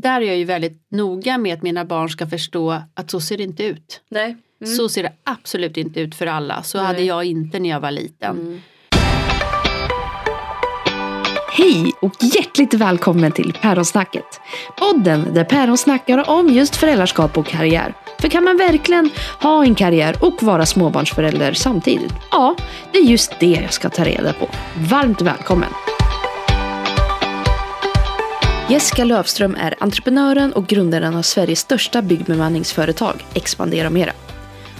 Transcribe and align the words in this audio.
där 0.00 0.20
är 0.20 0.26
jag 0.26 0.36
ju 0.36 0.44
väldigt 0.44 0.86
noga 0.90 1.38
med 1.38 1.54
att 1.54 1.62
mina 1.62 1.84
barn 1.84 2.08
ska 2.08 2.26
förstå 2.26 2.82
att 2.94 3.10
så 3.10 3.20
ser 3.20 3.36
det 3.36 3.42
inte 3.42 3.64
ut. 3.64 4.00
Nej. 4.08 4.36
Mm. 4.60 4.74
Så 4.76 4.88
ser 4.88 5.02
det 5.02 5.12
absolut 5.24 5.76
inte 5.76 6.00
ut 6.00 6.14
för 6.14 6.26
alla. 6.26 6.62
Så 6.62 6.78
Nej. 6.78 6.86
hade 6.86 7.02
jag 7.02 7.24
inte 7.24 7.58
när 7.58 7.68
jag 7.68 7.80
var 7.80 7.90
liten. 7.90 8.36
Mm. 8.38 8.60
Hej 11.56 11.92
och 12.02 12.14
hjärtligt 12.20 12.74
välkommen 12.74 13.32
till 13.32 13.52
Päronsnacket. 13.62 14.40
Podden 14.78 15.34
där 15.34 15.44
päron 15.44 15.78
snackar 15.78 16.30
om 16.30 16.48
just 16.48 16.76
föräldraskap 16.76 17.38
och 17.38 17.46
karriär. 17.46 17.94
För 18.20 18.28
kan 18.28 18.44
man 18.44 18.56
verkligen 18.56 19.10
ha 19.42 19.64
en 19.64 19.74
karriär 19.74 20.16
och 20.20 20.42
vara 20.42 20.66
småbarnsförälder 20.66 21.52
samtidigt? 21.52 22.12
Ja, 22.30 22.56
det 22.92 22.98
är 22.98 23.02
just 23.02 23.40
det 23.40 23.60
jag 23.62 23.72
ska 23.72 23.90
ta 23.90 24.04
reda 24.04 24.32
på. 24.32 24.48
Varmt 24.90 25.22
välkommen! 25.22 25.70
Jessica 28.68 29.04
Lövström 29.04 29.54
är 29.54 29.74
entreprenören 29.80 30.52
och 30.52 30.66
grundaren 30.66 31.16
av 31.16 31.22
Sveriges 31.22 31.60
största 31.60 32.02
byggbemanningsföretag, 32.02 33.24
Expandera 33.34 33.90
Mera. 33.90 34.12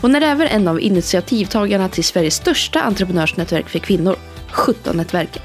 Hon 0.00 0.14
är 0.14 0.20
även 0.20 0.46
en 0.46 0.68
av 0.68 0.80
initiativtagarna 0.80 1.88
till 1.88 2.04
Sveriges 2.04 2.34
största 2.34 2.80
entreprenörsnätverk 2.80 3.68
för 3.68 3.78
kvinnor, 3.78 4.16
17-nätverket. 4.50 5.42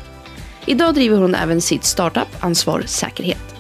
Idag 0.65 0.93
driver 0.93 1.17
hon 1.17 1.35
även 1.35 1.61
sitt 1.61 1.83
startup 1.83 2.27
Ansvar 2.39 2.83
Säkerhet. 2.85 3.55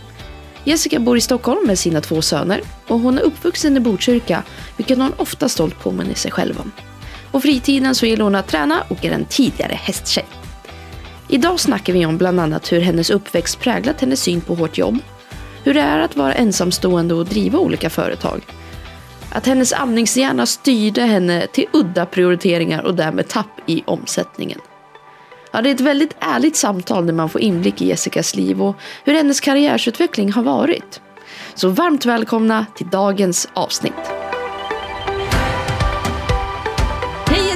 Jessica 0.63 0.99
bor 0.99 1.17
i 1.17 1.21
Stockholm 1.21 1.67
med 1.67 1.79
sina 1.79 2.01
två 2.01 2.21
söner 2.21 2.61
och 2.87 2.99
hon 2.99 3.17
är 3.17 3.21
uppvuxen 3.21 3.77
i 3.77 3.79
Botkyrka, 3.79 4.43
vilket 4.77 4.97
hon 4.97 5.13
ofta 5.17 5.49
stolt 5.49 5.79
påminner 5.79 6.15
sig 6.15 6.31
själv 6.31 6.59
om. 6.59 6.71
På 7.31 7.41
fritiden 7.41 7.95
så 7.95 8.05
gillar 8.05 8.23
hon 8.23 8.35
att 8.35 8.47
träna 8.47 8.83
och 8.87 9.05
är 9.05 9.11
en 9.11 9.25
tidigare 9.25 9.73
hästtjej. 9.73 10.25
Idag 11.33 11.59
snackar 11.59 11.93
vi 11.93 12.05
om 12.05 12.17
bland 12.17 12.39
annat 12.39 12.71
hur 12.71 12.79
hennes 12.79 13.09
uppväxt 13.09 13.59
präglat 13.59 14.01
hennes 14.01 14.21
syn 14.21 14.41
på 14.41 14.55
hårt 14.55 14.77
jobb, 14.77 14.97
hur 15.63 15.73
det 15.73 15.81
är 15.81 15.99
att 15.99 16.15
vara 16.15 16.33
ensamstående 16.33 17.13
och 17.13 17.25
driva 17.25 17.59
olika 17.59 17.89
företag, 17.89 18.41
att 19.31 19.45
hennes 19.45 19.73
andningshjärna 19.73 20.45
styrde 20.45 21.01
henne 21.01 21.47
till 21.47 21.65
udda 21.73 22.05
prioriteringar 22.05 22.83
och 22.83 22.95
därmed 22.95 23.27
tapp 23.27 23.59
i 23.65 23.83
omsättningen. 23.85 24.59
Ja, 25.51 25.61
det 25.61 25.69
är 25.69 25.73
ett 25.73 25.81
väldigt 25.81 26.15
ärligt 26.19 26.55
samtal 26.55 27.05
där 27.05 27.13
man 27.13 27.29
får 27.29 27.41
inblick 27.41 27.81
i 27.81 27.87
Jessicas 27.87 28.35
liv 28.35 28.61
och 28.61 28.75
hur 29.03 29.13
hennes 29.13 29.39
karriärsutveckling 29.39 30.31
har 30.31 30.43
varit. 30.43 31.01
Så 31.53 31.69
varmt 31.69 32.05
välkomna 32.05 32.65
till 32.75 32.89
dagens 32.89 33.47
avsnitt. 33.53 34.20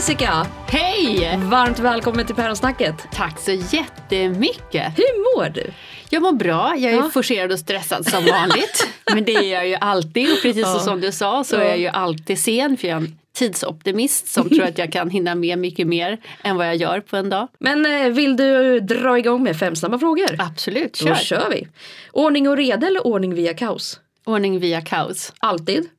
Jessica! 0.07 0.47
Hej! 0.67 1.39
Varmt 1.43 1.79
välkommen 1.79 2.25
till 2.25 2.35
Päronsnacket. 2.35 2.95
Tack 3.11 3.39
så 3.39 3.51
jättemycket. 3.51 4.93
Hur 4.97 5.37
mår 5.37 5.49
du? 5.49 5.71
Jag 6.09 6.21
mår 6.21 6.31
bra, 6.31 6.75
jag 6.77 6.93
är 6.93 6.97
Ja. 6.97 7.09
forcerad 7.13 7.51
och 7.51 7.59
stressad 7.59 8.05
som 8.09 8.25
vanligt. 8.25 8.87
Men 9.13 9.23
det 9.25 9.35
är 9.35 9.53
jag 9.53 9.67
ju 9.67 9.75
alltid 9.75 10.31
och 10.31 10.41
precis 10.41 10.61
Ja. 10.61 10.79
som 10.79 11.01
du 11.01 11.11
sa 11.11 11.43
så 11.43 11.55
Ja. 11.55 11.61
är 11.61 11.65
jag 11.69 11.77
ju 11.77 11.87
alltid 11.87 12.39
sen 12.39 12.77
för 12.77 12.87
jag 12.87 12.95
är 12.97 13.01
en 13.01 13.19
tidsoptimist 13.35 14.27
som 14.27 14.49
tror 14.49 14.63
att 14.63 14.77
jag 14.77 14.91
kan 14.91 15.09
hinna 15.09 15.35
med 15.35 15.57
mycket 15.59 15.87
mer 15.87 16.17
än 16.43 16.55
vad 16.55 16.67
jag 16.67 16.75
gör 16.75 16.99
på 16.99 17.17
en 17.17 17.29
dag. 17.29 17.47
Men 17.59 17.85
eh, 17.85 18.09
vill 18.09 18.37
du 18.37 18.79
dra 18.79 19.17
igång 19.19 19.43
med 19.43 19.57
fem 19.59 19.75
snabba 19.75 19.99
frågor? 19.99 20.35
Absolut, 20.39 20.99
Då 20.99 21.07
kör! 21.07 21.15
kör 21.15 21.49
vi. 21.49 21.67
Ordning 22.11 22.49
och 22.49 22.57
reda 22.57 22.87
eller 22.87 23.07
ordning 23.07 23.33
via 23.35 23.53
kaos? 23.53 23.99
Ordning 24.25 24.59
via 24.59 24.81
kaos. 24.81 25.33
Alltid. 25.39 25.89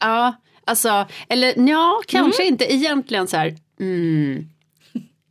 Ja, 0.00 0.34
alltså, 0.68 1.06
eller 1.28 1.68
ja, 1.68 2.00
kanske 2.06 2.44
inte 2.46 2.74
egentligen 2.74 3.28
så 3.28 3.36
här. 3.36 3.56
Mm. 3.80 4.48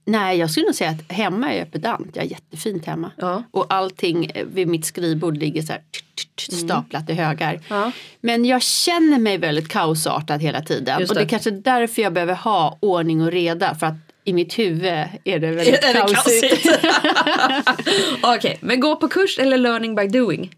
Nej, 0.06 0.38
jag 0.38 0.52
skulle 0.52 0.66
nog 0.66 0.76
säga 0.76 0.90
att 0.90 1.12
hemma 1.12 1.54
är 1.54 1.58
jag 1.60 1.72
pedant. 1.72 2.10
Jag 2.14 2.26
är 2.26 2.30
jättefint 2.30 2.86
hemma. 2.86 3.12
Ja. 3.18 3.44
Och 3.52 3.66
allting 3.70 4.32
vid 4.54 4.68
mitt 4.68 4.86
skrivbord 4.86 5.38
ligger 5.38 5.62
så 5.62 5.72
här 5.74 5.82
tch, 6.38 6.52
staplat 6.52 7.10
i 7.10 7.14
högar. 7.14 7.50
Mm. 7.54 7.64
Ja. 7.70 7.92
Men 8.22 8.46
jag 8.46 8.62
känner 8.62 9.20
mig 9.20 9.38
väldigt 9.38 9.68
kaosartad 9.70 10.42
hela 10.42 10.62
tiden. 10.62 11.00
Just 11.00 11.10
Och 11.12 11.16
det 11.16 11.22
är 11.22 11.26
det. 11.26 11.30
kanske 11.30 11.52
därför 11.52 12.02
jag 12.02 12.14
behöver 12.14 12.34
ha 12.36 12.78
ordning 12.80 13.22
och 13.22 13.32
reda. 13.32 13.76
För 13.76 13.88
att 13.88 13.96
i 14.24 14.34
mitt 14.34 14.60
huvud 14.60 14.86
är 15.24 15.40
det 15.40 15.48
väldigt 15.52 15.84
Är 15.84 15.94
det 15.94 16.00
kaosigt. 16.00 16.64
kaosigt? 16.64 16.86
Okej, 18.22 18.58
men 18.62 18.80
gå 18.80 18.96
på 18.96 19.08
kurs 19.08 19.40
eller 19.40 19.58
learning 19.58 19.96
by 19.96 20.08
doing? 20.08 20.56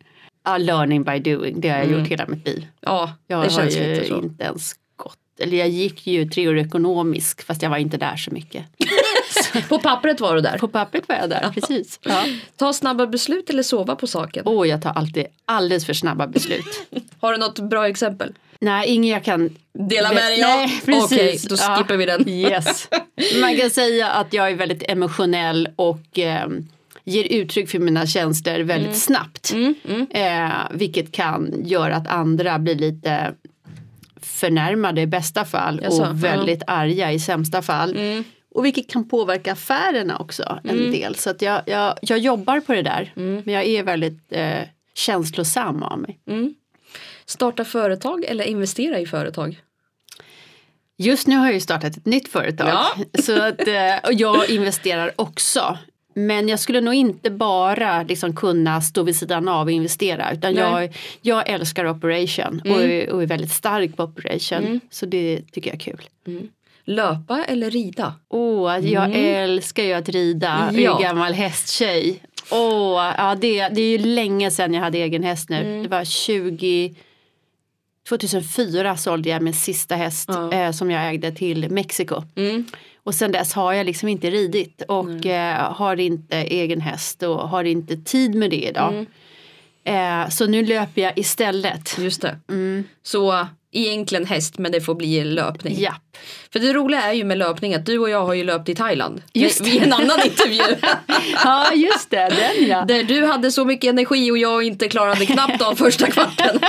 Ja, 0.51 0.57
learning 0.57 1.03
by 1.03 1.19
doing, 1.19 1.61
det 1.61 1.69
har 1.69 1.77
jag 1.77 1.87
Mm. 1.87 1.99
gjort 1.99 2.07
hela 2.09 2.25
mitt 2.27 2.47
liv. 2.47 2.67
Ja, 2.81 3.13
Jag 3.27 3.43
det 3.43 3.49
känns 3.49 3.75
lite 3.75 4.05
så. 4.07 4.21
inte 4.21 4.43
ens 4.43 4.73
gått. 4.95 5.17
Eller 5.39 5.57
jag 5.57 5.69
gick 5.69 6.07
ju 6.07 6.25
tre 6.29 6.47
år 6.47 6.57
ekonomisk 6.57 7.45
fast 7.45 7.61
jag 7.61 7.69
var 7.69 7.77
inte 7.77 7.97
där 7.97 8.15
så 8.15 8.31
mycket. 8.31 8.65
På 9.69 9.79
pappret 9.79 10.19
var 10.19 10.35
du 10.35 10.41
där. 10.41 10.57
På 10.57 10.67
pappret 10.67 11.07
var 11.07 11.15
jag 11.15 11.29
där, 11.29 11.49
precis. 11.53 11.99
Ja. 12.03 12.25
Ta 12.55 12.73
snabba 12.73 13.07
beslut 13.07 13.49
eller 13.49 13.63
sova 13.63 13.95
på 13.95 14.07
saken? 14.07 14.45
Och 14.45 14.67
jag 14.67 14.81
tar 14.81 14.89
alltid 14.91 15.25
alldeles 15.45 15.85
för 15.85 15.93
snabba 15.93 16.27
beslut. 16.27 16.87
Har 17.19 17.31
du 17.31 17.37
något 17.37 17.59
bra 17.59 17.87
exempel? 17.87 18.33
Nej, 18.61 18.89
ingen 18.89 19.11
jag 19.13 19.23
kan... 19.23 19.55
Dela 19.73 20.09
med 20.13 20.23
dig 20.23 20.43
av? 20.43 20.69
Okej, 21.03 21.39
då 21.49 21.55
skippar 21.57 21.95
vi 21.95 22.05
den. 22.05 22.29
Yes. 22.29 22.87
Man 23.41 23.57
kan 23.57 23.69
säga 23.81 24.09
att 24.09 24.33
jag 24.33 24.51
är 24.51 24.55
väldigt 24.55 24.83
emotionell 24.91 25.69
och 25.75 26.19
eh, 26.19 26.47
ger 27.03 27.23
uttryck 27.23 27.69
för 27.69 27.79
mina 27.79 28.05
känslor 28.05 28.59
väldigt 28.59 28.97
snabbt. 28.97 29.51
Mm, 29.51 29.75
mm. 29.87 30.07
Eh, 30.09 30.57
vilket 30.71 31.11
kan 31.11 31.53
göra 31.63 31.95
att 31.95 32.07
andra 32.07 32.59
blir 32.59 32.75
lite 32.75 33.33
förnärmade 34.21 35.01
i 35.01 35.07
bästa 35.07 35.45
fall 35.45 35.79
Jaså, 35.83 36.01
ja. 36.01 36.09
och 36.09 36.23
väldigt 36.23 36.63
arga 36.67 37.11
i 37.11 37.19
sämsta 37.19 37.61
fall. 37.61 37.97
Mm. 37.97 38.23
Och 38.55 38.65
vilket 38.65 38.89
kan 38.89 39.09
påverka 39.09 39.51
affärerna 39.51 40.17
också 40.17 40.59
en 40.63 40.91
del. 40.91 41.15
Så 41.15 41.29
att 41.29 41.41
jag, 41.41 41.61
jag, 41.65 41.97
jag 42.01 42.19
jobbar 42.19 42.59
på 42.59 42.73
det 42.73 42.81
där. 42.81 43.13
Mm. 43.15 43.41
Men 43.45 43.53
jag 43.53 43.65
är 43.65 43.83
väldigt 43.83 44.23
eh, 44.29 44.61
känslosam 44.93 45.83
av 45.83 45.99
mig. 45.99 46.19
Starta 47.25 47.65
företag 47.65 48.23
eller 48.23 48.45
investera 48.45 48.99
i 48.99 49.05
företag? 49.05 49.61
Just 50.97 51.27
nu 51.27 51.35
har 51.35 51.45
jag 51.45 51.53
ju 51.53 51.59
startat 51.59 51.97
ett 51.97 52.05
nytt 52.05 52.27
företag. 52.27 52.67
Ja. 52.67 52.95
Så 53.21 53.41
att, 53.41 53.67
eh, 53.67 53.97
och 54.03 54.13
jag 54.13 54.49
investerar 54.49 55.11
också. 55.15 55.77
Men 56.27 56.49
jag 56.49 56.59
skulle 56.59 56.81
nog 56.81 56.93
inte 56.93 57.29
bara 57.29 58.03
liksom 58.03 58.35
kunna 58.35 58.81
stå 58.81 59.03
vid 59.03 59.15
sidan 59.15 59.47
av 59.47 59.65
och 59.67 59.71
investera. 59.71 60.31
Utan 60.33 60.53
Nej. 60.53 60.63
jag, 60.63 60.95
jag 61.21 61.49
älskar 61.49 61.85
operation 61.87 62.61
och, 62.65 62.81
är, 62.83 63.09
och 63.09 63.23
är 63.23 63.27
väldigt 63.27 63.51
stark 63.51 63.97
på 63.97 64.03
operation. 64.03 64.79
Så 64.89 65.05
det 65.05 65.41
tycker 65.51 65.69
jag 65.69 65.75
är 65.75 65.79
kul. 65.79 66.01
Löpa 66.85 67.43
eller 67.43 67.71
rida? 67.71 68.13
Åh, 68.29 68.79
jag 68.85 69.11
älskar 69.15 69.83
ju 69.83 69.93
att 69.93 70.09
rida. 70.09 70.69
Jag 70.73 70.81
Ja. 70.81 70.97
är 70.99 71.03
gammal 71.03 71.33
hästtjej. 71.33 72.23
Åh, 72.51 73.13
ja, 73.17 73.35
det, 73.41 73.67
det 73.69 73.81
är 73.81 73.97
ju 73.97 73.97
länge 73.97 74.51
sedan 74.51 74.73
jag 74.73 74.81
hade 74.81 74.97
egen 74.97 75.23
häst 75.23 75.49
nu. 75.49 75.81
Det 75.83 75.89
var 75.89 76.03
20... 76.03 76.95
2004 78.09 78.97
sålde 78.97 79.29
jag 79.29 79.41
min 79.41 79.53
sista 79.53 79.95
häst 79.95 80.29
Ja. 80.33 80.53
eh, 80.53 80.71
som 80.71 80.91
jag 80.91 81.09
ägde 81.09 81.31
till 81.31 81.69
Mexiko. 81.71 82.23
Mm. 82.99 83.03
Och 83.03 83.15
sen 83.15 83.31
dess 83.31 83.53
har 83.53 83.73
jag 83.73 83.85
liksom 83.85 84.07
inte 84.09 84.29
ridit 84.29 84.81
och 84.87 85.25
eh, 85.25 85.73
har 85.73 85.99
inte 85.99 86.37
egen 86.37 86.81
häst 86.81 87.23
och 87.23 87.49
har 87.49 87.63
inte 87.63 87.97
tid 87.97 88.35
med 88.35 88.49
det 88.49 88.67
idag. 88.67 89.05
Eh, 89.83 90.29
så 90.29 90.47
nu 90.47 90.65
löper 90.65 91.01
jag 91.01 91.17
istället. 91.17 91.97
Just 91.97 92.21
det. 92.21 92.39
Så 93.03 93.47
egentligen 93.71 94.25
häst 94.25 94.57
men 94.57 94.71
det 94.71 94.81
får 94.81 94.95
bli 94.95 95.23
löpning. 95.23 95.79
Japp. 95.79 96.17
För 96.53 96.59
det 96.59 96.73
roliga 96.73 97.01
är 97.01 97.13
ju 97.13 97.23
med 97.23 97.37
löpning 97.37 97.75
att 97.75 97.85
du 97.85 97.99
och 97.99 98.09
jag 98.09 98.25
har 98.25 98.33
ju 98.33 98.43
löpt 98.43 98.69
i 98.69 98.75
Thailand. 98.75 99.21
Just 99.33 99.61
Vid 99.61 99.83
en 99.83 99.93
annan 99.93 100.19
intervju. 100.25 100.61
Ja 101.43 101.73
just 101.73 102.09
det, 102.09 102.29
den 102.29 102.67
ja. 102.67 102.85
Där 102.85 103.03
du 103.03 103.25
hade 103.25 103.51
så 103.51 103.65
mycket 103.65 103.89
energi 103.89 104.31
och 104.31 104.37
jag 104.37 104.63
inte 104.63 104.87
klarade 104.87 105.25
knappt 105.25 105.61
av 105.61 105.75
första 105.75 106.07
kvarten. 106.07 106.59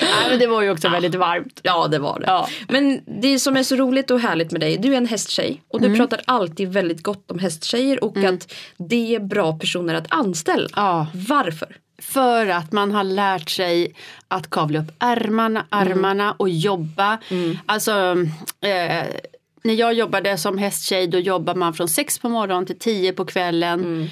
Nej, 0.00 0.28
men 0.28 0.38
det 0.38 0.46
var 0.46 0.62
ju 0.62 0.70
också 0.70 0.88
väldigt 0.88 1.14
varmt. 1.14 1.60
Ja 1.62 1.88
det 1.88 1.98
var 1.98 2.20
det. 2.20 2.26
Ja. 2.26 2.48
Men 2.68 3.00
det 3.20 3.38
som 3.38 3.56
är 3.56 3.62
så 3.62 3.76
roligt 3.76 4.10
och 4.10 4.20
härligt 4.20 4.52
med 4.52 4.60
dig, 4.60 4.76
du 4.76 4.92
är 4.92 4.96
en 4.96 5.06
hästtjej 5.06 5.62
och 5.68 5.80
du 5.80 5.96
pratar 5.96 6.20
alltid 6.24 6.72
väldigt 6.72 7.02
gott 7.02 7.30
om 7.30 7.38
hästtjejer 7.38 8.04
och 8.04 8.16
att 8.16 8.54
det 8.76 9.14
är 9.14 9.20
bra 9.20 9.58
personer 9.58 9.94
att 9.94 10.06
anställa. 10.08 10.68
Ja. 10.76 11.06
Varför? 11.14 11.76
För 12.02 12.46
att 12.46 12.72
man 12.72 12.92
har 12.92 13.04
lärt 13.04 13.50
sig 13.50 13.94
att 14.28 14.50
kavla 14.50 14.78
upp 14.80 14.90
ärmarna, 14.98 15.66
armarna 15.68 16.32
och 16.32 16.48
jobba. 16.48 17.18
Alltså, 17.66 17.92
eh, 18.60 19.04
när 19.64 19.74
jag 19.74 19.94
jobbade 19.94 20.38
som 20.38 20.58
hästtjej 20.58 21.06
då 21.06 21.18
jobbar 21.18 21.54
man 21.54 21.74
från 21.74 21.88
sex 21.88 22.18
på 22.18 22.28
morgonen 22.28 22.66
till 22.66 22.78
tio 22.78 23.12
på 23.12 23.24
kvällen. 23.24 24.10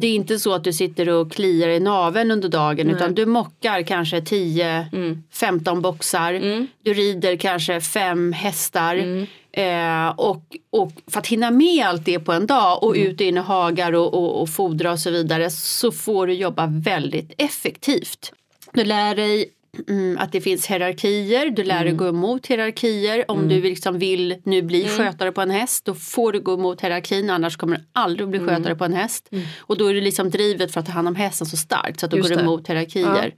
Det 0.00 0.06
är 0.06 0.14
inte 0.14 0.38
så 0.38 0.54
att 0.54 0.64
du 0.64 0.72
sitter 0.72 1.08
och 1.08 1.32
kliar 1.32 1.68
i 1.68 1.80
naveln 1.80 2.30
under 2.30 2.48
dagen 2.48 2.90
utan 2.90 3.14
du 3.14 3.26
mockar 3.26 3.82
kanske 3.82 4.20
10-15 4.20 5.80
boxar. 5.80 6.32
Du 6.82 6.94
rider 6.94 7.36
kanske 7.36 7.80
fem 7.80 8.32
hästar. 8.32 8.96
Eh, 9.52 10.08
och, 10.08 10.42
och 10.70 10.92
för 11.10 11.18
att 11.18 11.26
hinna 11.26 11.50
med 11.50 11.86
allt 11.86 12.04
det 12.04 12.18
på 12.18 12.32
en 12.32 12.46
dag 12.46 12.82
och 12.82 12.94
ut 12.96 13.20
och 13.20 13.26
in 13.26 13.36
i 13.36 13.40
hagar 13.40 13.92
och, 13.92 14.14
och, 14.14 14.42
och 14.42 14.48
fodra 14.48 14.92
och 14.92 14.98
så 14.98 15.10
vidare 15.10 15.50
så 15.50 15.92
får 15.92 16.26
du 16.26 16.32
jobba 16.34 16.66
väldigt 16.66 17.32
effektivt. 17.38 18.32
Du 18.72 18.84
lär 18.84 19.14
dig 19.14 19.50
mm, 19.88 20.18
att 20.20 20.32
det 20.32 20.40
finns 20.40 20.66
hierarkier, 20.66 21.50
du 21.50 21.64
lär 21.64 21.78
dig 21.80 21.88
Mm. 21.88 21.96
gå 21.96 22.08
emot 22.08 22.46
hierarkier. 22.46 23.30
Om 23.30 23.48
du 23.48 23.62
liksom 23.62 23.98
vill 23.98 24.36
nu 24.44 24.62
bli 24.62 24.88
skötare 24.88 25.32
på 25.32 25.40
en 25.40 25.50
häst 25.50 25.84
då 25.84 25.94
får 25.94 26.32
du 26.32 26.40
gå 26.40 26.54
emot 26.54 26.80
hierarkin 26.80 27.30
annars 27.30 27.56
kommer 27.56 27.76
du 27.76 27.84
aldrig 27.92 28.28
att 28.28 28.34
Mm. 28.34 28.44
bli 28.46 28.54
skötare 28.54 28.74
på 28.76 28.84
en 28.84 28.92
häst. 28.94 29.30
Och 29.58 29.76
då 29.78 29.86
är 29.86 29.94
det 29.94 30.00
liksom 30.00 30.30
drivet 30.30 30.72
för 30.72 30.80
att 30.80 30.86
ta 30.86 30.92
hand 30.92 31.08
om 31.08 31.14
hästen 31.16 31.46
så 31.46 31.56
starkt 31.56 32.00
så 32.00 32.06
att 32.06 32.10
du 32.12 32.16
Just 32.16 32.28
går 32.28 32.36
det. 32.36 32.42
emot 32.42 32.68
hierarkier. 32.68 33.34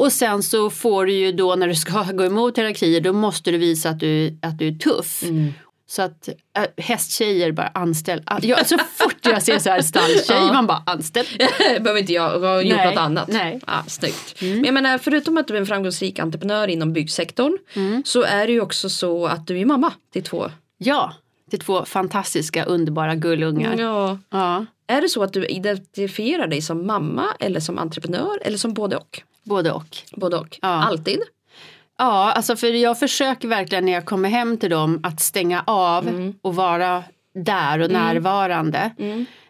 Och 0.00 0.12
sen 0.12 0.42
så 0.42 0.70
får 0.70 1.06
du 1.06 1.12
ju 1.12 1.32
då 1.32 1.54
när 1.54 1.68
du 1.68 1.74
ska 1.74 2.02
gå 2.02 2.24
emot 2.24 2.58
hierarkier 2.58 3.00
då 3.00 3.12
måste 3.12 3.50
du 3.50 3.58
visa 3.58 3.88
att 3.88 4.00
du, 4.00 4.38
att 4.42 4.58
du 4.58 4.68
är 4.68 4.72
tuff. 4.72 5.22
Mm. 5.22 5.52
Så 5.86 6.02
att 6.02 6.28
äh, 6.56 6.84
hästtjejer 6.84 7.52
bara 7.52 7.66
anställ. 7.74 8.22
ah, 8.26 8.38
Jag, 8.42 8.66
så 8.66 8.78
fort 8.78 9.16
jag 9.22 9.42
ser 9.42 9.58
så 9.58 9.70
här 9.70 9.82
stalltjej 9.82 10.22
Ja. 10.28 10.52
man 10.52 10.66
bara 10.66 10.82
anställ. 10.86 11.26
Behöver 11.80 11.96
inte 12.00 12.12
jag 12.12 12.40
ha 12.40 12.62
gjort 12.62 12.76
Nej, 12.76 12.86
något 12.86 12.96
annat. 12.98 13.28
nej. 13.28 13.60
Ja, 13.66 13.84
snyggt. 13.86 14.42
Men 14.42 14.64
jag 14.64 14.74
menar, 14.74 14.98
förutom 14.98 15.36
att 15.38 15.48
du 15.48 15.54
är 15.56 15.60
en 15.60 15.66
framgångsrik 15.66 16.18
entreprenör 16.18 16.68
inom 16.68 16.92
byggsektorn 16.92 17.58
så 18.04 18.22
är 18.22 18.46
det 18.46 18.52
ju 18.52 18.60
också 18.60 18.90
så 18.90 19.26
att 19.26 19.46
du 19.46 19.60
är 19.60 19.64
mamma 19.64 19.92
till 20.12 20.22
två. 20.22 20.50
Ja, 20.78 21.12
till 21.50 21.60
två 21.60 21.84
fantastiska 21.84 22.64
underbara 22.64 23.14
gullungar. 23.14 23.76
Ja. 23.78 24.18
Ja, 24.30 24.66
Är 24.86 25.00
det 25.00 25.08
så 25.08 25.22
att 25.22 25.32
du 25.32 25.46
identifierar 25.46 26.46
dig 26.46 26.62
som 26.62 26.86
mamma 26.86 27.26
eller 27.40 27.60
som 27.60 27.78
entreprenör 27.78 28.38
eller 28.42 28.58
som 28.58 28.74
både 28.74 28.96
och? 28.96 29.22
Både 29.44 29.72
och. 29.72 29.96
Både 30.12 30.36
och. 30.36 30.58
Ja. 30.62 30.68
Alltid? 30.68 31.20
Ja, 31.98 32.32
alltså 32.32 32.56
för 32.56 32.66
jag 32.66 32.98
försöker 32.98 33.48
verkligen 33.48 33.84
när 33.84 33.92
jag 33.92 34.04
kommer 34.04 34.28
hem 34.28 34.56
till 34.56 34.70
dem 34.70 35.00
att 35.02 35.20
stänga 35.20 35.62
av 35.66 36.32
och 36.42 36.54
vara 36.54 37.04
där 37.34 37.78
och 37.80 37.90
närvarande. 37.90 38.90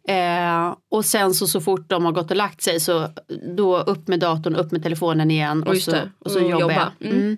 Eh, 0.08 0.74
och 0.90 1.04
sen 1.04 1.34
så, 1.34 1.46
så 1.46 1.60
fort 1.60 1.88
de 1.88 2.04
har 2.04 2.12
gått 2.12 2.30
och 2.30 2.36
lagt 2.36 2.62
sig 2.62 2.80
så 2.80 3.08
då 3.56 3.78
upp 3.78 4.08
med 4.08 4.20
datorn, 4.20 4.56
upp 4.56 4.72
med 4.72 4.82
telefonen 4.82 5.30
igen 5.30 5.62
och, 5.62 5.74
Just 5.74 5.90
så, 5.90 5.96
och 6.18 6.30
så 6.30 6.38
Och 6.44 6.50
jobbar 6.50 6.60
jobba. 6.60 6.92
jag. 6.98 7.36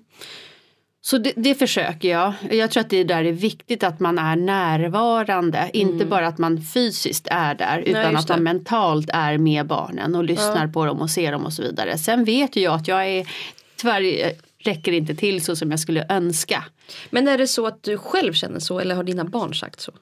Mm. 1.02 1.04
Så 1.04 1.18
det, 1.18 1.32
det 1.36 1.54
försöker 1.54 2.08
jag. 2.10 2.32
Jag 2.50 2.70
tror 2.70 2.80
att 2.80 2.90
det 2.90 3.04
där 3.04 3.24
är 3.24 3.32
viktigt 3.32 3.82
att 3.84 4.00
man 4.00 4.18
är 4.18 4.36
närvarande. 4.36 5.70
Inte 5.72 6.04
bara 6.04 6.26
att 6.26 6.38
man 6.38 6.62
fysiskt 6.62 7.26
är 7.30 7.54
där 7.54 7.78
utan 7.78 8.12
just 8.12 8.30
att 8.30 8.36
man 8.36 8.42
mentalt 8.42 9.10
är 9.12 9.38
med 9.38 9.66
barnen 9.66 10.14
och 10.14 10.24
lyssnar 10.24 10.66
på 10.68 10.86
dem 10.86 11.00
och 11.00 11.10
ser 11.10 11.32
dem 11.32 11.46
och 11.46 11.52
så 11.52 11.62
vidare. 11.62 11.98
Sen 11.98 12.24
vet 12.24 12.56
ju 12.56 12.60
jag 12.60 12.74
att 12.74 12.88
jag 12.88 13.08
är 13.08 13.26
tyvärr 13.76 14.32
räcker 14.64 14.92
inte 14.92 15.14
till 15.14 15.44
så 15.44 15.56
som 15.56 15.70
jag 15.70 15.80
skulle 15.80 16.06
önska. 16.08 16.64
Men 17.10 17.28
är 17.28 17.38
det 17.38 17.46
så 17.46 17.66
att 17.66 17.82
du 17.82 17.98
själv 17.98 18.32
känner 18.32 18.58
så 18.60 18.80
eller 18.80 18.94
har 18.94 19.04
dina 19.04 19.24
barn 19.24 19.54
sagt 19.54 19.80
så? 19.80 19.92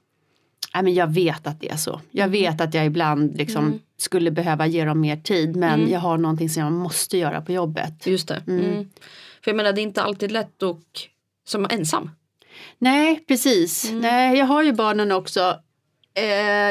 Nej, 0.75 0.83
men 0.83 0.95
jag 0.95 1.07
vet 1.15 1.47
att 1.47 1.61
det 1.61 1.69
är 1.71 1.77
så. 1.77 2.01
Jag 2.11 2.25
Mm. 2.27 2.33
vet 2.33 2.61
att 2.61 2.75
jag 2.75 2.87
ibland 2.87 3.37
liksom 3.37 3.81
skulle 3.99 4.31
behöva 4.31 4.67
ge 4.67 4.85
dem 4.85 5.01
mer 5.01 5.17
tid 5.17 5.57
men 5.57 5.81
Mm. 5.81 5.93
jag 5.93 6.01
har 6.01 6.19
någonting 6.19 6.51
som 6.51 6.63
jag 6.63 6.73
måste 6.73 7.19
göra 7.19 7.41
på 7.41 7.53
jobbet. 7.53 8.07
Just 8.07 8.29
det. 8.29 8.43
Mm. 9.41 9.45
För 9.45 9.51
jag 9.51 9.57
menar 9.57 9.73
det 9.73 9.81
är 9.81 9.83
inte 9.83 10.03
alltid 10.03 10.33
lätt 10.33 10.63
och 10.63 10.81
som 11.47 11.67
ensam. 11.71 12.11
Nej, 12.79 13.25
precis. 13.29 13.89
Mm. 13.91 14.01
Nej, 14.03 14.39
jag 14.39 14.47
har 14.47 14.63
ju 14.63 14.73
barnen 14.73 15.13
också. 15.13 15.57
Eh, 16.15 16.25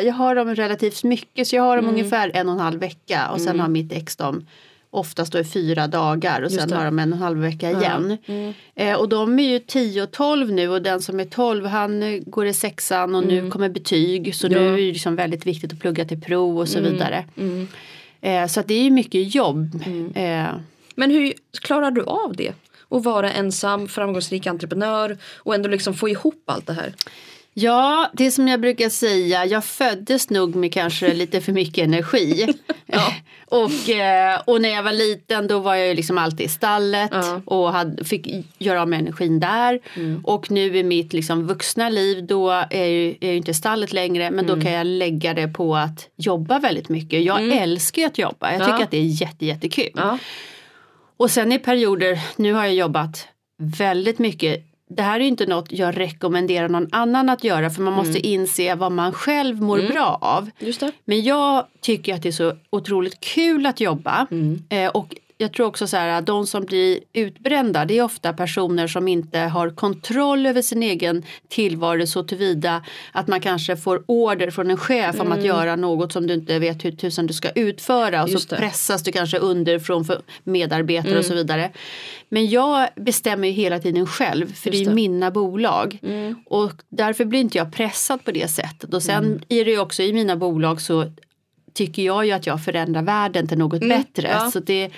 jag 0.08 0.14
har 0.14 0.36
dem 0.36 0.56
relativt 0.56 1.04
mycket 1.04 1.48
så 1.48 1.56
jag 1.56 1.64
har 1.64 1.76
dem 1.76 1.86
Mm. 1.86 1.96
ungefär 1.96 2.32
en 2.34 2.48
och 2.48 2.54
en 2.54 2.60
halv 2.60 2.80
vecka 2.80 3.30
och 3.34 3.42
sen 3.42 3.60
har 3.60 3.68
mitt 3.68 3.92
ex 3.94 4.16
dem 4.16 4.46
oftast 4.92 5.32
då 5.34 5.40
i 5.40 5.44
fyra 5.44 5.88
dagar 5.88 6.42
och 6.42 6.52
sen 6.52 6.72
har 6.72 6.86
de 6.86 7.00
en 7.00 7.14
och 7.14 7.18
en 7.18 7.24
halv 7.24 7.40
vecka 7.40 7.72
igen. 7.72 8.18
Mm. 8.26 8.54
Eh, 8.76 8.96
och 8.96 9.10
de 9.10 9.40
är 9.40 9.44
ju 9.50 9.60
10 9.60 10.04
och 10.04 10.12
12 10.12 10.52
nu 10.52 10.70
och 10.70 10.82
den 10.82 11.02
som 11.02 11.20
är 11.20 11.26
12 11.26 11.66
han 11.66 12.24
går 12.26 12.46
i 12.46 12.54
sexan 12.54 13.16
och 13.16 13.26
nu 13.28 13.50
kommer 13.50 13.70
betyg 13.70 14.36
så 14.36 14.48
nu 14.48 14.56
Mm. 14.58 14.68
Ja. 14.68 14.74
är 14.74 14.78
det 14.82 14.92
liksom 14.92 15.16
väldigt 15.16 15.46
viktigt 15.46 15.74
att 15.74 15.80
plugga 15.80 16.06
till 16.06 16.22
prov 16.22 16.60
och 16.60 16.70
så 16.70 16.80
vidare. 16.80 17.26
Mm. 17.38 17.68
Eh, 18.22 18.48
så 18.48 18.60
att 18.60 18.68
det 18.68 18.74
är 18.74 18.84
ju 18.84 18.92
mycket 18.92 19.36
jobb. 19.36 19.82
Eh, 20.16 20.46
Men 21.00 21.12
hur 21.12 21.34
klarar 21.62 21.92
du 21.92 22.04
av 22.04 22.36
det? 22.36 22.54
Att 22.92 23.04
vara 23.04 23.32
ensam, 23.32 23.88
framgångsrik 23.88 24.48
entreprenör 24.48 25.18
och 25.38 25.56
ändå 25.56 25.70
liksom 25.70 25.94
få 25.94 26.10
ihop 26.10 26.44
allt 26.46 26.68
det 26.68 26.74
här. 26.74 26.94
Ja, 27.54 28.10
det 28.14 28.32
som 28.32 28.48
jag 28.48 28.62
brukar 28.62 28.90
säga, 28.90 29.46
jag 29.46 29.66
föddes 29.66 30.30
nog 30.30 30.56
med 30.56 30.74
kanske 30.74 31.14
lite 31.14 31.42
för 31.42 31.52
mycket 31.52 31.84
energi. 31.84 32.48
och, 33.46 33.90
eh, 33.90 34.42
och 34.46 34.62
när 34.62 34.70
jag 34.70 34.84
var 34.84 34.92
liten 34.92 35.48
då 35.48 35.60
var 35.60 35.76
jag 35.76 35.88
ju 35.88 35.94
liksom 35.94 36.18
alltid 36.18 36.46
i 36.46 36.50
stallet 36.50 37.10
Ja. 37.14 37.42
och 37.46 37.74
hade, 37.74 38.04
fick 38.04 38.28
göra 38.58 38.82
av 38.82 38.88
med 38.88 39.00
energin 39.00 39.40
där. 39.40 39.80
Och 40.24 40.52
nu 40.52 40.78
i 40.78 40.84
mitt 40.84 41.14
liksom 41.14 41.48
vuxna 41.48 41.90
liv 41.90 42.26
då 42.28 42.50
är 42.50 42.74
är 43.24 43.32
ju 43.32 43.36
inte 43.38 43.54
stallet 43.54 43.94
längre 43.94 44.32
men 44.32 44.48
då 44.48 44.62
kan 44.62 44.72
jag 44.72 44.88
lägga 44.88 45.34
det 45.34 45.48
på 45.48 45.76
att 45.76 46.08
jobba 46.16 46.60
väldigt 46.60 46.90
mycket. 46.90 47.24
Jag 47.24 47.48
älskar 47.58 48.02
ju 48.02 48.08
att 48.08 48.18
jobba, 48.18 48.52
jag 48.52 48.62
Ja. 48.62 48.66
tycker 48.66 48.84
att 48.84 48.92
det 48.92 48.98
är 48.98 49.22
jätte, 49.22 49.46
jättekul. 49.46 49.92
Ja. 49.96 50.18
Och 51.20 51.32
sen 51.32 51.52
i 51.52 51.60
perioder, 51.60 52.20
nu 52.36 52.54
har 52.54 52.66
jag 52.66 52.74
jobbat 52.74 53.28
väldigt 53.58 54.20
mycket. 54.20 54.66
Det 54.90 55.02
här 55.02 55.16
är 55.16 55.20
ju 55.20 55.28
inte 55.28 55.46
något 55.46 55.72
jag 55.72 55.98
rekommenderar 55.98 56.70
någon 56.70 56.88
annan 56.92 57.30
att 57.30 57.44
göra 57.44 57.70
för 57.70 57.82
man 57.82 57.94
måste 57.94 58.28
inse 58.28 58.76
vad 58.76 58.92
man 58.92 59.14
själv 59.14 59.62
mår 59.62 59.78
bra 59.88 60.18
av. 60.22 60.50
Men 61.06 61.24
jag 61.24 61.66
tycker 61.82 62.16
att 62.16 62.24
det 62.24 62.30
är 62.30 62.32
så 62.32 62.54
otroligt 62.70 63.20
kul 63.20 63.66
att 63.66 63.80
jobba. 63.80 64.28
Mm. 64.32 64.64
Eh, 64.70 64.90
och 64.90 65.16
jag 65.42 65.54
tror 65.54 65.66
också 65.68 65.88
så 65.88 65.98
här 65.98 66.08
att 66.10 66.26
de 66.26 66.48
som 66.48 66.66
blir 66.66 67.00
utbrända 67.14 67.86
det 67.86 67.98
är 67.98 68.04
ofta 68.04 68.34
personer 68.34 68.88
som 68.88 69.08
inte 69.08 69.40
har 69.40 69.70
kontroll 69.70 70.46
över 70.46 70.62
sin 70.62 70.84
egen 70.84 71.24
tillvaro 71.48 72.08
så 72.08 72.24
tillvida 72.24 72.84
att 73.12 73.28
man 73.28 73.42
kanske 73.42 73.78
får 73.78 74.04
order 74.06 74.52
från 74.52 74.72
en 74.72 74.78
chef 74.78 75.20
om 75.20 75.32
att 75.32 75.44
göra 75.44 75.76
något 75.76 76.12
som 76.12 76.28
du 76.28 76.34
inte 76.34 76.60
vet 76.60 76.86
hur 76.86 76.92
tusan 76.92 77.28
du 77.28 77.34
ska 77.34 77.50
utföra 77.50 78.24
och 78.24 78.30
Mm. 78.30 78.32
Just 78.32 78.50
så 78.50 78.56
det. 78.56 78.60
Mm. 78.60 78.70
pressas 78.70 79.04
du 79.04 79.12
kanske 79.12 79.38
underifrån 79.38 80.06
för 80.06 80.22
medarbetare 80.44 81.20
och 81.20 81.26
så 81.26 81.34
vidare. 81.34 81.72
Men 82.30 82.48
jag 82.50 82.88
bestämmer 82.96 83.48
ju 83.48 83.54
hela 83.54 83.80
tiden 83.80 84.08
själv 84.08 84.54
för 84.54 84.54
Just 84.54 84.64
det 84.64 84.70
är 84.70 84.72
det. 84.72 84.84
Mm. 84.92 84.96
mina 84.96 85.32
bolag. 85.32 86.00
Och 86.46 86.72
därför 86.90 87.26
blir 87.26 87.40
inte 87.40 87.58
jag 87.58 87.74
pressad 87.74 88.24
på 88.26 88.32
det 88.32 88.48
sättet. 88.48 88.94
Och 88.94 89.04
sen 89.04 89.26
Mm. 89.26 89.42
är 89.50 89.66
det 89.66 89.72
ju 89.72 89.80
också 89.80 90.04
i 90.04 90.14
mina 90.14 90.36
bolag 90.36 90.82
så 90.82 91.12
tycker 91.80 92.04
jag 92.04 92.26
ju 92.26 92.32
att 92.32 92.48
jag 92.48 92.64
förändrar 92.64 93.02
världen 93.02 93.48
till 93.48 93.58
något 93.58 93.80
bättre. 93.80 94.28
Mm. 94.28 94.44
ja. 94.44 94.52
Så 94.52 94.60
det, 94.60 94.90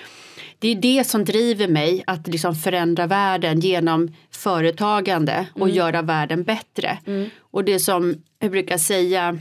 det 0.59 0.67
är 0.67 0.75
det 0.75 1.03
som 1.07 1.25
driver 1.25 1.67
mig 1.67 2.03
att 2.07 2.27
liksom 2.27 2.55
förändra 2.55 3.07
världen 3.07 3.59
genom 3.59 4.15
företagande 4.31 5.47
och 5.53 5.61
Mm. 5.67 5.75
göra 5.75 6.01
världen 6.01 6.43
bättre. 6.43 6.97
Och 7.51 7.63
det 7.63 7.79
som 7.79 8.15
jag 8.39 8.51
brukar 8.51 8.77
säga, 8.77 9.39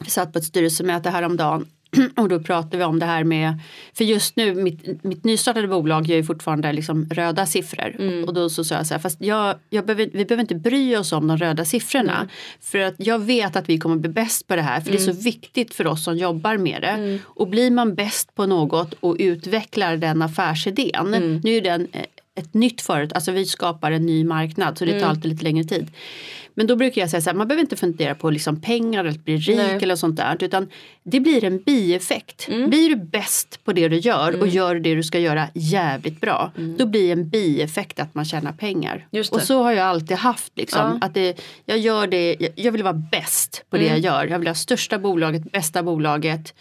vi 0.00 0.10
satt 0.10 0.32
på 0.32 0.38
ett 0.38 0.44
styrelsemöte 0.44 1.10
häromdagen 1.10 1.66
och 2.16 2.28
då 2.28 2.40
pratade 2.40 2.76
vi 2.76 2.84
om 2.84 2.98
det 2.98 3.06
här 3.06 3.24
med, 3.24 3.60
för 3.94 4.04
just 4.04 4.36
nu 4.36 4.54
mitt, 4.54 5.04
mitt 5.04 5.24
nystartade 5.24 5.68
bolag 5.68 6.06
gör 6.06 6.16
ju 6.16 6.24
fortfarande 6.24 6.72
liksom 6.72 7.08
röda 7.10 7.46
siffror. 7.46 7.96
Mm. 7.98 8.24
Och 8.24 8.34
då 8.34 8.50
så 8.50 8.64
sa 8.64 8.74
jag 8.74 8.86
så 8.86 8.94
här, 8.94 8.98
fast 9.00 9.20
jag, 9.20 9.56
jag 9.70 9.86
behöver, 9.86 10.10
vi 10.12 10.24
behöver 10.24 10.42
inte 10.42 10.54
bry 10.54 10.96
oss 10.96 11.12
om 11.12 11.26
de 11.26 11.36
röda 11.36 11.64
siffrorna. 11.64 12.16
Mm. 12.16 12.28
För 12.60 12.78
att 12.78 12.94
jag 12.98 13.18
vet 13.18 13.56
att 13.56 13.68
vi 13.68 13.78
kommer 13.78 13.96
bli 13.96 14.10
bäst 14.10 14.46
på 14.46 14.56
det 14.56 14.62
här, 14.62 14.80
för 14.80 14.90
det 14.90 14.96
är 14.98 15.02
Mm. 15.02 15.14
så 15.14 15.22
viktigt 15.22 15.74
för 15.74 15.86
oss 15.86 16.04
som 16.04 16.16
jobbar 16.16 16.56
med 16.56 16.82
det. 16.82 17.18
Och 17.24 17.48
blir 17.48 17.70
man 17.70 17.94
bäst 17.94 18.34
på 18.34 18.46
något 18.46 18.94
och 19.00 19.16
utvecklar 19.18 19.96
den 19.96 20.22
affärsidén, 20.22 21.14
Mm. 21.14 21.40
nu 21.44 21.56
är 21.56 21.60
den 21.60 21.88
eh, 21.92 22.02
ett 22.38 22.54
nytt 22.54 22.80
företag, 22.80 23.14
alltså 23.16 23.32
vi 23.32 23.46
skapar 23.46 23.92
en 23.92 24.06
ny 24.06 24.24
marknad 24.24 24.78
så 24.78 24.84
det 24.84 24.90
tar 24.90 24.98
Mm. 24.98 25.10
alltid 25.10 25.30
lite 25.32 25.44
längre 25.44 25.64
tid. 25.64 25.86
Men 26.54 26.66
då 26.66 26.76
brukar 26.76 27.00
jag 27.00 27.10
säga 27.10 27.20
så 27.20 27.30
här, 27.30 27.36
man 27.36 27.48
behöver 27.48 27.60
inte 27.62 27.76
fundera 27.76 28.14
på 28.14 28.30
liksom 28.30 28.60
pengar 28.60 29.00
eller 29.00 29.10
att 29.10 29.24
bli 29.24 29.36
rik 29.36 29.56
Nej. 29.56 29.78
eller 29.82 29.96
sånt 29.96 30.16
där. 30.16 30.36
Utan 30.40 30.68
det 31.02 31.20
blir 31.20 31.44
en 31.44 31.58
bieffekt. 31.62 32.48
Mm. 32.48 32.70
Blir 32.70 32.88
du 32.88 32.96
bäst 32.96 33.64
på 33.64 33.72
det 33.72 33.88
du 33.88 33.96
gör 33.96 34.40
och 34.40 34.48
gör 34.48 34.74
det 34.74 34.94
du 34.94 35.02
ska 35.02 35.18
göra 35.18 35.48
jävligt 35.54 36.20
bra. 36.20 36.52
Då 36.78 36.86
blir 36.86 37.12
en 37.12 37.28
bieffekt 37.28 38.00
att 38.00 38.14
man 38.14 38.24
tjänar 38.24 38.52
pengar. 38.52 39.06
Mm. 39.12 39.24
Och 39.32 39.42
så 39.42 39.62
har 39.62 39.72
jag 39.72 39.86
alltid 39.86 40.16
haft. 40.16 40.52
Liksom, 40.56 40.80
Ja. 40.80 40.86
Mm. 40.86 40.98
att 41.02 41.14
det, 41.14 41.40
jag, 41.64 41.78
gör 41.78 42.06
det, 42.06 42.36
jag, 42.40 42.50
jag 42.56 42.72
vill 42.72 42.82
vara 42.82 42.92
bäst 43.12 43.64
på 43.70 43.76
det 43.76 43.86
jag 43.86 43.98
gör. 43.98 44.26
Jag 44.26 44.38
vill 44.38 44.48
ha 44.48 44.54
största 44.54 44.98
bolaget, 44.98 45.52
bästa 45.52 45.82
bolaget. 45.82 46.54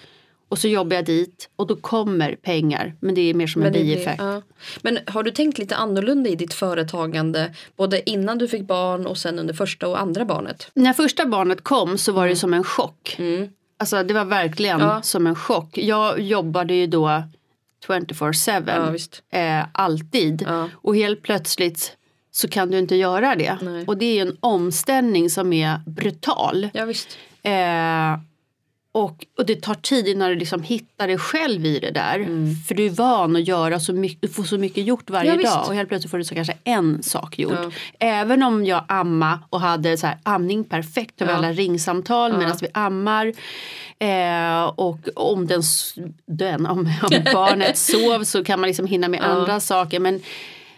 Och 0.50 0.58
så 0.58 0.68
jobbar 0.68 0.96
jag 0.96 1.06
dit 1.06 1.50
och 1.56 1.68
då 1.68 1.76
kommer 1.76 2.36
pengar. 2.36 2.96
Men 3.00 3.16
det 3.16 3.22
är 3.22 3.34
mer 3.34 3.48
som 3.48 3.62
en 3.62 3.72
Men, 3.72 3.82
bieffekt. 3.82 4.22
ja. 4.22 4.42
Men 4.82 5.00
har 5.08 5.24
du 5.24 5.32
tänkt 5.32 5.58
lite 5.58 5.76
annorlunda 5.76 6.30
i 6.30 6.36
ditt 6.36 6.54
företagande 6.54 7.54
både 7.76 8.10
innan 8.10 8.38
du 8.38 8.48
fick 8.48 8.62
barn 8.68 9.06
och 9.08 9.18
sen 9.18 9.40
under 9.40 9.54
första 9.54 9.88
och 9.88 10.02
andra 10.02 10.26
barnet? 10.26 10.72
När 10.74 10.94
första 10.94 11.26
barnet 11.26 11.64
kom 11.64 11.98
så 11.98 12.12
var 12.12 12.28
det 12.28 12.36
som 12.36 12.54
en 12.54 12.64
chock. 12.64 13.18
Alltså 13.80 14.04
det 14.04 14.14
var 14.14 14.26
verkligen 14.26 14.80
Ja. 14.80 15.02
som 15.02 15.28
en 15.28 15.36
chock. 15.36 15.78
Jag 15.78 16.20
jobbade 16.20 16.74
ju 16.74 16.88
då 16.88 17.24
24-7. 17.88 18.64
Ja, 19.32 19.40
eh, 19.40 19.66
alltid. 19.72 20.44
Ja. 20.48 20.70
Och 20.74 20.96
helt 20.96 21.22
plötsligt 21.24 21.98
så 22.32 22.48
kan 22.48 22.72
du 22.72 22.80
inte 22.80 22.96
göra 22.96 23.36
det. 23.36 23.58
Nej. 23.62 23.86
Och 23.88 23.98
det 23.98 24.06
är 24.06 24.22
en 24.22 24.38
omställning 24.40 25.30
som 25.30 25.54
är 25.54 25.80
brutal. 25.86 26.70
Ja 26.74 26.86
visst. 26.86 27.18
Eh, 27.44 27.52
och, 28.92 29.26
och 29.38 29.46
det 29.46 29.62
tar 29.62 29.74
tid 29.74 30.08
innan 30.08 30.30
du 30.30 30.36
liksom 30.36 30.64
hittar 30.64 31.08
dig 31.08 31.18
själv 31.18 31.66
i 31.66 31.80
det 31.80 31.92
där. 31.92 32.16
Mm. 32.16 32.56
För 32.68 32.76
du 32.76 32.86
är 32.86 32.90
van 32.90 33.36
att 33.36 33.48
göra 33.48 33.80
så 33.80 33.94
mycket, 33.94 34.22
du 34.22 34.28
får 34.28 34.44
så 34.44 34.58
mycket 34.58 34.84
gjort 34.86 35.10
varje 35.10 35.36
Ja, 35.36 35.50
dag 35.50 35.68
och 35.68 35.76
helt 35.76 35.90
plötsligt 35.90 36.12
får 36.12 36.18
du 36.18 36.24
så 36.24 36.36
kanske 36.36 36.54
en 36.64 37.04
sak 37.04 37.40
gjort. 37.40 37.54
Ja. 37.54 37.72
Även 38.00 38.44
om 38.44 38.66
jag 38.66 38.84
amma 38.88 39.40
och 39.50 39.62
hade 39.62 39.98
så 39.98 40.08
här, 40.08 40.18
amning 40.24 40.64
perfekt 40.64 41.22
över 41.22 41.32
Ja. 41.32 41.38
alla 41.38 41.52
ringsamtal 41.52 42.32
Ja. 42.32 42.38
medan 42.38 42.58
vi 42.62 42.68
ammar. 42.74 43.34
Eh, 44.00 44.64
och 44.64 45.00
om, 45.16 45.48
den, 45.48 45.62
den, 46.26 46.66
om, 46.66 46.80
om 46.80 47.10
barnet 47.34 47.78
sov 47.78 48.24
så 48.24 48.44
kan 48.44 48.60
man 48.60 48.68
liksom 48.68 48.88
hinna 48.88 49.08
med 49.08 49.22
andra 49.22 49.60
saker. 49.60 50.00
Men 50.00 50.22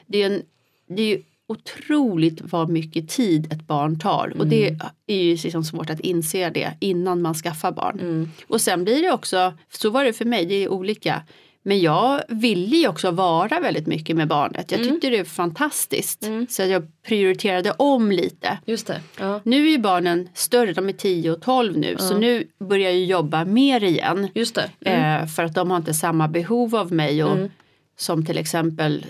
det 0.05 0.23
är, 0.23 0.25
en, 0.25 0.41
det 0.87 1.01
är 1.01 1.07
ju 1.07 1.21
otroligt 1.49 2.41
vad 2.41 2.69
mycket 2.69 3.09
tid 3.09 3.53
ett 3.53 3.67
barn 3.67 3.99
tar. 3.99 4.33
Och 4.39 4.47
det 4.47 4.67
Mm. 4.67 4.79
är 5.07 5.15
ju 5.23 5.31
liksom 5.35 5.63
svårt 5.63 5.89
att 5.89 5.99
inse 5.99 6.49
det 6.49 6.73
innan 6.79 7.21
man 7.21 7.33
skaffar 7.33 7.71
barn. 7.71 7.99
Mm. 7.99 8.29
Och 8.47 8.61
sen 8.61 8.83
blir 8.83 9.01
det 9.01 9.11
också, 9.11 9.53
så 9.73 9.89
var 9.89 10.03
det 10.03 10.13
för 10.13 10.25
mig, 10.25 10.45
det 10.45 10.55
är 10.63 10.69
olika. 10.69 11.21
Men 11.63 11.79
jag 11.79 12.21
ville 12.29 12.77
ju 12.77 12.87
också 12.87 13.11
vara 13.11 13.59
väldigt 13.59 13.87
mycket 13.87 14.15
med 14.15 14.27
barnet. 14.27 14.71
Jag 14.71 14.83
tyckte 14.83 15.09
det 15.09 15.17
var 15.17 15.25
fantastiskt. 15.25 16.23
Mm. 16.23 16.47
Så 16.49 16.61
jag 16.61 16.87
prioriterade 17.07 17.71
om 17.71 18.11
lite. 18.11 18.57
Just 18.65 18.87
det. 18.87 19.01
Ja. 19.19 19.41
Nu 19.43 19.67
är 19.67 19.71
ju 19.71 19.77
barnen 19.77 20.29
större, 20.33 20.73
de 20.73 20.89
är 20.89 20.93
10 20.93 21.31
och 21.31 21.41
12 21.41 21.77
nu. 21.77 21.95
Så 21.99 22.17
nu 22.17 22.47
börjar 22.59 22.91
jag 22.91 22.99
jobba 23.05 23.45
mer 23.45 23.83
igen. 23.83 24.27
Just 24.35 24.55
det. 24.55 24.69
Mm. 24.85 25.21
Eh, 25.23 25.27
för 25.27 25.43
att 25.43 25.55
de 25.55 25.71
har 25.71 25.77
inte 25.77 25.93
samma 25.93 26.27
behov 26.27 26.75
av 26.75 26.91
mig. 26.93 27.23
Och, 27.23 27.37
Som 27.97 28.25
till 28.25 28.37
exempel 28.37 29.05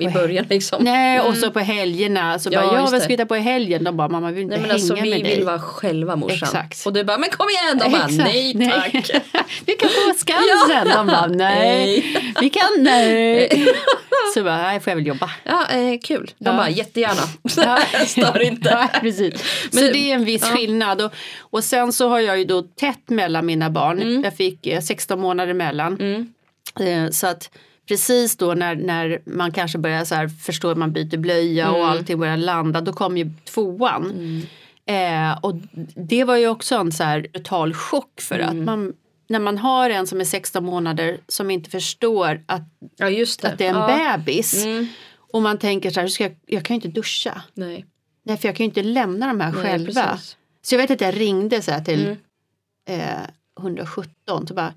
I 0.00 0.08
början 0.08 0.46
liksom. 0.50 0.84
Nej, 0.84 1.20
och 1.20 1.36
så 1.36 1.50
på 1.50 1.58
helgerna. 1.60 2.38
Så 2.38 2.48
Ja, 2.52 2.60
bara, 2.60 2.74
ja 2.74 2.80
vad 2.80 2.88
ska 2.88 3.08
vi 3.08 3.12
hitta 3.14 3.26
på 3.26 3.36
i 3.36 3.40
helgen? 3.40 3.84
De 3.84 3.96
bara, 3.96 4.08
mamma 4.08 4.28
vi 4.28 4.34
vill 4.34 4.42
inte 4.42 4.50
Nej 4.56 4.60
men 4.60 4.70
hänga 4.70 4.74
alltså 4.74 4.94
vi 4.94 5.10
med 5.10 5.24
dig. 5.24 5.36
vill 5.36 5.44
vara 5.46 5.60
själva 5.60 6.16
morsan. 6.16 6.36
Exakt. 6.48 6.86
Och 6.86 6.92
du 6.92 7.04
bara, 7.04 7.18
men 7.18 7.30
kom 7.30 7.46
igen! 7.48 7.78
De 7.78 7.92
bara, 7.98 8.04
Exakt. 8.08 8.24
nej 8.24 8.70
tack. 8.70 8.94
vi 9.66 9.72
kan 9.72 9.88
på 9.88 10.18
Skansen. 10.18 10.88
De 10.96 11.06
bara, 11.06 11.26
nej. 11.26 12.04
Vi 12.40 12.50
kan, 12.50 12.68
nej. 12.78 13.66
Så 14.34 14.44
bara, 14.44 14.56
nej 14.62 14.80
får 14.80 14.90
jag 14.90 14.96
väl 14.96 15.06
jobba. 15.06 15.30
Ja, 15.44 15.66
eh, 15.70 15.98
kul. 16.04 16.30
De 16.38 16.44
Ja. 16.50 16.52
bara, 16.56 16.70
jättegärna. 16.70 17.22
Stör 18.06 18.42
inte. 18.42 18.88
Precis. 19.00 19.34
Men 19.72 19.86
så 19.86 19.92
det- 19.92 20.10
är 20.10 20.14
en 20.14 20.24
viss 20.24 20.42
ja. 20.42 20.56
skillnad. 20.56 21.02
Och, 21.02 21.12
och 21.40 21.64
sen 21.64 21.92
så 21.92 22.08
har 22.08 22.20
jag 22.20 22.38
ju 22.38 22.44
då 22.44 22.62
tätt 22.62 23.08
mellan 23.08 23.46
mina 23.46 23.70
barn. 23.70 24.22
Jag 24.24 24.36
fick 24.36 24.66
eh, 24.66 24.80
16 24.80 25.20
månader 25.20 25.54
mellan. 25.54 25.96
Mm. 26.00 26.28
Eh, 27.06 27.10
så 27.10 27.26
att 27.26 27.50
precis 27.90 28.36
då 28.36 28.54
när, 28.54 28.74
när 28.76 29.20
man 29.24 29.52
kanske 29.52 29.78
börjar 29.78 30.04
så 30.04 30.14
här 30.14 30.28
förstå 30.28 30.70
att 30.70 30.78
man 30.78 30.92
byter 30.92 31.16
blöja 31.16 31.66
Mm. 31.68 31.80
och 31.80 31.88
allting 31.88 32.18
börjar 32.18 32.36
landa. 32.36 32.80
Då 32.80 32.92
kom 32.92 33.16
ju 33.18 33.30
tvåan. 33.44 34.12
Eh, 34.86 35.38
och 35.42 35.54
det 36.08 36.24
var 36.24 36.36
ju 36.36 36.48
också 36.48 36.74
en 36.76 36.92
så 36.92 37.04
här 37.04 37.20
brutal 37.32 37.74
chock 37.74 38.20
för 38.20 38.38
Mm. 38.38 38.48
att 38.58 38.64
man 38.64 38.92
när 39.28 39.38
man 39.38 39.58
har 39.58 39.90
en 39.90 40.06
som 40.06 40.20
är 40.20 40.24
16 40.24 40.64
månader 40.64 41.20
som 41.28 41.50
inte 41.50 41.70
förstår 41.70 42.42
att, 42.46 42.62
Ja 42.96 43.10
det. 43.10 43.44
att 43.44 43.58
det 43.58 43.66
är 43.66 43.70
en 43.70 43.76
ja. 43.76 44.16
bebis. 44.18 44.64
Mm. 44.64 44.86
Och 45.32 45.42
man 45.42 45.58
tänker 45.58 45.90
så 45.90 46.00
här, 46.00 46.08
ska 46.08 46.24
jag, 46.24 46.36
jag 46.46 46.64
kan 46.64 46.74
ju 46.74 46.78
inte 46.78 47.00
duscha. 47.00 47.42
Nej. 47.54 47.84
Nej 48.24 48.36
för 48.36 48.48
jag 48.48 48.56
kan 48.56 48.64
ju 48.64 48.68
inte 48.68 48.82
lämna 48.82 49.26
de 49.26 49.40
här 49.40 49.52
Nej, 49.52 49.62
själva. 49.62 50.06
precis. 50.12 50.36
Så 50.62 50.74
jag 50.74 50.78
vet 50.80 50.90
att 50.90 51.00
jag 51.00 51.20
ringde 51.20 51.62
så 51.62 51.70
här 51.70 51.84
till 51.84 52.16
Mm. 52.88 53.00
eh, 53.00 53.26
117. 53.60 54.46
Så 54.46 54.54
bara, 54.54 54.74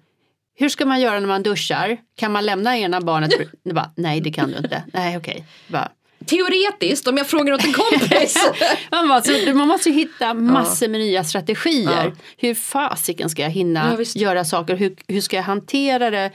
hur 0.55 0.69
ska 0.69 0.85
man 0.85 1.01
göra 1.01 1.19
när 1.19 1.27
man 1.27 1.43
duschar? 1.43 1.97
Kan 2.15 2.31
man 2.31 2.45
lämna 2.45 2.77
ena 2.77 3.01
barnet? 3.01 3.31
Bara, 3.63 3.91
Nej 3.95 4.21
det 4.21 4.31
kan 4.31 4.51
du 4.51 4.57
inte. 4.57 4.83
Nej 4.93 5.17
okej. 5.17 5.45
Bara, 5.67 5.89
Teoretiskt, 6.25 7.07
om 7.07 7.17
jag 7.17 7.27
frågar 7.27 7.53
åt 7.53 7.65
en 7.65 7.73
kompis. 7.73 8.37
Man, 8.91 9.07
bara, 9.07 9.21
så, 9.21 9.31
man 9.53 9.67
måste 9.67 9.91
hitta 9.91 10.33
massor 10.33 10.87
med 10.87 10.99
nya 10.99 11.23
strategier. 11.23 12.13
Hur 12.37 12.53
fasiken 12.53 13.29
ska 13.29 13.41
jag 13.41 13.49
hinna 13.49 13.97
Ja, 13.99 14.05
göra 14.15 14.45
saker? 14.45 14.75
Hur, 14.75 14.95
hur 15.07 15.21
ska 15.21 15.35
jag 15.35 15.43
hantera 15.43 16.09
det? 16.11 16.31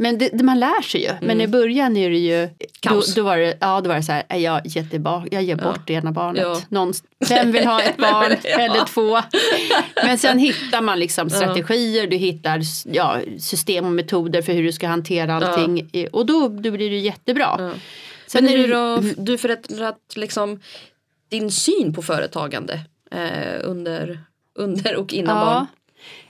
Ja. 0.00 0.02
Men 0.02 0.18
det, 0.18 0.28
det, 0.32 0.44
man 0.44 0.60
lär 0.60 0.82
sig 0.82 1.02
ju. 1.02 1.10
Men 1.22 1.40
i 1.40 1.46
början 1.46 1.96
är 1.96 2.10
det 2.10 2.18
ju... 2.18 2.46
Då, 2.46 2.50
Kaos. 2.80 3.14
då, 3.14 3.22
var 3.22 3.36
det, 3.36 3.56
ja, 3.60 3.80
då 3.80 3.88
var 3.88 3.96
det 3.96 4.02
så 4.02 4.12
här, 4.12 4.22
"Nej, 4.30 4.42
jag, 4.42 4.60
ger 4.66 4.84
tillbaka, 4.84 5.28
jag 5.30 5.42
ger 5.42 5.56
bort 5.56 5.80
det 5.86 5.92
ena 5.92 6.12
barnet. 6.12 6.42
Ja. 6.42 6.60
Någon, 6.68 6.92
vem 7.28 7.52
vill 7.52 7.66
ha 7.66 7.82
ett 7.82 7.96
barn 7.96 8.36
Ja. 8.44 8.58
eller 8.60 8.84
två? 8.84 9.20
Men 10.04 10.18
sen 10.18 10.38
hittar 10.38 10.80
man 10.82 10.98
liksom 10.98 11.30
strategier, 11.30 12.06
du 12.06 12.16
hittar 12.16 12.60
ja, 12.92 13.16
system 13.38 13.84
och 13.84 13.92
metoder 13.92 14.42
för 14.42 14.52
hur 14.52 14.62
du 14.62 14.72
ska 14.72 14.86
hantera 14.88 15.34
allting. 15.34 15.90
Och 16.12 16.26
då, 16.26 16.48
då 16.48 16.70
blir 16.70 16.90
det 16.90 16.98
jättebra. 16.98 17.56
Ja. 17.58 17.70
Sen 18.26 18.44
Men 18.44 18.54
är 18.54 18.58
hur 18.58 18.68
det, 18.68 18.74
då, 18.74 19.22
du 19.22 19.38
förändrat 19.38 19.98
liksom 20.16 20.60
din 21.28 21.50
syn 21.50 21.92
på 21.94 22.02
företagande 22.02 22.80
eh, 23.10 23.60
under, 23.62 24.20
under 24.58 24.96
och 24.96 25.12
innan 25.12 25.46
barn? 25.46 25.66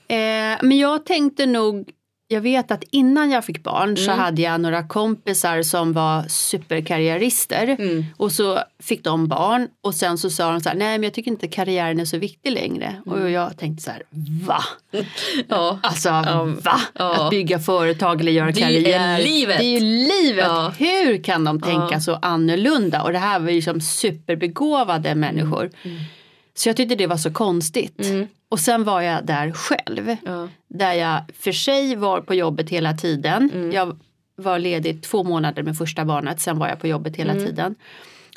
Eh, 0.09 0.59
men 0.62 0.79
jag 0.79 1.07
tänkte 1.07 1.47
nog, 1.47 1.91
jag 2.33 2.41
vet 2.41 2.71
att 2.71 2.85
innan 2.91 3.31
jag 3.31 3.45
fick 3.45 3.63
barn 3.63 3.97
så 3.97 4.11
Mm. 4.11 4.19
hade 4.19 4.43
jag 4.43 4.61
några 4.61 4.89
kompisar 4.89 5.63
som 5.63 5.93
var 5.93 6.23
superkarriärister. 6.29 7.67
Mm. 7.79 8.05
Och 8.17 8.33
så 8.33 8.59
fick 8.83 9.05
de 9.05 9.29
barn 9.29 9.69
och 9.83 9.95
sen 9.95 10.19
så 10.19 10.31
sa 10.31 10.51
de 10.53 10.61
så 10.61 10.69
här, 10.69 10.77
nej 10.77 10.99
men 10.99 11.03
jag 11.03 11.15
tycker 11.15 11.31
inte 11.31 11.49
karriären 11.49 12.01
är 12.01 12.05
så 12.05 12.19
viktig 12.19 12.53
längre. 12.53 12.87
Mm. 13.07 13.23
Och 13.23 13.31
jag 13.31 13.59
tänkte 13.59 13.83
så 13.85 13.91
här, 13.91 14.03
va? 14.47 14.63
Ja. 15.49 15.79
Alltså 15.83 16.11
va? 16.65 16.81
Ja. 16.99 17.25
Att 17.25 17.31
bygga 17.31 17.59
företag 17.59 18.21
eller 18.21 18.33
göra 18.33 18.51
Det 18.51 18.61
karriär. 18.61 19.19
är 19.19 19.25
livet. 19.25 19.59
Det 19.59 19.65
är 19.65 19.81
ju 19.81 19.81
livet. 19.81 20.45
Ja. 20.49 20.73
Hur 20.79 21.23
kan 21.25 21.45
de 21.45 21.61
tänka 21.61 21.89
Ja. 21.93 22.01
så 22.01 22.19
annorlunda? 22.23 23.03
Och 23.03 23.13
det 23.13 23.19
här 23.19 23.39
var 23.41 23.49
ju 23.49 23.55
liksom 23.55 23.81
superbegåvade 23.81 25.15
människor. 25.15 25.71
Så 26.54 26.69
jag 26.69 26.76
tyckte 26.76 26.95
det 26.95 27.07
var 27.07 27.16
så 27.16 27.33
konstigt. 27.33 28.00
Mm. 28.07 28.26
Och 28.49 28.61
sen 28.61 28.85
var 28.85 29.00
jag 29.00 29.26
där 29.26 29.52
själv. 29.52 30.16
Ja. 30.26 30.49
Där 30.69 30.92
jag 30.92 31.23
för 31.38 31.52
sig 31.52 31.97
var 31.97 32.21
på 32.21 32.35
jobbet 32.35 32.71
hela 32.71 32.92
tiden. 32.92 33.50
Mm. 33.54 33.73
Jag 33.73 33.99
var 34.37 34.59
ledig 34.59 35.02
två 35.02 35.25
månader 35.25 35.62
med 35.62 35.76
första 35.76 36.04
barnet. 36.04 36.40
Sen 36.40 36.59
var 36.59 36.69
jag 36.69 36.80
på 36.80 36.87
jobbet 36.87 37.16
hela 37.16 37.33
Mm. 37.33 37.45
tiden. 37.47 37.75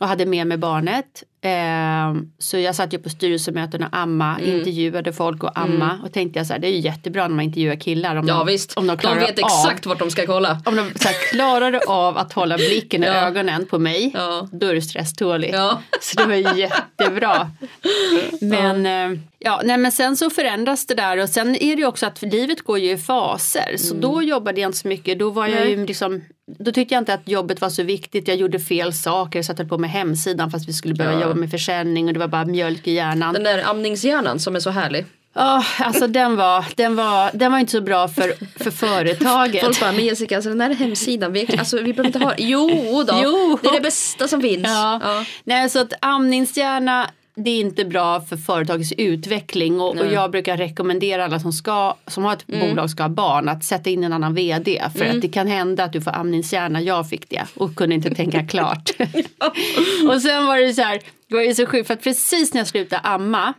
Och 0.02 0.08
hade 0.08 0.26
med 0.26 0.48
mig 0.48 0.58
barnet. 0.58 1.24
Ehm, 1.46 2.32
så 2.40 2.58
jag 2.58 2.76
satt 2.76 2.94
ju 2.94 3.00
på 3.00 3.10
styrelsemöten 3.10 3.84
och 3.84 3.90
amma, 3.92 4.38
Mm. 4.40 4.56
intervjuade 4.58 5.14
folk 5.14 5.44
och 5.44 5.60
amma. 5.60 6.00
Och 6.06 6.14
tänkte 6.14 6.40
jag 6.40 6.48
så 6.48 6.54
här, 6.54 6.60
det 6.60 6.68
är 6.68 6.72
ju 6.72 6.80
jättebra 6.80 7.28
när 7.28 7.36
man 7.36 7.46
intervjuar 7.46 7.76
killar. 7.76 8.16
Om 8.16 8.28
ja 8.28 8.38
de, 8.38 8.48
visst, 8.48 8.74
om 8.78 8.88
de, 8.88 8.94
de 8.96 9.02
klarar 9.02 9.20
vet 9.20 9.40
av, 9.40 9.46
exakt 9.46 9.86
vart 9.86 10.00
de 10.00 10.12
ska 10.12 10.26
kolla. 10.26 10.62
Om 10.66 10.76
de 10.76 10.92
så 10.96 11.08
här, 11.08 11.32
klarade 11.32 11.80
av 11.88 12.18
att 12.18 12.34
hålla 12.34 12.58
blicken 12.58 13.04
i 13.04 13.08
Ja. 13.14 13.14
ögonen 13.14 13.66
på 13.66 13.80
mig. 13.80 14.12
Ja. 14.14 14.48
Då 14.52 14.68
är 14.68 14.74
du 14.74 14.82
stresstålig. 14.82 15.50
Ja. 15.54 15.82
Så 16.02 16.20
det 16.22 16.26
var 16.26 16.56
jättebra. 16.58 17.52
Men, 18.42 18.86
ja. 18.86 19.18
ja, 19.40 19.62
nej, 19.64 19.78
men 19.78 19.92
sen 19.92 20.18
så 20.18 20.30
förändras 20.30 20.86
det 20.86 20.96
där 20.96 21.18
och 21.22 21.30
sen 21.30 21.56
är 21.56 21.76
det 21.76 21.82
ju 21.82 21.86
också 21.86 22.06
att 22.06 22.22
livet 22.22 22.62
går 22.62 22.80
ju 22.80 22.92
i 22.92 22.98
faser. 22.98 23.78
Så 23.78 23.94
då 23.96 24.22
jobbade 24.24 24.62
jag 24.62 24.68
inte 24.68 24.78
så 24.78 24.88
mycket. 24.88 25.20
Då 25.20 25.30
var 25.30 25.48
jag 25.48 25.70
ju 25.70 25.86
liksom 25.86 26.22
då 26.60 26.72
tyckte 26.72 26.96
jag 26.96 27.02
inte 27.02 27.14
att 27.14 27.28
jobbet 27.28 27.62
var 27.62 27.70
så 27.70 27.84
viktigt. 27.84 28.28
Jag 28.28 28.38
gjorde 28.38 28.60
fel 28.60 28.94
saker. 28.94 29.40
Jag 29.40 29.46
satte 29.46 29.66
på 29.66 29.78
med 29.78 29.90
hemsidan 29.90 30.52
fast 30.52 30.70
vi 30.70 30.74
skulle 30.74 30.94
behöva 30.94 31.22
Ja. 31.22 31.33
Jobba 31.34 31.40
med 31.40 31.52
försäljning 31.52 32.08
och 32.08 32.14
det 32.14 32.20
var 32.20 32.28
bara 32.28 32.46
mjölk 32.46 32.88
i 32.88 32.92
hjärnan. 32.92 33.34
Den 33.34 33.44
där 33.44 33.64
amningshjärnan 33.70 34.40
som 34.40 34.56
är 34.56 34.60
så 34.60 34.70
härlig. 34.70 35.06
Ja, 35.36 35.66
alltså 35.80 36.08
den 36.08 36.36
var, 36.36 36.66
den, 36.76 36.96
var, 36.96 37.32
den 37.34 37.52
var 37.52 37.60
inte 37.60 37.72
så 37.72 37.82
bra 37.82 38.08
för, 38.08 38.34
för 38.64 38.72
företaget. 38.72 39.64
Folk 39.64 39.80
bara, 39.80 39.92
men 39.92 40.06
Jessica, 40.06 40.36
alltså 40.36 40.50
den 40.50 40.62
här 40.62 40.74
hemsidan, 40.74 41.34
vi, 41.34 41.58
alltså, 41.60 41.78
vi 41.78 41.94
behöver 41.94 42.06
inte 42.06 42.20
ha 42.20 42.34
Jo 42.38 43.04
då, 43.08 43.20
Jo. 43.24 43.60
det 43.62 43.70
är 43.70 43.74
det 43.74 43.82
bästa 43.82 44.28
som 44.28 44.42
finns. 44.42 44.68
Ja. 44.68 45.00
Ja. 45.04 45.26
Nej, 45.44 45.70
så 45.70 45.80
att 45.80 45.94
amningshjärna 46.02 47.10
det 47.36 47.50
är 47.50 47.60
inte 47.60 47.86
bra 47.86 48.22
för 48.22 48.38
företagets 48.38 48.94
utveckling. 48.98 49.82
Och, 49.82 49.98
och 49.98 50.14
jag 50.14 50.32
brukar 50.32 50.58
rekommendera 50.58 51.26
alla 51.26 51.40
som, 51.40 51.54
ska, 51.54 51.96
som 52.08 52.24
har 52.24 52.34
ett 52.34 52.48
bolag 52.48 52.90
ska 52.90 53.04
ha 53.04 53.10
barn 53.10 53.50
att 53.50 53.64
sätta 53.64 53.90
in 53.90 54.04
en 54.04 54.14
annan 54.14 54.34
vd 54.36 54.82
för 54.98 55.06
att 55.06 55.22
det 55.22 55.30
kan 55.30 55.48
hända 55.48 55.84
att 55.84 55.94
du 55.94 56.02
får 56.02 56.12
amningshjärna, 56.12 56.82
jag 56.82 57.10
fick 57.10 57.30
det 57.30 57.46
och 57.56 57.76
kunde 57.76 57.96
inte 57.96 58.16
tänka 58.16 58.44
klart. 58.48 58.90
och 60.10 60.22
sen 60.22 60.46
var 60.46 60.58
det 60.68 60.74
så 60.74 60.82
här, 60.82 61.00
det 61.30 61.36
var 61.36 61.42
ju 61.42 61.54
så 61.56 61.66
sjukt 61.66 61.88
för 61.88 61.94
att 61.94 62.04
precis 62.04 62.54
när 62.54 62.60
jag 62.62 62.68
slutade 62.68 63.00
amma 63.00 63.54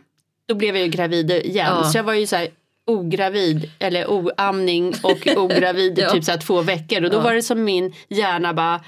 då 0.47 0.55
blev 0.55 0.75
jag 0.75 0.85
ju 0.85 0.91
gravid 0.91 1.31
igen. 1.31 1.67
Ja. 1.69 1.83
så 1.83 1.97
jag 1.97 2.03
var 2.03 2.13
ju 2.13 2.27
så 2.27 2.35
här 2.35 2.47
ogravid 2.87 3.71
eller 3.79 4.07
oamning 4.09 4.93
och 5.03 5.27
ogravid 5.37 5.99
i 5.99 6.01
Ja. 6.01 6.09
typ 6.09 6.23
så 6.23 6.31
här 6.31 6.37
två 6.39 6.61
veckor. 6.61 7.03
Och 7.03 7.09
då 7.09 7.17
Ja. 7.17 7.21
var 7.21 7.33
det 7.33 7.41
som 7.41 7.63
min 7.63 7.93
hjärna 8.09 8.53
bara 8.53 8.81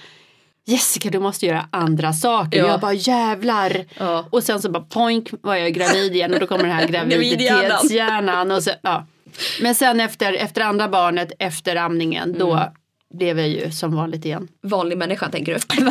Jessica 0.70 1.10
du 1.10 1.20
måste 1.20 1.46
göra 1.46 1.68
andra 1.72 2.14
saker. 2.14 2.60
Ja. 2.60 2.68
Jag 2.68 2.80
bara 2.80 2.94
jävlar. 2.94 3.86
Ja. 3.98 4.26
Och 4.30 4.44
sen 4.44 4.62
så 4.62 4.70
bara 4.72 4.84
poink 4.84 5.30
var 5.42 5.56
jag 5.56 5.74
gravid 5.74 6.16
igen 6.16 6.34
och 6.34 6.40
då 6.40 6.48
kommer 6.48 6.64
den 6.64 6.72
här 6.74 6.88
graviditetshjärnan. 7.58 8.52
Och 8.52 8.64
så, 8.64 8.72
ja. 8.82 9.06
Men 9.62 9.76
sen 9.76 10.00
efter, 10.00 10.34
efter 10.34 10.62
andra 10.62 10.88
barnet, 10.88 11.32
efter 11.40 11.76
amningen, 11.76 12.36
då 12.40 12.52
Mm. 12.54 13.20
blev 13.20 13.40
jag 13.40 13.48
ju 13.50 13.72
som 13.72 13.96
vanligt 13.96 14.26
igen. 14.26 14.48
Vanlig 14.64 14.98
människa 14.98 15.30
tänker 15.30 15.54
du? 15.54 15.82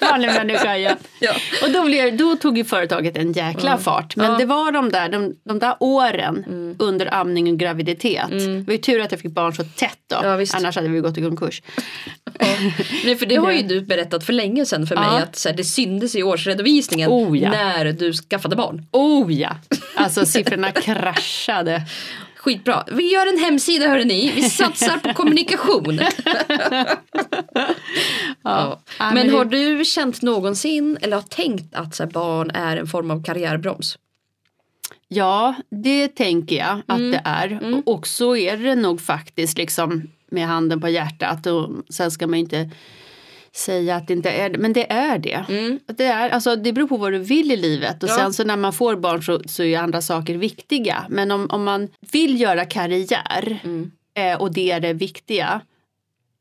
Vanlig 0.06 0.28
människa 0.28 0.76
igen. 0.76 0.96
Ja. 1.20 1.32
Och 1.62 1.70
då, 1.72 1.84
blev, 1.84 2.16
då 2.16 2.36
tog 2.36 2.58
ju 2.58 2.64
företaget 2.64 3.16
en 3.16 3.32
jäkla 3.32 3.78
fart. 3.78 4.16
Men 4.16 4.24
Ja. 4.26 4.28
Mm. 4.34 4.40
det 4.40 4.46
var 4.54 4.72
de 4.72 4.88
där, 4.90 5.08
de, 5.08 5.34
de 5.44 5.58
där 5.58 5.74
åren 5.80 6.44
under 6.78 7.14
amning 7.14 7.52
och 7.52 7.58
graviditet. 7.58 8.28
Det 8.30 8.62
var 8.66 8.72
ju 8.72 8.78
tur 8.78 9.00
att 9.00 9.10
jag 9.12 9.20
fick 9.20 9.32
barn 9.32 9.52
så 9.54 9.64
tätt 9.64 9.98
då. 10.06 10.16
Ja. 10.22 10.44
Annars 10.54 10.76
hade 10.76 10.88
vi 10.88 11.00
gått 11.00 11.18
i 11.18 11.22
konkurs. 11.22 11.62
Nej 13.04 13.16
för 13.16 13.26
det 13.26 13.36
har 13.36 13.52
ju 13.52 13.62
du 13.62 13.80
berättat 13.80 14.24
för 14.24 14.32
länge 14.32 14.66
sedan 14.66 14.86
för 14.86 14.94
mig 14.96 15.04
Ja. 15.12 15.22
att 15.22 15.36
så 15.36 15.48
här, 15.48 15.56
det 15.56 15.64
syndes 15.64 16.14
i 16.16 16.22
årsredovisningen 16.22 17.10
Oh, 17.10 17.38
ja. 17.38 17.50
när 17.50 17.92
du 17.92 18.12
skaffade 18.12 18.56
barn. 18.56 18.86
Oh 18.92 19.32
ja! 19.32 19.56
Alltså 19.94 20.26
siffrorna 20.26 20.72
kraschade. 20.72 21.82
Skitbra. 22.36 22.84
Vi 22.92 23.12
gör 23.12 23.26
en 23.26 23.38
hemsida 23.44 23.88
hörni. 23.88 24.32
Vi 24.36 24.42
satsar 24.42 24.98
på 24.98 25.14
kommunikation. 25.14 26.00
ja. 28.42 28.80
Men 28.98 29.26
det- 29.28 29.32
har 29.36 29.44
du 29.44 29.84
känt 29.84 30.22
någonsin 30.22 30.98
eller 31.00 31.16
har 31.16 31.22
tänkt 31.22 31.74
att 31.74 31.94
så 31.94 32.02
här, 32.02 32.10
barn 32.10 32.50
är 32.50 32.76
en 32.76 32.86
form 32.86 33.10
av 33.10 33.22
karriärbroms? 33.24 33.98
Ja, 35.08 35.54
det 35.70 36.08
tänker 36.08 36.56
jag 36.56 36.82
att 36.86 36.98
Mm. 36.98 37.10
det 37.10 37.22
är. 37.24 37.74
Och- 37.74 37.94
Och 37.94 38.06
så 38.06 38.36
är 38.36 38.56
det 38.56 38.74
nog 38.74 39.00
faktiskt 39.00 39.58
liksom 39.58 40.02
med 40.30 40.46
handen 40.46 40.80
på 40.80 40.88
hjärtat. 40.88 41.46
Och 41.46 41.70
sen 41.90 42.10
ska 42.10 42.26
man 42.26 42.38
ju 42.38 42.42
inte 42.44 42.70
säga 43.54 43.96
att 43.96 44.06
det 44.08 44.12
inte 44.12 44.30
är 44.30 44.50
det, 44.50 44.58
men 44.58 44.72
det 44.72 44.92
är 44.92 45.18
det. 45.18 45.44
Mm. 45.48 45.78
Det, 45.86 46.04
är, 46.04 46.30
alltså, 46.30 46.56
det 46.56 46.72
beror 46.72 46.88
på 46.88 46.96
vad 46.96 47.12
du 47.12 47.18
vill 47.18 47.52
i 47.52 47.56
livet 47.56 48.02
och 48.02 48.08
Ja. 48.08 48.16
sen 48.16 48.32
så 48.32 48.44
när 48.44 48.56
man 48.56 48.72
får 48.72 48.96
barn 48.96 49.22
så, 49.22 49.40
så 49.46 49.62
är 49.62 49.78
andra 49.78 50.02
saker 50.02 50.34
viktiga. 50.36 51.06
Men 51.08 51.30
om, 51.30 51.46
om 51.50 51.64
man 51.64 51.88
vill 52.12 52.40
göra 52.40 52.64
karriär 52.64 53.60
Mm. 53.64 53.90
eh, 54.16 54.40
och 54.40 54.52
det 54.52 54.70
är 54.70 54.80
det 54.80 54.92
viktiga 54.92 55.60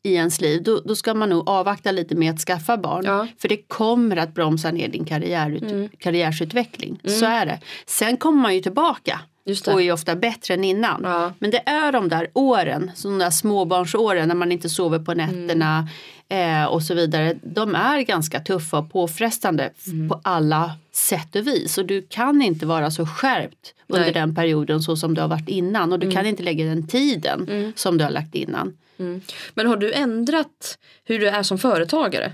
i 0.03 0.13
ens 0.15 0.41
liv 0.41 0.63
då, 0.63 0.79
då 0.85 0.95
ska 0.95 1.13
man 1.13 1.29
nog 1.29 1.49
avvakta 1.49 1.91
lite 1.91 2.15
med 2.15 2.33
att 2.33 2.39
skaffa 2.39 2.77
barn. 2.77 3.05
Ja. 3.05 3.27
För 3.37 3.47
det 3.47 3.57
kommer 3.57 4.17
att 4.17 4.33
bromsa 4.33 4.71
ner 4.71 4.87
din 4.87 5.05
karriärut, 5.05 5.71
Mm. 5.71 5.89
karriärsutveckling. 5.99 6.99
Så 7.05 7.25
är 7.25 7.45
det. 7.45 7.59
Sen 7.85 8.17
kommer 8.17 8.41
man 8.41 8.55
ju 8.55 8.61
tillbaka. 8.61 9.19
Och 9.67 9.81
är 9.81 9.91
ofta 9.91 10.15
bättre 10.15 10.53
än 10.53 10.63
innan. 10.63 11.01
Ja. 11.03 11.33
Men 11.39 11.51
det 11.51 11.57
är 11.69 11.91
de 11.91 12.09
där 12.09 12.27
åren, 12.33 12.91
de 13.03 13.17
där 13.19 13.29
småbarnsåren 13.29 14.27
när 14.27 14.35
man 14.35 14.51
inte 14.51 14.69
sover 14.69 14.99
på 14.99 15.13
nätterna 15.13 15.87
Mm. 16.29 16.61
eh, 16.63 16.65
och 16.67 16.83
så 16.83 16.93
vidare. 16.93 17.35
De 17.43 17.75
är 17.75 18.01
ganska 18.01 18.39
tuffa 18.39 18.77
och 18.77 18.91
påfrestande 18.91 19.71
Mm. 19.87 20.09
på 20.09 20.21
alla 20.23 20.71
sätt 20.91 21.35
och 21.35 21.47
vis. 21.47 21.77
Och 21.77 21.85
du 21.85 22.01
kan 22.01 22.41
inte 22.41 22.65
vara 22.65 22.91
så 22.91 23.05
skärpt 23.05 23.73
under 23.87 24.03
Nej. 24.05 24.13
den 24.13 24.35
perioden 24.35 24.81
så 24.81 24.95
som 24.95 25.13
du 25.13 25.21
har 25.21 25.27
varit 25.27 25.49
innan. 25.49 25.91
Och 25.91 25.99
du 25.99 26.11
kan 26.11 26.25
inte 26.25 26.43
lägga 26.43 26.65
den 26.65 26.87
tiden 26.87 27.73
som 27.75 27.97
du 27.97 28.03
har 28.03 28.11
lagt 28.11 28.35
innan. 28.35 28.77
Mm. 28.99 29.21
Men 29.53 29.67
har 29.67 29.77
du 29.77 29.93
ändrat 29.93 30.77
hur 31.03 31.19
du 31.19 31.27
är 31.27 31.43
som 31.43 31.57
företagare? 31.57 32.31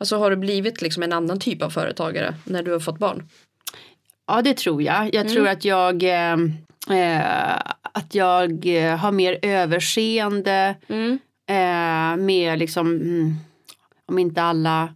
Alltså 0.00 0.16
har 0.18 0.30
du 0.30 0.36
blivit 0.36 0.82
liksom 0.82 1.02
en 1.02 1.12
annan 1.12 1.40
typ 1.40 1.62
av 1.62 1.70
företagare 1.70 2.34
när 2.44 2.62
du 2.62 2.72
har 2.72 2.80
fått 2.80 2.98
barn? 2.98 3.28
Ja 4.26 4.42
det 4.42 4.54
tror 4.56 4.82
jag. 4.82 5.14
Jag 5.14 5.28
tror 5.28 5.48
att 5.48 5.64
jag 5.64 6.02
eh, 6.02 6.36
eh, 6.90 7.56
att 7.92 8.14
jag 8.14 8.66
eh, 8.66 8.96
har 8.96 9.12
mer 9.12 9.38
överseende 9.42 10.74
Mm. 10.88 11.18
eh, 11.48 12.24
med 12.24 12.58
liksom 12.58 12.86
mm, 12.86 13.34
om 14.06 14.18
inte 14.18 14.42
alla 14.42 14.88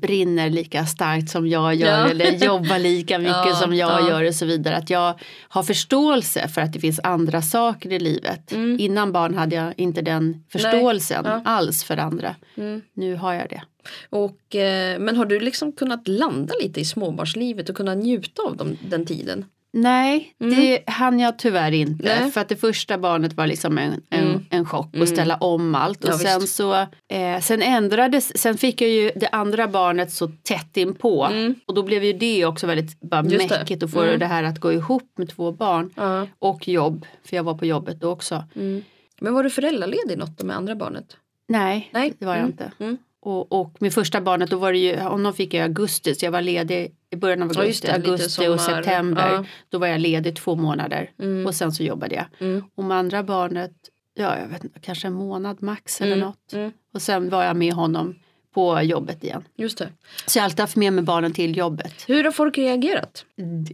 brinner 0.00 0.50
lika 0.50 0.86
starkt 0.86 1.30
som 1.30 1.46
jag 1.48 1.74
gör 1.74 1.88
Ja. 2.04 2.10
eller 2.10 2.44
jobbar 2.46 2.78
lika 2.78 3.18
mycket 3.28 3.46
Ja, 3.46 3.54
som 3.54 3.74
jag 3.74 4.00
ja. 4.02 4.08
gör 4.08 4.24
och 4.28 4.34
så 4.34 4.46
vidare. 4.46 4.76
Att 4.76 4.90
jag 4.90 5.20
har 5.48 5.62
förståelse 5.62 6.48
för 6.48 6.60
att 6.60 6.72
det 6.72 6.80
finns 6.80 7.00
andra 7.02 7.42
saker 7.42 7.92
i 7.92 7.98
livet. 7.98 8.52
Mm. 8.52 8.80
Innan 8.80 9.12
barn 9.12 9.34
hade 9.34 9.56
jag 9.56 9.74
inte 9.76 10.02
den 10.02 10.44
förståelsen 10.52 11.26
alls 11.44 11.84
för 11.84 11.96
andra. 11.96 12.34
Mm. 12.56 12.82
Nu 12.94 13.14
har 13.14 13.34
jag 13.34 13.48
det. 13.50 13.62
Och, 14.10 14.56
eh, 14.56 14.98
men 14.98 15.16
har 15.16 15.24
du 15.26 15.40
liksom 15.40 15.72
kunnat 15.72 16.08
landa 16.08 16.54
lite 16.62 16.80
i 16.80 16.84
småbarnslivet 16.84 17.68
och 17.68 17.76
kunna 17.76 17.94
njuta 17.94 18.42
av 18.42 18.56
dem, 18.56 18.76
den 18.88 19.06
tiden? 19.06 19.44
Nej, 19.78 20.34
det 20.38 20.82
hann 20.86 21.20
jag 21.20 21.38
tyvärr 21.38 21.72
inte. 21.72 22.04
Mm. 22.12 22.22
Nej. 22.22 22.30
För 22.32 22.40
att 22.40 22.48
det 22.48 22.56
första 22.56 22.98
barnet 22.98 23.32
var 23.32 23.46
liksom 23.46 23.78
en, 23.78 24.02
en, 24.10 24.24
Mm. 24.28 24.44
en 24.50 24.66
chock 24.66 24.96
och 25.00 25.08
ställa 25.08 25.36
om 25.36 25.74
allt. 25.74 26.04
Och 26.04 26.10
Ja, 26.10 26.18
sen 26.18 26.40
visst. 26.40 26.54
så 26.54 26.74
eh, 27.08 27.40
sen 27.42 27.62
ändrades, 27.62 28.38
sen 28.38 28.56
fick 28.58 28.80
jag 28.80 28.90
ju 28.90 29.10
det 29.16 29.28
andra 29.28 29.68
barnet 29.68 30.10
så 30.12 30.28
tätt 30.42 30.76
inpå. 30.76 31.24
Mm. 31.24 31.54
Och 31.66 31.74
då 31.74 31.82
blev 31.82 32.04
ju 32.04 32.12
det 32.12 32.44
också 32.44 32.66
väldigt 32.66 33.00
bara 33.00 33.24
Just 33.24 33.50
mäckigt 33.50 33.82
att 33.82 33.90
få 33.92 34.02
Mm. 34.02 34.18
det 34.18 34.26
här 34.26 34.42
att 34.44 34.60
gå 34.60 34.72
ihop 34.72 35.12
med 35.18 35.28
två 35.28 35.52
barn. 35.52 35.90
Ja. 35.96 36.26
Och 36.38 36.68
jobb, 36.68 37.06
för 37.24 37.36
jag 37.36 37.44
var 37.44 37.54
på 37.54 37.66
jobbet 37.66 38.00
då 38.00 38.10
också. 38.10 38.44
Mm. 38.54 38.82
Men 39.20 39.34
var 39.34 39.42
du 39.42 39.50
föräldraledig 39.50 40.18
något 40.18 40.42
med 40.42 40.56
andra 40.56 40.74
barnet? 40.74 41.16
Nej, 41.48 41.90
Nej. 41.92 42.12
det 42.18 42.26
var 42.26 42.32
jag 42.32 42.40
Mm. 42.40 42.50
inte. 42.50 42.72
Mm. 42.78 42.96
Och, 43.20 43.52
och 43.52 43.76
med 43.78 43.94
första 43.94 44.20
barnet 44.20 44.50
då 44.50 44.56
var 44.56 44.72
det 44.72 44.78
ju, 44.78 44.96
honom 44.98 45.32
fick 45.34 45.54
jag 45.54 45.60
i 45.60 45.62
augusti 45.62 46.14
så 46.14 46.26
jag 46.26 46.32
var 46.32 46.42
ledig 46.42 46.92
i 47.10 47.16
början 47.16 47.42
av 47.42 47.50
Ja, 47.54 47.60
augusti, 47.60 47.86
det, 47.86 47.92
augusti 47.94 48.48
och 48.48 48.60
september. 48.60 49.32
Ja. 49.32 49.44
Då 49.68 49.78
var 49.78 49.86
jag 49.86 50.00
ledig 50.00 50.36
två 50.36 50.54
månader 50.56 51.10
Mm. 51.18 51.46
och 51.46 51.54
sen 51.54 51.72
så 51.72 51.82
jobbade 51.82 52.14
jag. 52.14 52.24
Mm. 52.48 52.64
Och 52.74 52.84
med 52.84 52.96
andra 52.96 53.22
barnet, 53.22 53.72
ja 54.14 54.38
jag 54.38 54.46
vet 54.48 54.64
inte, 54.64 54.80
kanske 54.80 55.06
en 55.06 55.12
månad 55.14 55.62
max 55.62 56.00
eller 56.00 56.16
Mm. 56.16 56.26
något. 56.26 56.52
Mm. 56.52 56.72
Och 56.94 57.02
sen 57.02 57.28
var 57.30 57.44
jag 57.44 57.56
med 57.56 57.72
honom 57.72 58.14
på 58.56 58.82
jobbet 58.82 59.24
igen. 59.24 59.44
Just 59.56 59.78
det. 59.78 59.88
Så 60.26 60.38
jag 60.38 60.42
har 60.42 60.44
alltid 60.44 60.60
haft 60.60 60.76
med 60.76 60.92
mig 60.92 61.04
barnen 61.04 61.32
till 61.32 61.56
jobbet. 61.56 61.92
Hur 62.06 62.24
har 62.24 62.30
folk 62.30 62.58
reagerat? 62.58 63.24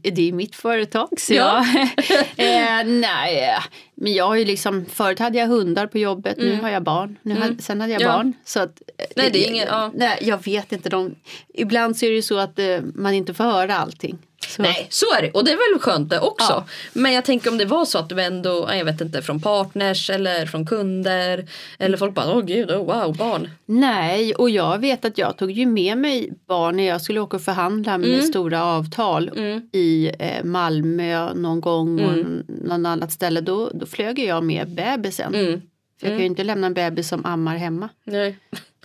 Det 0.03 0.11
det 0.11 0.29
är 0.29 0.33
mitt 0.33 0.55
företag 0.57 1.09
så 1.19 1.35
Ja. 1.35 1.67
jag, 1.75 1.89
eh, 2.81 2.87
nej, 2.87 3.59
men 3.95 4.13
jag 4.13 4.25
har 4.27 4.35
ju 4.37 4.45
liksom, 4.45 4.85
förut 4.87 5.19
hade 5.19 5.39
jag 5.39 5.47
hundar 5.47 5.87
på 5.87 5.99
jobbet, 5.99 6.37
nu 6.39 6.59
har 6.63 6.71
jag 6.71 6.83
barn. 6.83 7.19
Nu 7.23 7.31
Mm. 7.31 7.43
hade, 7.43 7.63
sen 7.63 7.81
hade 7.81 7.93
jag 7.93 8.03
Ja. 8.03 8.13
barn. 8.13 8.33
Så 8.45 8.61
att, 8.61 8.83
eh, 8.99 9.05
Nej, 9.17 9.31
det 9.33 9.47
är 9.47 9.51
ingen- 9.51 9.67
ja. 9.71 9.91
nej, 9.95 10.19
jag 10.23 10.45
vet 10.45 10.73
inte, 10.73 10.89
de, 10.89 11.15
ibland 11.55 11.97
så 11.97 12.07
är 12.07 12.11
det 12.11 12.17
ju 12.17 12.23
så 12.23 12.39
att 12.39 12.59
eh, 12.59 12.79
man 12.95 13.15
inte 13.15 13.35
får 13.35 13.45
höra 13.45 13.77
allting. 13.77 14.19
Så. 14.49 14.63
Nej, 14.63 14.87
så 14.91 15.07
är 15.19 15.23
det. 15.23 15.31
Och 15.31 15.45
det 15.45 15.51
är 15.53 15.73
väl 15.73 15.81
skönt 15.81 16.11
det 16.11 16.21
också. 16.21 16.53
Ja. 16.53 16.65
Men 16.93 17.13
jag 17.13 17.25
tänker 17.25 17.51
om 17.51 17.59
det 17.59 17.65
var 17.65 17.85
så 17.85 17.99
att 17.99 18.09
du 18.09 18.21
ändå, 18.23 18.69
jag 18.73 18.85
vet 18.85 19.01
inte, 19.01 19.23
från 19.23 19.41
partners 19.41 20.11
eller 20.11 20.47
från 20.47 20.67
kunder. 20.67 21.47
Eller 21.79 21.97
folk 21.97 22.15
bara, 22.15 22.33
åh 22.35 22.41
gud, 22.45 22.71
oh, 22.71 22.77
wow, 22.77 23.17
barn. 23.17 23.51
Nej, 23.67 24.35
och 24.35 24.51
jag 24.51 24.79
vet 24.79 25.05
att 25.05 25.19
jag 25.19 25.37
tog 25.39 25.51
ju 25.51 25.67
med 25.67 25.99
mig 25.99 26.31
barn 26.49 26.77
när 26.77 26.85
jag 26.89 27.03
skulle 27.03 27.21
åka 27.21 27.37
och 27.37 27.43
förhandla 27.43 27.99
med 27.99 28.09
Mm. 28.09 28.23
stora 28.23 28.65
avtal 28.65 29.29
Mm. 29.37 29.69
i 29.73 30.11
eh, 30.19 30.45
Malmö 30.45 31.35
någon 31.35 31.61
gång 31.61 32.01
och 32.01 32.13
Mm. 32.13 32.43
någon 32.49 32.87
annat 32.87 33.13
ställe. 33.13 33.41
Då, 33.41 33.71
då 33.75 33.87
flög 33.87 34.19
jag 34.19 34.45
med 34.45 34.69
bebisen. 34.69 35.35
Mm. 35.35 35.61
För 36.01 36.07
jag 36.09 36.13
kan 36.17 36.21
ju 36.21 36.27
inte 36.27 36.45
lämna 36.45 36.67
en 36.67 36.75
bebis 36.75 37.09
som 37.09 37.27
ammar 37.27 37.57
hemma. 37.57 37.89
Nej. 38.05 38.39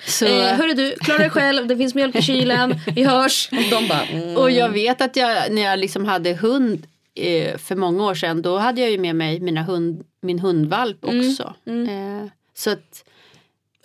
Så, 0.06 0.26
Eh, 0.26 0.54
hörru 0.56 0.74
du, 0.74 0.96
klara 1.00 1.18
dig 1.18 1.30
själv, 1.30 1.68
det 1.68 1.78
finns 1.78 1.96
mjölk 1.96 2.16
i 2.16 2.22
kylen, 2.22 2.76
vi 2.96 3.04
hörs. 3.04 3.50
Och 3.52 3.70
de 3.72 3.88
bara, 3.88 4.04
mm. 4.04 4.38
och 4.38 4.52
jag 4.52 4.70
vet 4.70 5.02
att 5.02 5.16
jag 5.16 5.52
när 5.52 5.62
jag 5.62 5.80
liksom 5.80 6.06
hade 6.06 6.34
hund 6.34 6.88
eh, 7.16 7.58
för 7.58 7.76
många 7.76 8.04
år 8.06 8.16
sedan 8.16 8.42
då 8.42 8.58
hade 8.58 8.82
jag 8.82 8.92
ju 8.92 8.98
med 8.98 9.16
mig 9.16 9.40
mina 9.40 9.64
hund, 9.64 10.04
min 10.22 10.40
hundvalp 10.40 11.04
Mm. 11.04 11.30
också. 11.30 11.54
Mm. 11.68 12.22
Eh, 12.24 12.30
så 12.54 12.70
att 12.70 13.04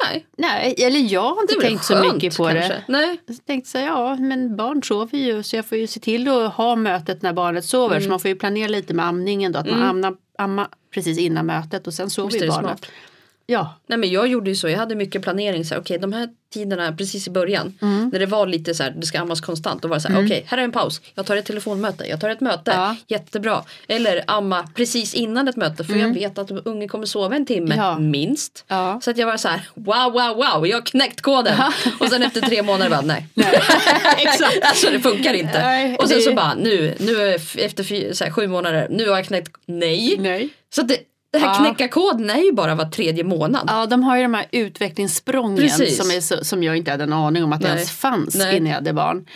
Nej, 0.05 0.27
nej, 0.39 0.75
eller 0.79 1.01
jag 1.13 1.35
har 1.35 1.43
inte 1.43 1.55
tänkt 1.55 1.85
så 1.85 1.95
skönt, 1.95 2.15
mycket 2.15 2.37
på 2.37 2.45
kanske. 2.45 2.69
det. 2.69 2.85
Nej. 2.89 3.21
Jag 3.27 3.47
tänkte 3.47 3.71
så 3.71 3.79
här, 3.79 3.87
ja 3.87 4.17
men 4.17 4.57
barn 4.57 4.83
sover 4.83 5.19
ju 5.19 5.43
så 5.43 5.57
jag 5.57 5.67
får 5.67 5.79
ju 5.79 5.87
se 5.87 6.01
till 6.01 6.29
att 6.29 6.53
ha 6.53 6.77
mötet 6.77 7.23
när 7.23 7.33
barnet 7.33 7.65
sover. 7.65 7.97
Mm. 7.97 8.03
Så 8.03 8.11
man 8.11 8.21
får 8.21 8.29
ju 8.29 8.35
planera 8.35 8.69
lite 8.69 8.95
med 8.95 9.07
amningen 9.07 9.53
då. 9.53 9.59
Att 9.59 9.71
man 9.71 9.83
ammar, 9.83 10.15
ammar 10.39 10.69
precis 10.95 11.19
innan 11.19 11.47
mötet 11.47 11.87
och 11.87 11.95
sen 11.95 12.11
sover 12.11 12.31
Visst 12.31 12.45
ju 12.45 12.49
barnet. 12.49 12.79
smart. 12.79 12.87
Ja, 13.47 13.75
Nej 13.87 13.99
men 13.99 14.11
jag 14.11 14.27
gjorde 14.29 14.51
ju 14.51 14.57
så, 14.57 14.69
jag 14.69 14.79
hade 14.79 14.95
mycket 14.95 15.23
planering. 15.23 15.65
så 15.65 15.77
Okej 15.77 15.99
de 15.99 16.13
här 16.13 16.29
tiderna 16.55 16.93
precis 16.93 17.27
i 17.27 17.31
början. 17.31 17.79
Mm. 17.83 18.09
När 18.13 18.19
det 18.19 18.27
var 18.27 18.47
lite 18.47 18.75
så 18.75 18.83
här, 18.83 18.91
det 18.91 19.07
ska 19.07 19.21
ammas 19.21 19.41
konstant. 19.41 19.83
Då 19.83 19.89
var 19.89 19.97
det 19.97 20.01
så 20.01 20.09
här, 20.09 20.25
okej 20.27 20.45
här 20.47 20.59
är 20.59 20.63
en 20.63 20.73
paus. 20.73 21.01
Jag 21.15 21.27
tar 21.27 21.37
ett 21.37 21.45
telefonmöte, 21.47 22.05
jag 22.09 22.21
tar 22.21 22.31
ett 22.31 22.41
möte. 22.41 22.71
Ja. 22.71 22.97
Jättebra. 23.09 23.63
Eller 23.89 24.25
amma 24.27 24.69
precis 24.75 25.15
innan 25.15 25.49
ett 25.49 25.57
möte 25.57 25.85
för 25.85 25.97
jag 25.97 26.15
vet 26.15 26.39
att 26.39 26.51
ungen 26.51 26.89
kommer 26.89 27.07
sova 27.07 27.37
en 27.37 27.47
timme 27.47 27.75
Mm. 27.75 27.79
Ja. 27.87 27.99
minst. 27.99 28.65
Ja. 28.69 29.01
Så 29.05 29.11
att 29.11 29.17
jag 29.19 29.27
var 29.27 29.37
så 29.37 29.49
här, 29.49 29.61
wow 29.75 30.13
wow 30.13 30.37
wow, 30.37 30.67
jag 30.67 30.77
har 30.77 30.87
knäckt 30.87 31.21
koden. 31.21 31.55
Och 32.01 32.09
sen 32.09 32.23
efter 32.23 32.41
tre 32.41 32.63
månader 32.63 32.91
bara 32.91 33.01
nej. 33.01 33.27
exakt. 34.19 34.59
alltså 34.63 34.91
det 34.91 35.01
funkar 35.01 35.35
inte. 35.35 35.63
Nej, 35.63 35.97
och 35.97 36.09
sen 36.09 36.19
det- 36.19 36.23
så 36.25 36.33
bara 36.33 36.55
nu, 36.55 36.95
nu 36.99 37.35
efter 37.59 37.85
fy, 37.85 38.15
så 38.15 38.25
här, 38.25 38.31
sju 38.31 38.47
månader, 38.49 38.87
nu 38.91 39.09
har 39.09 39.17
jag 39.17 39.27
knäckt, 39.27 39.53
nej. 39.67 40.17
Nej. 40.19 40.49
Så 40.75 40.83
det, 40.83 40.97
det 41.33 41.39
här 41.39 41.47
Ja. 41.47 41.55
knäcka 41.55 41.89
koden 41.89 42.31
är 42.31 42.45
ju 42.45 42.53
bara 42.53 42.75
var 42.75 42.85
tredje 42.85 43.25
månad. 43.25 43.65
Ja, 43.67 43.87
de 43.87 44.03
har 44.03 44.17
ju 44.17 44.23
de 44.23 44.35
här 44.35 44.47
utvecklingssprången 44.53 45.57
Precis. 45.59 45.97
som, 45.97 46.11
är 46.11 46.21
så, 46.21 46.45
som 46.45 46.63
jag 46.63 46.77
inte 46.77 46.91
hade 46.91 47.05
en 47.05 47.13
aning 47.13 47.45
om 47.45 47.53
att 47.53 47.61
det 47.61 47.69
ens 47.69 47.91
fanns 47.91 48.35
Nej. 48.35 48.57
innan 48.57 48.69
jag 48.69 48.75
hade 48.75 48.93
barn. 48.93 49.27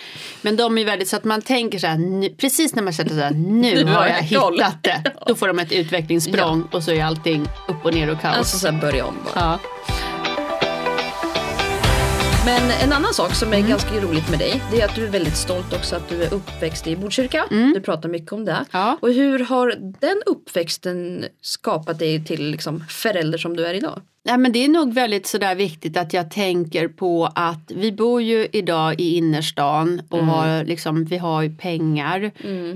Men 0.42 0.56
de 0.56 0.78
är 0.78 0.84
väldigt 0.84 1.08
så 1.08 1.16
att 1.16 1.24
man 1.24 1.42
tänker 1.42 1.78
så 1.78 1.86
här, 1.86 1.98
nu, 1.98 2.28
precis 2.28 2.74
när 2.74 2.82
man 2.82 2.92
känner 2.92 3.10
så 3.10 3.20
här, 3.20 3.30
nu, 3.30 3.84
har 3.92 4.06
jag 4.06 4.14
hittat 4.14 4.82
det. 4.82 5.02
Då 5.26 5.34
får 5.34 5.46
de 5.48 5.58
ett 5.58 5.72
utvecklingssprång 5.72 6.68
och 6.72 6.82
så 6.82 6.92
är 6.92 7.04
allting 7.04 7.48
upp 7.68 7.84
och 7.84 7.94
ner 7.94 8.10
och 8.10 8.20
kaos. 8.20 8.36
Alltså 8.36 8.58
så 8.58 8.68
här 8.70 8.80
börja 8.80 9.04
om 9.06 9.14
bara. 9.34 9.40
ja. 9.44 9.58
Men 12.46 12.70
en 12.84 12.92
annan 12.92 13.14
sak 13.14 13.34
som 13.34 13.48
Mm. 13.48 13.64
är 13.64 13.68
ganska 13.68 13.94
roligt 14.00 14.30
med 14.30 14.38
dig 14.38 14.62
det 14.72 14.80
är 14.80 14.84
att 14.84 14.94
du 14.94 15.06
är 15.06 15.10
väldigt 15.10 15.36
stolt 15.36 15.72
också 15.72 15.96
att 15.96 16.08
du 16.08 16.22
är 16.22 16.34
uppväxt 16.34 16.86
i 16.86 16.96
Botkyrka. 16.96 17.44
Du 17.50 17.80
pratar 17.80 18.08
mycket 18.08 18.32
om 18.32 18.44
det. 18.44 18.52
Mm. 18.52 18.64
Ja. 18.72 18.98
Och 19.02 19.12
hur 19.12 19.38
har 19.38 19.74
den 20.00 20.22
uppväxten 20.26 21.24
skapat 21.42 21.98
dig 21.98 22.24
till 22.24 22.50
liksom 22.50 22.84
förälder 22.88 23.38
som 23.38 23.56
du 23.56 23.66
är 23.66 23.74
idag? 23.74 24.00
Nej, 24.24 24.38
men 24.38 24.52
det 24.52 24.64
är 24.64 24.68
nog 24.68 24.94
väldigt 24.94 25.26
sådär 25.26 25.54
viktigt 25.54 25.96
att 25.96 26.12
jag 26.12 26.30
tänker 26.30 26.88
på 26.88 27.28
att 27.34 27.70
vi 27.74 27.92
bor 27.92 28.22
ju 28.22 28.48
idag 28.52 29.00
i 29.00 29.16
innerstan 29.16 30.02
och 30.10 30.26
har 30.26 30.64
liksom, 30.64 31.04
vi 31.04 31.16
har 31.18 31.42
ju 31.42 31.56
pengar. 31.56 32.24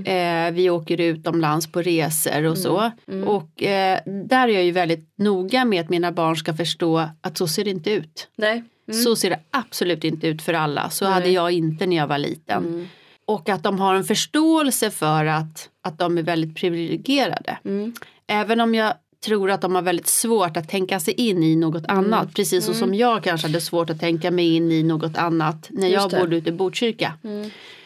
Eh, 0.05 0.51
vi 0.51 0.69
åker 0.69 1.01
utomlands 1.01 1.71
på 1.71 1.81
resor 1.81 2.43
och 2.45 2.57
så. 2.57 2.91
Och 3.25 3.63
eh, 3.63 3.99
där 4.27 4.47
är 4.47 4.53
jag 4.53 4.63
ju 4.63 4.71
väldigt 4.71 5.09
noga 5.17 5.65
med 5.65 5.81
att 5.81 5.89
mina 5.89 6.11
barn 6.11 6.35
ska 6.35 6.53
förstå 6.53 7.09
att 7.21 7.37
så 7.37 7.47
ser 7.47 7.63
det 7.63 7.69
inte 7.69 7.91
ut. 7.91 8.27
Nej. 8.35 8.63
Så 8.93 9.15
ser 9.15 9.29
det 9.29 9.39
absolut 9.51 10.03
inte 10.03 10.27
ut 10.27 10.41
för 10.41 10.53
alla. 10.53 10.89
Så 10.89 11.05
Nej. 11.05 11.13
hade 11.13 11.29
jag 11.29 11.51
inte 11.51 11.85
när 11.85 11.97
jag 11.97 12.07
var 12.07 12.17
liten. 12.17 12.65
Mm. 12.65 12.87
Och 13.25 13.49
att 13.49 13.63
de 13.63 13.79
har 13.79 13.95
en 13.95 14.03
förståelse 14.03 14.91
för 14.91 15.25
att, 15.25 15.69
att 15.81 15.97
de 15.99 16.17
är 16.17 16.23
väldigt 16.23 16.55
privilegierade. 16.55 17.57
Mm. 17.65 17.93
Även 18.27 18.59
om 18.61 18.75
jag 18.75 18.93
tror 19.25 19.51
att 19.51 19.61
de 19.61 19.75
har 19.75 19.81
väldigt 19.81 20.07
svårt 20.07 20.57
att 20.57 20.69
tänka 20.69 20.99
sig 20.99 21.13
in 21.13 21.43
i 21.43 21.55
något 21.55 21.85
Mm. 21.85 21.97
annat. 21.97 22.33
Precis 22.33 22.65
så 22.65 22.73
som 22.73 22.93
jag 22.93 23.23
kanske 23.23 23.47
hade 23.47 23.61
svårt 23.61 23.89
att 23.89 23.99
tänka 23.99 24.31
mig 24.31 24.55
in 24.55 24.71
i 24.71 24.83
något 24.83 25.17
annat 25.17 25.67
när 25.69 25.87
jag. 25.87 26.13
Mm. 26.13 26.23
bodde 26.25 26.35
ute 26.37 26.49
i 26.49 26.51
Botkyrka. 26.51 27.13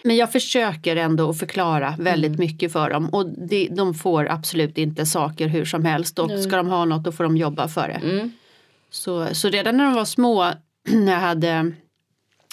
Men 0.03 0.15
jag 0.15 0.31
försöker 0.31 0.95
ändå 0.95 1.29
att 1.29 1.39
förklara 1.39 1.95
väldigt 1.99 2.29
Mm. 2.29 2.39
mycket 2.39 2.71
för 2.71 2.89
dem 2.89 3.09
och 3.09 3.25
det, 3.29 3.67
de 3.71 3.93
får 3.93 4.31
absolut 4.31 4.77
inte 4.77 5.05
saker 5.05 5.47
hur 5.47 5.65
som 5.65 5.85
helst 5.85 6.19
och 6.19 6.31
ska 6.39 6.55
de 6.57 6.67
ha 6.67 6.85
något 6.85 7.03
då 7.03 7.11
får 7.11 7.23
de 7.23 7.37
jobba 7.37 7.67
för 7.67 7.87
det. 7.87 8.09
Mm. 8.09 8.31
Så, 8.89 9.27
så 9.35 9.49
redan 9.49 9.77
när 9.77 9.85
de 9.85 9.93
var 9.93 10.05
små, 10.05 10.51
när 11.05 11.11
jag, 11.13 11.19
hade, 11.19 11.63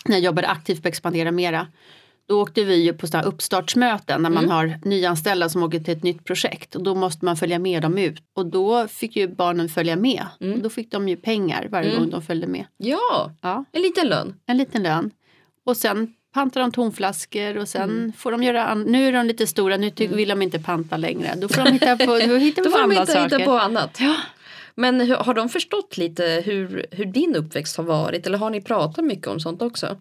när 0.05 0.17
jag 0.17 0.21
jobbade 0.21 0.49
aktivt 0.49 0.83
på 0.83 0.89
Expandera 0.89 1.31
Mera, 1.31 1.67
då 2.29 2.43
åkte 2.43 2.65
vi 2.65 2.75
ju 2.85 2.93
på 2.93 3.07
sådana 3.07 3.23
här 3.23 3.29
uppstartsmöten 3.33 4.23
när 4.23 4.31
man 4.31 4.51
har 4.51 4.79
nyanställda 4.85 5.49
som 5.49 5.63
åker 5.63 5.81
till 5.81 5.97
ett 5.97 6.03
nytt 6.03 6.25
projekt 6.25 6.75
och 6.75 6.83
då 6.83 6.95
måste 6.95 7.25
man 7.25 7.37
följa 7.37 7.59
med 7.59 7.83
dem 7.83 7.99
ut. 7.99 8.23
Och 8.37 8.47
då 8.47 8.89
fick 8.89 9.17
ju 9.17 9.29
barnen 9.29 9.69
följa 9.69 9.97
med. 9.97 10.27
Och 10.55 10.59
då 10.59 10.71
fick 10.71 10.91
de 10.91 11.09
ju 11.09 11.17
pengar 11.17 11.69
varje 11.71 11.97
gång 11.97 12.11
de 12.11 12.23
följde 12.23 12.47
med. 12.47 12.65
Ja, 12.77 13.33
Ja, 13.43 13.65
en 13.73 13.83
liten 13.83 14.09
lön. 14.09 14.35
en 14.47 14.57
liten 14.57 14.83
lön. 14.83 15.11
Och 15.67 15.77
sen 15.77 16.15
pantar 16.35 16.61
de 16.61 16.73
tomflaskor 16.73 17.57
och 17.57 17.69
sen 17.69 18.13
får 18.19 18.31
de 18.33 18.43
göra, 18.43 18.75
nu 18.75 19.09
är 19.09 19.13
de 19.13 19.27
lite 19.27 19.47
stora, 19.47 19.77
nu 19.77 19.91
ty- 19.91 20.07
vill 20.07 20.29
de 20.29 20.43
inte 20.43 20.59
panta 20.59 20.97
längre. 20.97 21.35
Då 21.37 21.49
får 21.49 21.63
de 21.65 21.73
hitta 21.73 21.97
på, 21.97 22.07
då 22.07 22.37
hittar 22.37 22.65
Då 22.65 22.71
får 22.71 22.79
de 22.81 22.91
hitta, 22.91 23.23
hitta 23.23 23.39
på 23.45 23.59
annat. 23.59 23.99
Men 24.75 25.11
har 25.11 25.35
de 25.35 25.49
förstått 25.49 25.97
lite 25.97 26.43
hur, 26.47 26.87
hur 26.91 27.05
din 27.05 27.37
uppväxt 27.37 27.77
har 27.77 27.85
varit? 27.85 28.27
Eller 28.27 28.39
har 28.39 28.51
ni 28.51 28.61
pratat 28.61 29.05
mycket 29.05 29.27
om 29.27 29.41
sånt 29.41 29.63
också? 29.63 29.97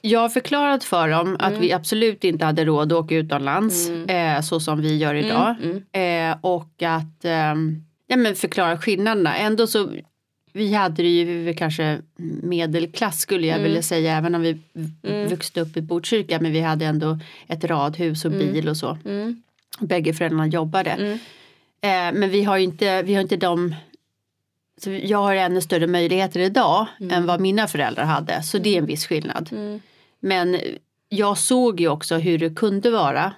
Jag 0.00 0.20
har 0.20 0.28
förklarat 0.28 0.84
för 0.84 1.08
dem 1.08 1.36
att 1.38 1.48
Mm. 1.50 1.60
vi 1.60 1.72
absolut 1.72 2.24
inte 2.24 2.44
hade 2.44 2.64
råd 2.64 2.92
att 2.92 2.98
åka 3.04 3.14
utomlands 3.14 3.88
eh, 3.90 4.40
så 4.40 4.60
som 4.60 4.80
vi 4.80 4.96
gör 4.96 5.14
idag. 5.14 5.54
Mm. 5.62 6.30
Eh, 6.32 6.38
och 6.40 6.82
att 6.82 7.24
ehm, 7.24 7.82
ja, 8.06 8.16
men 8.16 8.34
förklara 8.34 8.78
skillnaderna. 8.78 9.36
Ändå 9.36 9.66
så 9.66 9.88
vi 10.52 10.74
hade 10.74 11.02
det 11.02 11.08
ju 11.08 11.42
vi 11.44 11.54
kanske 11.54 11.98
medelklass 12.42 13.20
skulle 13.20 13.46
Mm. 13.48 13.56
jag 13.58 13.62
vilja 13.68 13.82
säga 13.82 14.16
även 14.16 14.34
om 14.34 14.42
vi 14.42 14.52
v- 15.02 15.26
vuxit 15.26 15.56
upp 15.56 15.76
i 15.76 15.80
Botkyrka 15.82 16.40
men 16.40 16.52
vi 16.52 16.60
hade 16.60 16.84
ändå 16.84 17.18
ett 17.46 17.64
radhus 17.64 18.24
och 18.24 18.30
bil 18.30 18.68
och 18.68 18.76
så. 18.76 18.98
Mm. 19.04 19.42
Bägge 19.80 20.12
föräldrarna 20.14 20.46
jobbade. 20.46 20.90
Eh, 21.80 22.12
men 22.14 22.30
vi 22.30 22.42
har 22.44 22.56
ju 22.56 22.64
inte, 22.64 23.02
vi 23.02 23.14
har 23.14 23.22
inte 23.22 23.36
de 23.36 23.74
så 24.82 24.90
jag 24.90 25.18
har 25.18 25.34
ännu 25.34 25.60
större 25.60 25.86
möjligheter 25.86 26.40
idag 26.40 26.86
än 27.10 27.26
vad 27.26 27.40
mina 27.40 27.66
föräldrar 27.68 28.04
hade. 28.04 28.42
Så 28.42 28.58
det 28.58 28.74
är 28.74 28.78
en 28.78 28.86
viss 28.86 29.06
skillnad. 29.06 29.48
Men 30.20 30.56
jag 31.08 31.38
såg 31.38 31.80
ju 31.80 31.88
också 31.88 32.16
hur 32.16 32.38
det 32.38 32.50
kunde 32.56 32.90
vara 32.90 33.32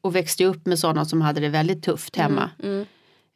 och 0.00 0.16
växte 0.16 0.44
upp 0.44 0.66
med 0.66 0.78
sådana 0.78 1.04
som 1.04 1.22
hade 1.22 1.40
det 1.40 1.48
väldigt 1.48 1.82
tufft 1.84 2.16
hemma. 2.16 2.50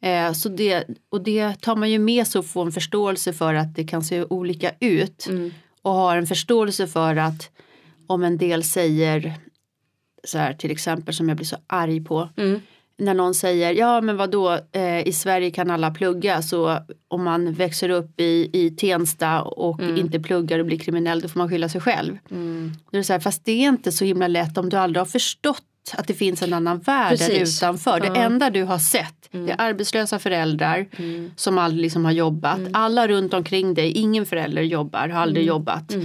Eh, 0.01 0.31
så 0.33 0.49
det, 0.49 0.83
och 1.09 1.23
det 1.23 1.61
tar 1.61 1.75
man 1.75 1.91
ju 1.91 1.99
med 1.99 2.27
sig 2.27 2.39
och 2.39 2.45
får 2.45 2.65
en 2.65 2.71
förståelse 2.71 3.33
för 3.33 3.53
att 3.53 3.75
det 3.75 3.83
kan 3.83 4.03
se 4.03 4.23
olika 4.23 4.71
ut. 4.79 5.27
Och 5.81 5.91
har 5.91 6.17
en 6.17 6.27
förståelse 6.27 6.87
för 6.87 7.15
att 7.15 7.49
om 8.07 8.23
en 8.23 8.37
del 8.37 8.63
säger 8.63 9.33
så 10.23 10.37
här 10.37 10.53
till 10.53 10.71
exempel 10.71 11.13
som 11.13 11.29
jag 11.29 11.37
blir 11.37 11.47
så 11.47 11.57
arg 11.67 12.03
på. 12.03 12.29
När 12.97 13.13
någon 13.13 13.33
säger 13.33 13.73
ja 13.73 14.01
men 14.01 14.17
vadå 14.17 14.59
eh, 14.71 15.07
i 15.07 15.13
Sverige 15.13 15.51
kan 15.51 15.71
alla 15.71 15.91
plugga 15.91 16.41
så 16.41 16.79
om 17.07 17.23
man 17.23 17.53
växer 17.53 17.89
upp 17.89 18.19
i, 18.19 18.49
i 18.53 18.69
Tensta 18.69 19.41
och 19.41 19.81
inte 19.81 20.19
pluggar 20.19 20.59
och 20.59 20.65
blir 20.65 20.79
kriminell 20.79 21.21
då 21.21 21.27
får 21.27 21.39
man 21.39 21.49
skylla 21.49 21.69
sig 21.69 21.81
själv. 21.81 22.17
Är 22.91 22.97
det 22.97 23.03
så 23.03 23.13
här, 23.13 23.19
fast 23.19 23.45
det 23.45 23.51
är 23.51 23.67
inte 23.67 23.91
så 23.91 24.05
himla 24.05 24.27
lätt 24.27 24.57
om 24.57 24.69
du 24.69 24.77
aldrig 24.77 25.01
har 25.01 25.05
förstått 25.05 25.63
att 25.93 26.07
det 26.07 26.13
finns 26.13 26.41
en 26.41 26.53
annan 26.53 26.79
värld 26.79 27.19
där 27.19 27.27
Precis. 27.27 27.57
utanför. 27.57 27.99
Det 27.99 28.07
enda 28.19 28.49
du 28.49 28.63
har 28.63 28.79
sett 28.79 29.25
det 29.45 29.51
är 29.51 29.61
arbetslösa 29.61 30.19
föräldrar 30.19 30.85
som 31.35 31.57
aldrig 31.57 31.81
liksom 31.81 32.05
har 32.05 32.11
jobbat. 32.11 32.59
Alla 32.73 33.07
runt 33.07 33.33
omkring 33.33 33.73
dig, 33.73 33.91
ingen 33.91 34.25
förälder 34.25 34.61
jobbar, 34.61 35.09
har 35.09 35.21
aldrig 35.21 35.45
jobbat. 35.45 35.95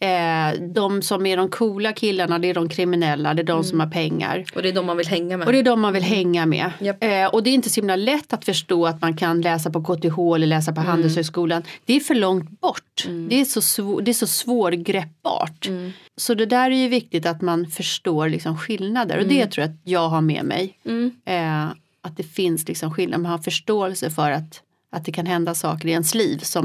Eh, 0.00 0.60
de 0.60 1.02
som 1.02 1.26
är 1.26 1.36
de 1.36 1.50
coola 1.50 1.92
killarna 1.92 2.38
det 2.38 2.50
är 2.50 2.54
de 2.54 2.68
kriminella, 2.68 3.34
det 3.34 3.42
är 3.42 3.44
de 3.44 3.64
som 3.64 3.80
har 3.80 3.86
pengar. 3.86 4.44
Och 4.54 4.62
det 4.62 4.68
är 4.68 4.72
de 4.72 4.86
man 4.86 4.96
vill 4.96 5.06
hänga 5.06 5.36
med. 5.36 5.46
Och 5.46 5.52
det 5.52 5.58
är 5.58 5.62
de 5.62 5.80
man 5.80 5.92
vill 5.92 6.02
hänga 6.02 6.46
med. 6.46 6.72
Japp. 6.80 7.04
Eh, 7.04 7.26
och 7.26 7.42
det 7.42 7.50
är 7.50 7.54
inte 7.54 7.70
så 7.70 7.80
himla 7.80 7.96
lätt 7.96 8.32
att 8.32 8.44
förstå 8.44 8.86
att 8.86 9.00
man 9.00 9.16
kan 9.16 9.40
läsa 9.40 9.70
på 9.70 9.82
KTH 9.84 10.18
eller 10.34 10.46
läsa 10.46 10.72
på 10.72 10.80
Handelshögskolan. 10.80 11.62
Det 11.84 11.96
är 11.96 12.00
för 12.00 12.14
långt 12.14 12.60
bort. 12.60 13.06
Det, 13.28 13.40
är 13.40 13.44
så 13.44 13.60
svår, 13.60 14.02
det 14.02 14.10
är 14.10 14.12
så 14.12 14.26
svårgreppbart. 14.26 15.68
Så 16.16 16.34
det 16.34 16.46
där 16.46 16.70
är 16.70 16.76
ju 16.76 16.88
viktigt 16.88 17.26
att 17.26 17.42
man 17.42 17.66
förstår 17.66 18.28
liksom 18.28 18.58
skillnader. 18.58 19.18
Och 19.18 19.26
det 19.26 19.46
tror 19.46 19.62
jag 19.62 19.70
att 19.74 19.80
jag 19.84 20.08
har 20.08 20.20
med 20.20 20.44
mig. 20.44 20.78
Eh, 21.24 21.64
att 22.00 22.16
det 22.16 22.22
finns 22.22 22.68
liksom 22.68 22.94
skillnader. 22.94 23.22
Man 23.22 23.32
har 23.32 23.38
förståelse 23.38 24.10
för 24.10 24.30
att, 24.30 24.62
att 24.92 25.04
det 25.04 25.12
kan 25.12 25.26
hända 25.26 25.54
saker 25.54 25.88
i 25.88 25.90
ens 25.92 26.14
liv. 26.14 26.38
Som. 26.38 26.64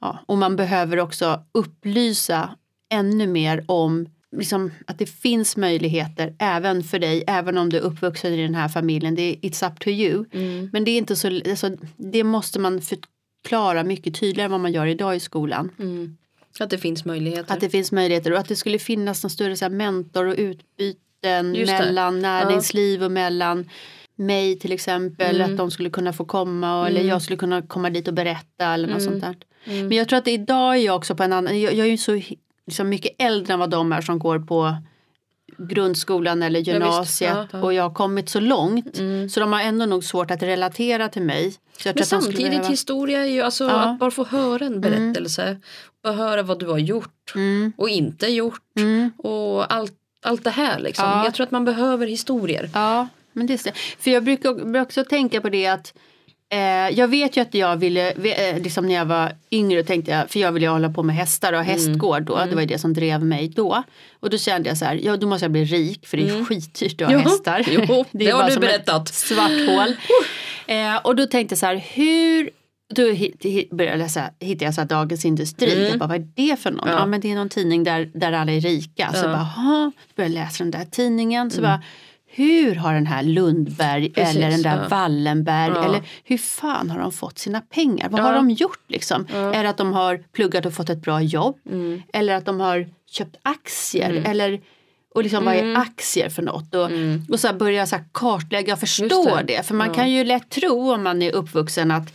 Ja, 0.00 0.18
och 0.26 0.38
man 0.38 0.56
behöver 0.56 0.98
också 0.98 1.42
upplysa 1.52 2.56
ännu 2.92 3.26
mer 3.26 3.64
om 3.68 4.06
liksom, 4.36 4.70
att 4.86 4.98
det 4.98 5.06
finns 5.06 5.56
möjligheter 5.56 6.34
även 6.38 6.84
för 6.84 6.98
dig, 6.98 7.24
även 7.26 7.58
om 7.58 7.70
du 7.70 7.76
är 7.76 7.80
uppvuxen 7.80 8.32
i 8.32 8.42
den 8.42 8.54
här 8.54 8.68
familjen. 8.68 9.14
Det 9.14 9.22
är, 9.22 9.36
it's 9.36 9.70
up 9.70 9.80
to 9.80 9.88
you. 9.88 10.24
Men 10.72 10.84
det 10.84 10.90
är 10.90 10.98
inte 10.98 11.16
så, 11.16 11.40
alltså, 11.50 11.70
det 11.96 12.24
måste 12.24 12.58
man 12.58 12.80
förklara 12.80 13.84
mycket 13.84 14.20
tydligare 14.20 14.44
än 14.44 14.50
vad 14.50 14.60
man 14.60 14.72
gör 14.72 14.86
idag 14.86 15.16
i 15.16 15.20
skolan. 15.20 15.70
Att 16.60 16.70
det 16.70 16.78
finns 16.78 17.04
möjligheter. 17.04 17.54
Att 17.54 17.60
det 17.60 17.70
finns 17.70 17.92
möjligheter 17.92 18.32
och 18.32 18.38
att 18.38 18.48
det 18.48 18.56
skulle 18.56 18.78
finnas 18.78 19.24
en 19.24 19.30
större 19.30 19.56
så 19.56 19.64
här, 19.64 19.70
mentor 19.70 20.26
och 20.26 20.34
utbyten 20.38 21.52
mellan 21.52 22.20
näringsliv 22.20 23.02
och 23.02 23.12
mellan 23.12 23.68
mig 24.16 24.58
till 24.58 24.72
exempel. 24.72 25.42
Att 25.42 25.56
de 25.56 25.70
skulle 25.70 25.90
kunna 25.90 26.12
få 26.12 26.24
komma 26.24 26.80
och, 26.80 26.86
eller 26.86 27.00
jag 27.02 27.22
skulle 27.22 27.36
kunna 27.36 27.62
komma 27.62 27.90
dit 27.90 28.08
och 28.08 28.14
berätta 28.14 28.64
eller 28.74 28.88
något 28.88 29.02
sånt 29.02 29.20
där. 29.20 29.36
Men 29.64 29.92
jag 29.92 30.08
tror 30.08 30.18
att 30.18 30.28
idag 30.28 30.74
är 30.76 30.80
jag 30.80 30.96
också 30.96 31.14
på 31.14 31.22
en 31.22 31.32
annan, 31.32 31.60
jag, 31.60 31.74
jag 31.74 31.86
är 31.86 31.90
ju 31.90 31.96
så 31.98 32.20
liksom 32.66 32.88
mycket 32.88 33.12
äldre 33.18 33.52
än 33.54 33.58
vad 33.60 33.70
de 33.70 33.92
är 33.92 34.00
som 34.00 34.18
går 34.18 34.38
på 34.38 34.76
grundskolan 35.58 36.42
eller 36.42 36.58
visst. 36.60 36.68
gymnasiet 36.68 37.30
Ja, 37.34 37.46
ja. 37.52 37.62
och 37.62 37.72
jag 37.74 37.82
har 37.82 37.94
kommit 37.94 38.28
så 38.28 38.40
långt 38.40 38.96
så 39.30 39.40
de 39.40 39.52
har 39.52 39.60
ändå 39.60 39.86
nog 39.86 40.04
svårt 40.04 40.30
att 40.30 40.42
relatera 40.42 41.08
till 41.08 41.22
mig. 41.22 41.54
Men 41.84 42.04
samtidigt 42.04 42.50
behöva- 42.50 42.68
historia 42.68 43.20
är 43.26 43.30
ju 43.30 43.42
alltså 43.42 43.64
Ja. 43.64 43.70
att 43.80 43.98
bara 43.98 44.10
få 44.10 44.24
höra 44.24 44.66
en 44.66 44.80
berättelse. 44.80 45.56
Och 46.06 46.14
höra 46.14 46.42
vad 46.42 46.58
du 46.58 46.66
har 46.66 46.78
gjort 46.78 47.32
Mm. 47.34 47.72
och 47.76 47.88
inte 47.88 48.26
gjort. 48.26 48.62
Mm. 48.78 49.10
Och 49.18 49.74
allt, 49.74 49.92
allt 50.22 50.44
det 50.44 50.50
här 50.50 50.78
liksom. 50.78 51.04
Ja. 51.08 51.24
Jag 51.24 51.34
tror 51.34 51.44
att 51.44 51.50
man 51.50 51.64
behöver 51.64 52.06
historier. 52.06 52.70
Ja, 53.36 53.38
men 53.38 53.46
det 53.46 53.66
är 53.66 53.72
För 54.02 54.10
jag 54.10 54.24
brukar, 54.24 54.80
också 54.80 55.04
tänka 55.04 55.40
på 55.40 55.48
det 55.48 55.66
att 55.66 55.94
eh, 56.52 56.58
jag 56.98 57.08
vet 57.08 57.36
ju 57.36 57.40
att 57.40 57.54
jag 57.54 57.76
ville, 57.76 58.10
eh, 58.12 58.58
liksom 58.62 58.86
när 58.86 58.94
jag 58.94 59.04
var 59.06 59.32
yngre 59.50 59.82
tänkte 59.84 60.10
jag, 60.10 60.30
för 60.30 60.40
jag 60.40 60.52
ville 60.52 60.68
hålla 60.68 60.88
på 60.90 61.02
med 61.02 61.16
hästar 61.16 61.52
och 61.52 61.64
hästgård 61.64 62.22
då, 62.22 62.44
det 62.48 62.54
var 62.54 62.60
ju 62.62 62.66
det 62.66 62.78
som 62.78 62.92
drev 62.94 63.24
mig 63.24 63.48
då. 63.48 63.82
Och 64.20 64.30
då 64.30 64.38
kände 64.38 64.68
jag 64.68 64.78
så 64.78 64.84
här, 64.84 65.00
ja 65.02 65.16
då 65.16 65.26
måste 65.26 65.44
jag 65.44 65.52
bli 65.52 65.64
rik 65.64 66.06
för 66.06 66.16
det 66.16 66.28
är 66.28 66.44
skitdyrt 66.44 67.00
att 67.02 67.08
ha 67.08 67.14
Jo, 67.14 67.18
hästar. 67.20 67.64
jo, 67.68 68.04
det 68.10 68.28
är 68.28 68.32
har 68.32 68.50
du 68.50 68.56
berättat. 68.58 69.08
svart 69.08 69.50
hål. 69.68 69.96
eh, 70.66 70.96
och 70.96 71.16
då 71.16 71.26
tänkte 71.26 71.52
jag 71.52 71.58
så 71.58 71.66
här, 71.66 71.84
hur 71.94 72.50
då 72.94 73.02
började 73.76 73.96
jag 73.96 73.98
läsa, 73.98 74.30
hittade 74.40 74.64
jag 74.64 74.74
så 74.74 74.80
här 74.80 74.88
Dagens 74.88 75.24
Industri. 75.24 75.88
Jag 75.88 75.98
bara, 75.98 76.06
vad 76.08 76.16
är 76.16 76.28
det 76.36 76.56
för 76.56 76.70
någon? 76.70 76.88
Ja. 76.88 77.06
men 77.06 77.20
det 77.20 77.30
är 77.30 77.34
någon 77.34 77.48
tidning 77.48 77.84
där, 77.84 78.10
där 78.14 78.32
alla 78.32 78.52
är 78.52 78.60
rika. 78.60 79.12
Så 79.12 79.18
Ja. 79.18 79.22
jag 79.22 79.30
bara, 79.30 79.48
"Jaha." 79.56 79.92
Så 80.08 80.12
började 80.16 80.34
jag 80.34 80.44
läsa 80.44 80.64
den 80.64 80.70
där 80.70 80.84
tidningen. 80.84 81.50
Så 81.50 81.60
bara, 81.62 81.82
hur 82.36 82.74
har 82.74 82.94
den 82.94 83.06
här 83.06 83.22
Lundberg 83.22 84.10
Precis, 84.12 84.36
eller 84.36 84.50
den 84.50 84.62
där 84.62 84.82
ja. 84.82 84.88
Wallenberg 84.88 85.72
Ja. 85.74 85.84
eller 85.84 86.02
hur 86.24 86.38
fan 86.38 86.90
har 86.90 86.98
de 86.98 87.12
fått 87.12 87.38
sina 87.38 87.60
pengar? 87.60 88.08
Vad 88.08 88.20
Ja. 88.20 88.24
har 88.24 88.34
de 88.34 88.50
gjort 88.50 88.84
liksom? 88.88 89.26
Är 89.34 89.62
det 89.62 89.68
att 89.68 89.76
de 89.76 89.92
har 89.92 90.22
pluggat 90.32 90.66
och 90.66 90.74
fått 90.74 90.90
ett 90.90 91.02
bra 91.02 91.20
jobb? 91.22 91.58
Eller 92.12 92.34
att 92.34 92.44
de 92.44 92.60
har 92.60 92.88
köpt 93.10 93.36
aktier? 93.42 94.22
Eller, 94.26 94.60
och 95.14 95.22
liksom 95.22 95.44
vad 95.44 95.54
är 95.54 95.76
aktier 95.76 96.28
för 96.28 96.42
något? 96.42 96.74
Och, 96.74 96.90
och 97.32 97.40
så 97.40 97.48
jag 97.70 97.88
så 97.88 97.96
kartlägga 98.12 98.72
och 98.72 98.78
förstå 98.80 99.36
det. 99.36 99.42
det. 99.46 99.66
För 99.66 99.74
man 99.74 99.94
kan 99.94 100.10
ju 100.10 100.24
lätt 100.24 100.50
tro 100.50 100.92
om 100.92 101.02
man 101.02 101.22
är 101.22 101.32
uppvuxen 101.32 101.90
att 101.90 102.12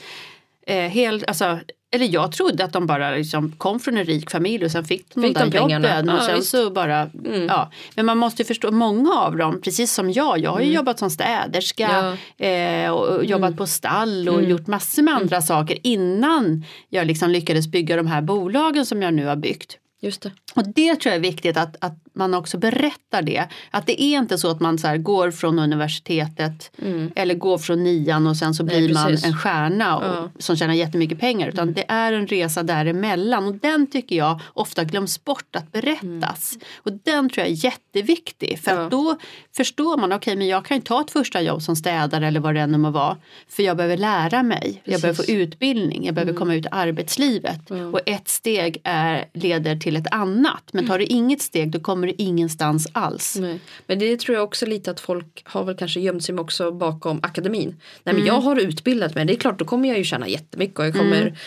eh, 0.67 0.89
helt, 0.89 1.23
alltså, 1.27 1.59
eller 1.91 2.13
jag 2.13 2.31
trodde 2.31 2.63
att 2.63 2.73
de 2.73 2.87
bara 2.87 3.11
liksom 3.11 3.51
kom 3.51 3.79
från 3.79 3.97
en 3.97 4.05
rik 4.05 4.31
familj 4.31 4.65
och 4.65 4.71
sen 4.71 4.85
fick 4.85 5.15
de 5.15 5.21
Fick 5.21 5.37
de 5.37 5.49
där 5.49 5.59
jobben. 5.59 6.07
Ja, 6.07 6.17
och 6.17 6.23
sen 6.23 6.35
visst. 6.35 6.53
Mm. 6.53 6.65
så 6.65 6.71
bara, 6.71 7.09
ja. 7.47 7.71
Men 7.95 8.05
man 8.05 8.17
måste 8.17 8.41
ju 8.41 8.45
förstå, 8.45 8.71
många 8.71 9.13
av 9.13 9.37
dem, 9.37 9.61
precis 9.61 9.93
som 9.93 10.11
jag, 10.11 10.39
jag 10.39 10.51
har 10.51 10.61
ju 10.61 10.73
jobbat 10.73 10.99
som 10.99 11.09
städerska 11.09 12.17
eh, 12.37 12.91
och, 12.91 13.25
jobbat 13.25 13.57
på 13.57 13.67
stall 13.67 14.29
och 14.29 14.43
gjort 14.43 14.67
massor 14.67 15.01
med 15.01 15.13
andra 15.13 15.41
saker 15.41 15.77
innan 15.83 16.65
jag 16.89 17.07
liksom 17.07 17.29
lyckades 17.29 17.67
bygga 17.67 17.95
de 17.95 18.07
här 18.07 18.21
bolagen 18.21 18.85
som 18.85 19.01
jag 19.01 19.13
nu 19.13 19.25
har 19.25 19.35
byggt. 19.35 19.77
Just 20.03 20.21
det. 20.21 20.31
Och 20.55 20.67
det 20.67 20.95
tror 20.95 21.09
jag 21.11 21.15
är 21.15 21.19
viktigt 21.19 21.57
att, 21.57 21.75
att 21.79 21.93
man 22.13 22.33
också 22.33 22.57
berättar 22.57 23.21
det. 23.21 23.47
Att 23.71 23.85
det 23.87 24.01
är 24.03 24.17
inte 24.17 24.37
så 24.37 24.49
att 24.51 24.59
man 24.59 24.77
så 24.77 24.97
går 24.97 25.31
från 25.31 25.59
universitetet 25.59 26.71
eller 27.15 27.35
går 27.35 27.57
från 27.57 27.83
nian 27.83 28.27
och 28.27 28.37
sen 28.37 28.53
så 28.53 28.63
Mm. 28.63 28.73
Nej, 28.73 28.85
blir 28.85 28.93
man 28.95 29.11
en 29.23 29.37
stjärna 29.37 29.97
och, 29.97 30.03
Ja. 30.03 30.17
Mm. 30.17 30.29
som 30.39 30.55
tjänar 30.55 30.73
jättemycket 30.73 31.19
pengar. 31.19 31.47
Utan 31.47 31.73
det 31.73 31.85
är 31.87 32.13
en 32.13 32.27
resa 32.27 32.63
däremellan 32.63 33.45
och 33.47 33.53
den 33.55 33.87
tycker 33.87 34.15
jag 34.15 34.39
ofta 34.53 34.83
glöms 34.83 35.23
bort 35.23 35.55
att 35.55 35.71
berättas. 35.71 36.57
Och 36.77 36.91
den 36.93 37.29
tror 37.29 37.45
jag 37.47 37.51
är 37.51 37.63
jätteviktig 37.65 38.59
för 38.59 38.71
Mm. 38.71 38.83
Ja. 38.83 38.89
då 38.89 39.17
förstår 39.55 39.97
man, 39.97 40.13
okej 40.13 40.35
men 40.35 40.47
jag 40.47 40.65
kan 40.65 40.77
ju 40.77 40.83
ta 40.83 41.01
ett 41.01 41.11
första 41.11 41.41
jobb 41.41 41.61
som 41.61 41.75
städare 41.75 42.27
eller 42.27 42.39
vad 42.39 42.55
det 42.55 42.61
än 42.61 42.81
må 42.81 42.89
vara. 42.89 43.17
För 43.49 43.63
jag 43.63 43.77
behöver 43.77 43.97
lära 43.97 44.43
mig, 44.43 44.81
jag 44.85 45.01
behöver 45.01 45.15
få 45.15 45.21
Precis. 45.21 45.35
Mm. 45.35 45.41
utbildning, 45.47 46.05
jag 46.05 46.15
behöver 46.15 46.33
komma 46.33 46.55
ut 46.55 46.65
i 46.65 46.69
arbetslivet. 46.71 47.71
Och 47.93 47.99
ett 48.05 48.27
steg 48.27 48.81
är, 48.83 49.25
leder 49.33 49.75
till 49.75 49.95
ett 49.95 50.07
annat. 50.11 50.63
Men 50.71 50.87
tar 50.87 50.99
du 50.99 51.05
inget 51.05 51.41
steg 51.41 51.71
då 51.71 51.79
kommer 51.79 52.07
du 52.07 52.13
ingenstans 52.17 52.87
alls. 52.93 53.37
Nej. 53.39 53.59
Men 53.87 53.99
det 53.99 54.19
tror 54.19 54.35
jag 54.35 54.43
också 54.43 54.65
lite 54.65 54.91
att 54.91 54.99
folk 54.99 55.41
har 55.45 55.63
väl 55.63 55.77
kanske 55.77 55.99
gömt 55.99 56.23
sig 56.23 56.35
också 56.35 56.71
bakom 56.71 57.19
akademin. 57.23 57.69
Nej 58.03 58.11
Mm. 58.13 58.15
men 58.17 58.25
jag 58.27 58.41
har 58.41 58.59
utbildat 58.59 59.15
mig, 59.15 59.25
det 59.25 59.33
är 59.33 59.37
klart 59.37 59.59
då 59.59 59.65
kommer 59.65 59.89
jag 59.89 59.97
ju 59.97 60.03
tjäna 60.03 60.27
jättemycket 60.27 60.79
och 60.79 60.85
jag 60.85 60.93
kommer 60.95 61.37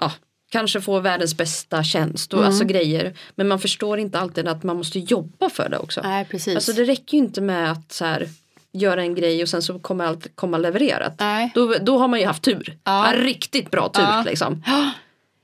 ja, 0.00 0.12
kanske 0.52 0.80
få 0.80 1.00
världens 1.00 1.36
bästa 1.36 1.82
tjänst 1.84 2.32
och 2.32 2.38
Mm. 2.38 2.48
alltså 2.48 2.64
grejer. 2.64 3.14
Men 3.34 3.48
man 3.48 3.58
förstår 3.58 3.98
inte 3.98 4.18
alltid 4.18 4.48
att 4.48 4.62
man 4.62 4.76
måste 4.76 4.98
jobba 4.98 5.50
för 5.50 5.68
det 5.68 5.78
också. 5.78 6.00
Nej 6.04 6.24
precis. 6.24 6.54
Alltså 6.54 6.72
det 6.72 6.84
räcker 6.84 7.16
ju 7.18 7.24
inte 7.24 7.40
med 7.40 7.72
att 7.72 7.92
så 7.92 8.04
här, 8.04 8.28
göra 8.72 9.02
en 9.02 9.14
grej 9.14 9.42
och 9.42 9.48
sen 9.48 9.62
så 9.62 9.78
kommer 9.78 10.04
allt 10.04 10.26
komma 10.34 10.58
levererat. 10.58 11.14
Nej. 11.20 11.52
Då, 11.54 11.74
då 11.80 11.98
har 11.98 12.08
man 12.08 12.20
ju 12.20 12.26
haft 12.26 12.42
tur. 12.42 12.76
Ja. 12.84 13.12
Ja. 13.14 13.20
Riktigt 13.24 13.70
bra 13.70 13.88
tur 13.88 14.02
Ja. 14.02 14.22
liksom. 14.26 14.62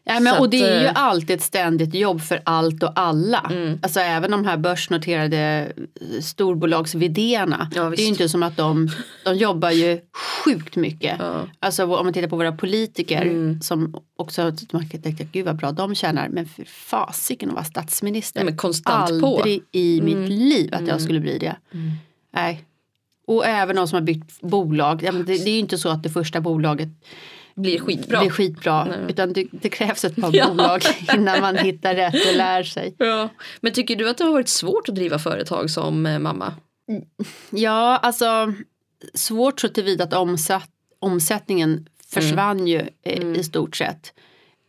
Ja, 0.09 0.21
men, 0.21 0.41
och 0.41 0.51
det 0.51 0.61
är 0.61 0.81
ju 0.83 0.87
att, 0.87 0.97
eh, 0.97 1.05
alltid 1.05 1.31
ett 1.31 1.43
ständigt 1.43 1.95
jobb 1.95 2.21
för 2.21 2.41
allt 2.45 2.83
och 2.83 2.93
alla. 2.95 3.51
Mm. 3.51 3.79
Alltså 3.83 4.01
även 4.01 4.31
de 4.31 4.45
här 4.45 4.57
börsnoterade 4.57 5.73
storbolags 6.23 6.95
Ja, 6.95 7.01
det 7.01 7.79
är 7.79 7.97
ju 7.97 8.05
inte 8.05 8.29
som 8.29 8.43
att 8.43 8.57
de, 8.57 8.89
de 9.25 9.37
jobbar 9.37 9.71
ju 9.71 10.01
sjukt 10.45 10.77
mycket. 10.77 11.17
Ja. 11.19 11.35
Mm. 11.35 11.49
Alltså 11.59 11.85
om 11.85 12.07
man 12.07 12.13
tittar 12.13 12.29
på 12.29 12.37
våra 12.37 12.53
politiker 12.53 13.59
som 13.63 13.95
också, 14.17 14.53
man 14.71 14.89
kan 14.89 15.03
tänka 15.03 15.25
gud 15.25 15.47
vad 15.47 15.57
bra 15.57 15.73
de 15.73 15.95
tjänar. 15.95 16.29
Men 16.29 16.47
för 16.47 16.65
fasiken 16.65 17.49
att 17.49 17.55
vara 17.55 17.65
statsminister. 17.65 18.41
Ja, 18.41 18.45
men 18.45 18.57
konstant 18.57 19.21
på. 19.21 19.37
Aldrig 19.37 19.63
i 19.73 19.99
Mm. 19.99 20.05
mitt 20.21 20.29
liv 20.29 20.75
att 20.75 20.87
jag 20.87 21.01
skulle 21.01 21.21
bli 21.21 21.39
det. 21.39 21.57
Nej. 22.35 22.65
Och 23.27 23.47
även 23.47 23.77
de 23.77 23.89
som 23.89 23.97
har 23.97 24.03
byggt 24.03 24.41
bolag. 24.41 24.99
Det, 24.99 25.23
det 25.23 25.33
är 25.33 25.49
ju 25.49 25.59
inte 25.59 25.79
så 25.79 25.89
att 25.89 26.03
det 26.03 26.11
första 26.11 26.41
bolaget 26.41 26.89
Blir 27.59 27.79
skitbra. 27.81 28.21
blir 28.21 28.31
skitbra. 28.31 28.85
Nej. 28.85 28.99
Utan 29.09 29.33
det, 29.33 29.47
det 29.51 29.69
krävs 29.69 30.05
ett 30.05 30.17
par 30.17 30.31
Ja. 30.37 30.49
bolag 30.49 30.83
innan 31.15 31.41
man 31.41 31.57
hittar 31.57 31.95
rätt 31.95 32.15
och 32.31 32.37
lär 32.37 32.63
sig. 32.63 32.95
Ja. 32.99 33.29
Men 33.61 33.73
tycker 33.73 33.97
du 33.97 34.09
att 34.11 34.19
det 34.19 34.25
har 34.25 34.33
varit 34.33 34.49
svårt 34.49 34.89
att 34.89 34.95
driva 34.95 35.19
företag 35.19 35.71
som 35.71 36.07
eh, 36.07 36.19
mamma? 36.19 36.55
Ja, 37.51 37.97
alltså 37.97 38.53
svårt 39.15 39.61
så 39.61 39.69
tillvida 39.69 40.05
att 40.05 40.13
omsatt, 40.15 40.71
omsättningen 40.99 41.87
försvann 42.13 42.67
ju 42.67 42.83
eh, 43.03 43.27
i 43.33 43.45
stort 43.45 43.77
sett. 43.77 44.13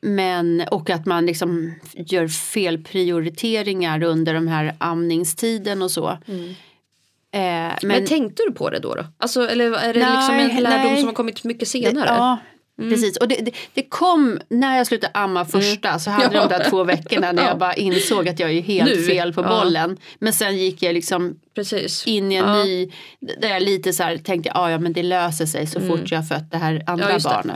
Men, 0.01 0.63
och 0.71 0.89
att 0.89 1.05
man 1.05 1.25
liksom 1.25 1.73
gör 1.93 2.27
fel 2.27 2.83
prioriteringar 2.83 4.03
under 4.03 4.33
de 4.33 4.47
här 4.47 4.75
amningstiden 4.77 5.81
och 5.81 5.91
så. 5.91 6.09
Eh, 6.09 6.19
men, 7.31 7.77
Men, 7.83 8.05
tänkte 8.05 8.43
du 8.47 8.53
på 8.53 8.69
det 8.69 8.79
då? 8.79 8.95
då? 8.95 9.05
Alltså, 9.17 9.49
eller 9.49 9.65
är 9.71 9.93
det 9.93 9.99
Nej, 9.99 10.15
liksom 10.17 10.35
en 10.35 10.63
lärdom 10.63 10.91
nej. 10.91 10.97
som 10.97 11.07
har 11.07 11.13
kommit 11.13 11.43
mycket 11.43 11.67
senare? 11.67 12.05
Det, 12.05 12.13
ja, 12.13 12.37
precis. 12.89 13.17
Och 13.17 13.27
det, 13.27 13.35
det, 13.35 13.51
det 13.73 13.81
kom 13.83 14.39
när 14.49 14.77
jag 14.77 14.87
slutade 14.87 15.11
amma 15.13 15.45
första 15.45 15.99
så 15.99 16.09
hade 16.11 16.35
Ja. 16.37 16.47
de 16.47 16.57
där 16.57 16.69
två 16.69 16.83
veckorna 16.83 17.31
när 17.31 17.43
Ja. 17.43 17.49
jag 17.49 17.57
bara 17.57 17.73
insåg 17.73 18.29
att 18.29 18.39
jag 18.39 18.51
är 18.51 18.61
helt 18.61 18.89
Nu, 18.95 19.03
fel 19.03 19.33
på 19.33 19.41
ja. 19.41 19.47
bollen. 19.59 19.97
Men 20.19 20.33
sen 20.33 20.57
gick 20.57 20.83
jag 20.83 20.93
liksom 20.93 21.39
Precis. 21.55 22.07
in 22.07 22.31
i 22.31 22.35
en 22.35 22.63
ny, 22.65 22.91
där 23.41 23.49
jag 23.49 23.61
lite 23.63 23.93
så 23.93 24.03
här 24.03 24.17
tänkte, 24.17 24.51
ja, 24.53 24.71
ja 24.71 24.79
men 24.79 24.93
det 24.93 25.03
löser 25.03 25.45
sig 25.45 25.67
så 25.67 25.81
fort 25.81 26.11
jag 26.11 26.17
har 26.17 26.23
fött 26.23 26.51
det 26.51 26.57
här 26.57 26.83
andra 26.87 27.05
Mm. 27.09 27.21
Barnet. 27.23 27.55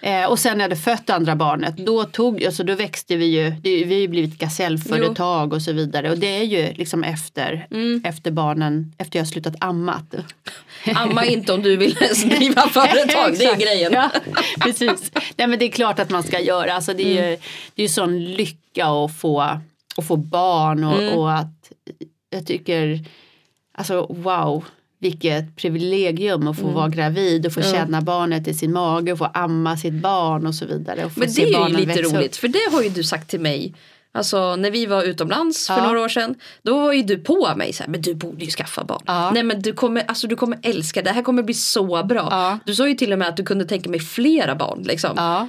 Eh, 0.00 0.24
och 0.24 0.38
sen 0.38 0.58
när 0.58 0.64
jag 0.64 0.70
hade 0.70 0.80
fött 0.82 1.10
andra 1.10 1.36
barnet, 1.36 1.76
då, 1.76 2.04
tog, 2.04 2.44
alltså, 2.44 2.64
då 2.64 2.74
växte 2.74 3.16
vi 3.16 3.24
ju, 3.26 3.50
det, 3.50 3.84
vi 3.84 3.94
har 3.94 4.00
ju 4.00 4.08
blivit 4.08 4.38
gasellföretag 4.38 5.52
och 5.52 5.62
så 5.62 5.72
vidare. 5.72 6.10
Och 6.10 6.18
det 6.18 6.26
är 6.38 6.42
ju 6.42 6.72
liksom 6.72 7.04
efter, 7.04 7.66
Mm. 7.70 8.02
efter 8.04 8.30
barnen, 8.30 8.92
efter 8.98 9.18
jag 9.18 9.24
har 9.24 9.28
slutat 9.30 9.54
ammat. 9.60 10.14
Amma 10.94 11.24
inte 11.24 11.52
om 11.52 11.62
du 11.62 11.76
vill 11.76 11.94
driva 12.24 12.62
företag, 12.68 13.34
det 13.38 13.44
är 13.44 13.56
grejen. 13.56 13.92
Ja, 13.92 14.10
precis. 14.60 15.12
Nej, 15.36 15.46
men 15.46 15.58
det 15.58 15.64
är 15.64 15.70
klart 15.70 15.98
att 15.98 16.10
man 16.10 16.22
ska 16.22 16.40
göra. 16.40 16.72
Alltså, 16.72 16.94
det 16.94 17.02
är 17.02 17.12
ju 17.12 17.18
Mm. 17.28 17.40
det 17.74 17.82
är 17.82 17.88
sån 17.88 18.24
lycka 18.24 18.86
att 18.86 19.16
få, 19.18 19.40
att 19.40 20.06
få 20.06 20.16
barn 20.16 20.84
och, 20.84 20.98
Mm. 21.02 21.14
och 21.14 21.32
att 21.34 21.72
jag 22.30 22.46
tycker, 22.46 23.04
alltså 23.74 24.06
wow. 24.10 24.64
Vilket 25.00 25.56
privilegium 25.56 26.48
att 26.48 26.58
få 26.58 26.68
vara 26.68 26.88
gravid 26.88 27.46
och 27.46 27.52
få 27.52 27.60
Mm. 27.60 27.72
Känna 27.72 28.00
barnet 28.00 28.48
i 28.48 28.54
sin 28.54 28.72
mage 28.72 29.12
och 29.12 29.18
få 29.18 29.24
amma 29.34 29.76
sitt 29.76 29.94
barn 29.94 30.46
och 30.46 30.54
så 30.54 30.66
vidare. 30.66 31.04
Och 31.04 31.12
Men 31.16 31.32
det 31.32 31.42
är 31.42 31.68
ju 31.68 31.76
lite 31.76 32.02
roligt, 32.02 32.36
för 32.36 32.48
det 32.48 32.72
har 32.72 32.82
ju 32.82 32.88
du 32.88 33.02
sagt 33.04 33.30
till 33.30 33.40
mig. 33.40 33.74
Alltså 34.12 34.56
när 34.56 34.70
vi 34.70 34.86
var 34.86 35.02
utomlands 35.02 35.66
för 35.66 35.74
Ja. 35.76 35.86
några 35.86 36.00
år 36.00 36.08
sedan. 36.08 36.34
Då 36.62 36.80
var 36.80 36.92
ju 36.92 37.02
du 37.02 37.18
på 37.18 37.54
mig 37.56 37.72
så 37.72 37.82
här, 37.82 37.90
men 37.90 38.02
du 38.02 38.14
borde 38.14 38.44
ju 38.44 38.50
skaffa 38.50 38.84
barn. 38.84 39.02
Ja. 39.06 39.30
Nej 39.30 39.42
men 39.42 39.62
du 39.62 39.72
kommer, 39.72 40.04
alltså, 40.08 40.26
du 40.26 40.36
kommer 40.36 40.58
älska 40.62 41.02
det 41.02 41.10
här 41.10 41.22
kommer 41.22 41.42
bli 41.42 41.54
så 41.54 42.02
bra. 42.04 42.28
Ja. 42.30 42.58
Du 42.66 42.74
sa 42.74 42.88
ju 42.88 42.94
till 42.94 43.12
och 43.12 43.18
med 43.18 43.28
att 43.28 43.36
du 43.36 43.44
kunde 43.44 43.64
tänka 43.64 43.90
mig 43.90 44.00
flera 44.00 44.54
barn. 44.54 44.82
Liksom. 44.82 45.10
Ja, 45.16 45.48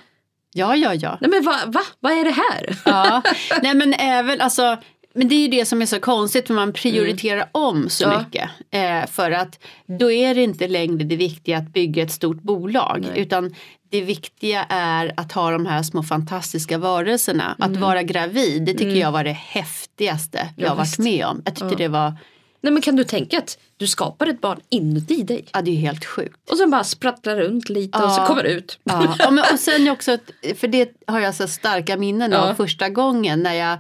ja, 0.54 0.76
ja. 0.76 0.94
ja. 0.94 1.18
Nej 1.22 1.30
men 1.30 1.44
va, 1.44 1.60
va? 1.68 1.82
Vad 2.00 2.12
är 2.12 2.24
det 2.24 2.32
här? 2.32 2.78
ja. 2.86 3.22
Nej 3.64 3.74
men 3.74 3.94
även 3.94 4.42
alltså 4.42 4.78
men 5.13 5.28
det 5.28 5.36
är 5.36 5.39
ju 5.39 5.48
det 5.48 5.65
som 5.65 5.82
är 5.82 5.86
så 5.86 6.00
konstigt 6.00 6.48
för 6.48 6.54
man 6.54 6.74
prioriterar 6.74 7.50
om 7.52 7.89
så 7.89 8.04
Ja. 8.04 8.19
mycket. 8.19 8.50
Eh, 8.72 9.06
för 9.12 9.32
att 9.32 9.60
då 10.00 10.12
är 10.12 10.36
det 10.36 10.43
inte 10.43 10.67
längre 10.67 11.04
det 11.04 11.15
viktiga 11.15 11.58
att 11.58 11.74
bygga 11.74 12.04
ett 12.04 12.12
stort 12.12 12.41
bolag. 12.41 13.06
Nej. 13.12 13.22
Utan 13.22 13.56
det 13.91 14.02
viktiga 14.02 14.65
är 14.69 15.13
att 15.17 15.32
ha 15.32 15.52
de 15.52 15.65
här 15.65 15.84
små 15.84 16.04
fantastiska 16.04 16.78
varelserna. 16.78 17.56
Att 17.60 17.76
vara 17.78 18.04
gravid, 18.04 18.63
det 18.65 18.74
tycker 18.74 18.95
jag 19.00 19.12
var 19.12 19.24
det 19.24 19.32
häftigaste 19.32 20.38
jag 20.38 20.45
Mm. 20.48 20.65
Ja, 20.67 20.76
varit 20.76 20.88
visst. 20.88 21.00
med 21.00 21.26
om. 21.26 21.41
Jag 21.45 21.56
tyckte 21.56 21.76
det 21.76 21.88
var, 21.88 22.13
Nej 22.62 22.74
men 22.74 22.82
kan 22.82 22.95
du 22.95 23.04
tänka 23.04 23.38
att 23.38 23.58
du 23.78 23.88
skapar 23.88 24.28
ett 24.28 24.41
barn 24.41 24.60
inuti 24.69 25.24
dig. 25.24 25.45
ja 25.54 25.62
det 25.62 25.72
är 25.72 25.74
ju 25.74 25.80
helt 25.80 26.06
sjukt. 26.06 26.50
Och 26.52 26.58
sen 26.58 26.69
bara 26.72 26.84
sprattlar 26.84 27.36
runt 27.36 27.69
lite 27.69 27.98
och 28.04 28.12
så 28.12 28.22
Ja. 28.22 28.26
kommer 28.28 28.43
det 28.43 28.50
ut. 28.50 28.80
Ja, 28.84 29.15
ja, 29.19 29.32
men, 29.32 29.43
och 29.54 29.60
sen 29.60 29.89
också, 29.89 30.17
för 30.56 30.67
det 30.67 30.89
har 31.08 31.19
jag 31.19 31.36
så 31.36 31.48
starka 31.48 31.98
minnen 31.98 32.34
av 32.34 32.48
Ja. 32.48 32.56
första 32.56 32.89
gången 32.89 33.43
när 33.43 33.54
jag 33.54 33.78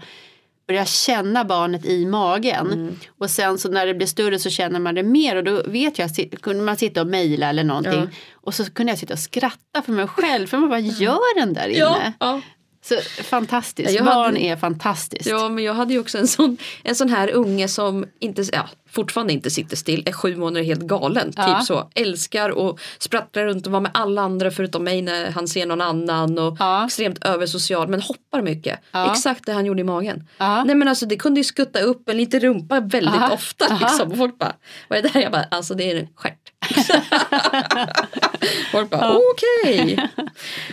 börjar 0.69 0.85
känna 0.85 1.45
barnet 1.45 1.85
i 1.85 2.05
magen. 2.05 2.67
Mm. 2.67 2.99
Och 3.19 3.29
sen 3.29 3.57
så 3.57 3.69
när 3.69 3.85
det 3.85 3.93
blir 3.93 4.07
större 4.07 4.39
så 4.39 4.49
känner 4.49 4.79
man 4.79 4.95
det 4.95 5.03
mer 5.03 5.35
och 5.35 5.43
då 5.43 5.63
vet 5.65 5.99
jag, 5.99 6.09
kunde 6.41 6.63
man 6.63 6.77
sitta 6.77 7.01
och 7.01 7.07
mejla 7.07 7.49
eller 7.49 7.63
någonting. 7.63 7.93
Ja. 7.93 8.07
Och 8.33 8.53
så 8.53 8.71
kunde 8.71 8.91
jag 8.91 8.99
sitta 8.99 9.13
och 9.13 9.19
skratta 9.19 9.81
för 9.85 9.91
mig 9.91 10.07
själv 10.07 10.47
för 10.47 10.57
man 10.57 10.69
bara 10.69 10.79
gör 10.79 11.39
den 11.39 11.53
där 11.53 11.67
inne. 11.67 11.79
Ja, 11.79 12.13
ja. 12.19 12.41
Så 12.89 13.23
fantastiskt, 13.23 13.91
Ja, 13.91 13.97
jag 13.97 14.03
hade- 14.03 14.15
barn 14.15 14.37
är 14.37 14.55
fantastiskt. 14.55 15.25
Ja 15.29 15.49
men 15.49 15.63
jag 15.63 15.73
hade 15.73 15.93
ju 15.93 15.99
också 15.99 16.17
en 16.17 16.27
sån, 16.27 16.57
en 16.83 16.95
sån 16.95 17.09
här 17.09 17.31
unge 17.31 17.67
som 17.67 18.05
inte, 18.19 18.43
ja, 18.53 18.69
fortfarande 18.91 19.33
inte 19.33 19.49
sitter 19.49 19.75
still, 19.75 20.03
är 20.05 20.11
sju 20.11 20.35
månader 20.35 20.63
helt 20.65 20.81
galen. 20.81 21.33
Ja. 21.35 21.57
Typ 21.59 21.67
så, 21.67 21.89
älskar 21.95 22.49
och 22.49 22.79
sprattlar 22.99 23.45
runt 23.45 23.65
och 23.65 23.71
vara 23.71 23.81
med 23.81 23.91
alla 23.93 24.21
andra 24.21 24.51
förutom 24.51 24.83
mig 24.83 25.01
när 25.01 25.31
han 25.31 25.47
ser 25.47 25.65
någon 25.65 25.81
annan 25.81 26.39
och 26.39 26.55
Ja. 26.59 26.85
extremt 26.85 27.25
översocial 27.25 27.87
men 27.87 28.01
hoppar 28.01 28.41
mycket. 28.41 28.79
Ja. 28.91 29.11
Exakt 29.11 29.45
det 29.45 29.53
han 29.53 29.65
gjorde 29.65 29.81
i 29.81 29.83
magen. 29.83 30.27
Nej 30.39 30.75
men 30.75 30.87
alltså 30.87 31.05
det 31.05 31.15
kunde 31.15 31.39
ju 31.39 31.43
skutta 31.43 31.79
upp 31.79 32.09
en 32.09 32.17
liten 32.17 32.39
rumpa 32.39 32.79
väldigt 32.79 33.31
ofta 33.31 33.77
liksom. 33.81 34.11
Och 34.11 34.17
folk 34.17 34.37
bara, 34.39 34.53
vad 34.87 34.99
är 34.99 35.03
det 35.03 35.09
här? 35.09 35.21
Jag 35.21 35.31
bara, 35.31 35.43
alltså 35.51 35.73
det 35.73 35.91
är 35.91 35.95
en 35.99 36.07
stjärt. 36.15 36.35
folk 38.71 38.89
bara, 38.89 39.17
okej. 39.17 40.09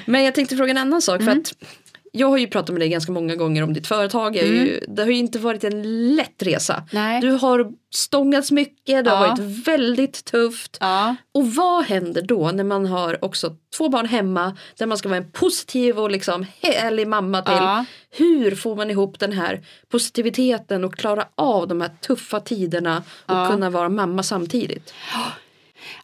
Men 0.05 0.25
jag 0.25 0.35
tänkte 0.35 0.57
fråga 0.57 0.71
en 0.71 0.79
annan 0.79 1.03
sak 1.03 1.23
för 1.23 1.31
att 1.31 1.53
jag 2.17 2.29
har 2.29 2.39
ju 2.39 2.47
pratat 2.47 2.71
med 2.73 2.81
dig 2.81 2.89
ganska 2.89 3.13
många 3.13 3.35
gånger 3.37 3.63
om 3.63 3.73
ditt 3.73 3.87
företag. 3.87 4.37
Är 4.37 4.47
ju, 4.47 4.81
det 4.89 5.03
har 5.03 5.09
ju 5.11 5.17
inte 5.17 5.39
varit 5.39 5.65
en 5.65 6.15
lätt 6.17 6.43
resa. 6.43 6.83
Nej. 6.93 7.21
Du 7.21 7.31
har 7.31 7.73
stångats 7.95 8.51
mycket, 8.51 9.05
det 9.05 9.11
har 9.11 9.27
Ja. 9.27 9.29
varit 9.31 9.67
väldigt 9.69 10.25
tufft. 10.25 10.77
Ja. 10.81 11.17
Och 11.35 11.55
vad 11.55 11.85
händer 11.85 12.23
då 12.23 12.51
när 12.51 12.65
man 12.65 12.87
har 12.87 13.25
också 13.25 13.57
två 13.77 13.89
barn 13.89 14.07
hemma 14.07 14.57
där 14.79 14.87
man 14.87 14.99
ska 14.99 15.09
vara 15.09 15.17
en 15.19 15.31
positiv 15.31 15.99
och 15.99 16.11
liksom 16.11 16.47
härlig 16.63 17.09
mamma 17.09 17.43
till. 17.43 17.55
Ja. 17.55 17.85
Hur 18.11 18.55
får 18.55 18.77
man 18.77 18.91
ihop 18.91 19.19
den 19.19 19.33
här 19.33 19.61
positiviteten 19.91 20.85
och 20.85 20.95
klara 20.95 21.27
av 21.35 21.69
de 21.69 21.81
här 21.81 21.91
tuffa 22.01 22.41
tiderna 22.41 23.03
och 23.27 23.51
kunna 23.51 23.71
vara 23.71 23.89
mamma 23.89 24.23
samtidigt? 24.23 24.95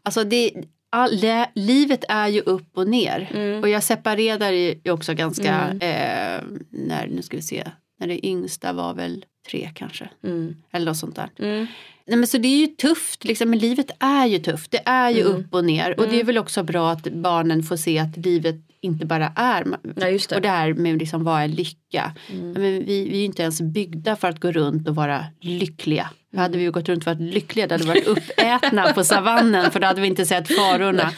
Alltså 0.03 0.25
det, 0.25 0.53
all, 0.93 1.21
det, 1.21 1.51
livet 1.55 2.05
är 2.09 2.29
ju 2.29 2.41
upp 2.41 2.77
och 2.77 2.89
ner. 2.89 3.31
Mm. 3.35 3.63
Och 3.63 3.69
jag 3.69 3.83
separerade 3.83 4.57
ju 4.57 4.91
också 4.91 5.15
ganska, 5.15 5.69
eh, 5.69 6.41
när, 6.71 7.07
nu 7.07 7.23
ska 7.23 7.37
vi 7.37 7.43
se, 7.43 7.65
när 8.01 8.07
det 8.07 8.27
yngsta 8.27 8.73
var 8.73 8.95
väl 8.95 9.25
tre 9.51 9.71
kanske. 9.75 10.09
Mm. 10.25 10.57
Eller 10.73 10.87
något 10.87 10.97
sånt 10.97 11.17
där. 11.17 11.31
Mm. 11.39 11.67
Nej, 12.07 12.17
men 12.17 12.27
så 12.27 12.39
det 12.39 12.49
är 12.49 12.59
ju 12.59 12.67
tufft, 12.67 13.25
liksom, 13.25 13.51
men 13.51 13.59
livet 13.59 13.91
är 14.01 14.27
ju 14.27 14.39
tufft. 14.39 14.71
Det 14.71 14.83
är 14.85 15.11
ju 15.11 15.21
Mm. 15.21 15.33
upp 15.33 15.55
och 15.55 15.65
ner. 15.65 16.01
Och 16.01 16.09
det 16.09 16.21
är 16.21 16.25
väl 16.25 16.39
också 16.39 16.63
bra 16.63 16.91
att 16.91 17.03
barnen 17.03 17.63
får 17.63 17.77
se 17.77 17.99
att 17.99 18.17
livet 18.17 18.57
inte 18.81 19.07
bara 19.07 19.33
är. 19.37 19.67
Ja, 19.83 20.07
det. 20.07 20.33
Och 20.33 20.43
det 20.43 20.49
här 20.49 20.75
med 20.75 20.99
liksom 20.99 21.25
vad 21.25 21.43
är 21.43 21.49
lycka. 21.49 22.13
Men 22.31 22.63
vi, 22.63 22.81
vi 22.85 23.15
är 23.15 23.19
ju 23.19 23.25
inte 23.25 23.43
ens 23.43 23.61
byggda 23.61 24.17
för 24.17 24.29
att 24.29 24.41
gå 24.41 24.53
runt 24.53 24.89
och 24.89 24.95
vara 24.95 25.25
lyckliga. 25.41 26.11
Då 26.35 26.41
hade 26.41 26.59
vi 26.59 26.65
ju 26.65 26.71
gått 26.71 26.89
runt 26.89 27.03
och 27.03 27.07
varit 27.07 27.35
lyckliga, 27.35 27.67
då 27.67 27.75
hade 27.75 27.85
vi 27.85 27.89
varit 27.91 28.07
uppätna 28.07 28.93
på 28.93 29.05
savannen 29.05 29.71
för 29.71 29.81
då 29.81 29.87
hade 29.87 30.01
vi 30.01 30.07
inte 30.07 30.27
sett 30.27 30.49
farorna. 30.57 31.11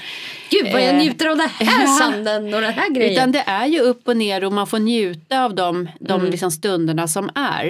Gud 0.50 0.72
vad 0.72 0.82
jag 0.82 0.88
Eh, 0.94 0.96
njuter 0.98 1.26
av 1.28 1.36
den 1.36 1.48
här 1.48 1.86
sanden 1.86 2.54
och 2.54 2.60
den 2.60 2.72
här 2.72 2.90
grejen. 2.94 3.12
Utan 3.12 3.32
det 3.32 3.38
är 3.46 3.66
ju 3.66 3.80
upp 3.80 4.08
och 4.08 4.16
ner 4.16 4.44
och 4.44 4.52
man 4.52 4.66
får 4.66 4.78
njuta 4.78 5.44
av 5.44 5.54
de, 5.54 5.88
de 6.00 6.12
Mm. 6.20 6.30
liksom 6.30 6.50
stunderna 6.50 7.08
som 7.08 7.30
är. 7.34 7.66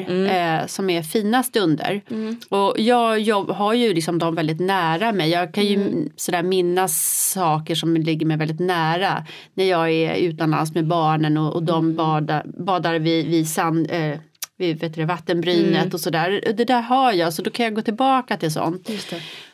Eh, 0.60 0.66
som 0.66 0.90
är 0.90 1.02
fina 1.02 1.42
stunder. 1.42 2.00
Mm. 2.10 2.36
Och 2.48 2.74
jag 2.78 3.20
jobb, 3.20 3.50
har 3.50 3.74
ju 3.74 3.94
liksom 3.94 4.18
dem 4.18 4.34
väldigt 4.34 4.60
nära 4.60 5.12
mig. 5.12 5.30
Jag 5.30 5.54
kan 5.54 5.66
ju 5.66 5.74
Mm. 5.74 6.08
sådär 6.16 6.42
minnas 6.42 7.30
saker 7.32 7.74
som 7.74 7.96
ligger 7.96 8.26
mig 8.26 8.36
väldigt 8.36 8.60
nära. 8.60 9.24
När 9.54 9.64
jag 9.64 9.90
är 9.90 10.14
utomlands 10.14 10.74
med 10.74 10.86
barnen 10.86 11.36
och, 11.36 11.52
och 11.54 11.62
de 11.62 11.78
Mm. 11.84 11.96
badar, 11.96 12.42
badar 12.46 12.98
vid, 12.98 13.26
vid 13.26 13.48
sand, 13.48 13.86
eh, 13.90 14.18
vid 14.58 14.78
vet 14.80 14.94
du, 14.94 15.04
vattenbrynet 15.04 15.76
Mm. 15.82 15.90
och 15.92 16.00
sådär. 16.00 16.52
Det 16.56 16.64
där 16.64 16.80
har 16.80 17.12
jag 17.12 17.32
så 17.34 17.42
då 17.42 17.50
kan 17.50 17.64
jag 17.64 17.74
gå 17.74 17.82
tillbaka 17.82 18.36
till 18.36 18.52
sånt. 18.52 18.90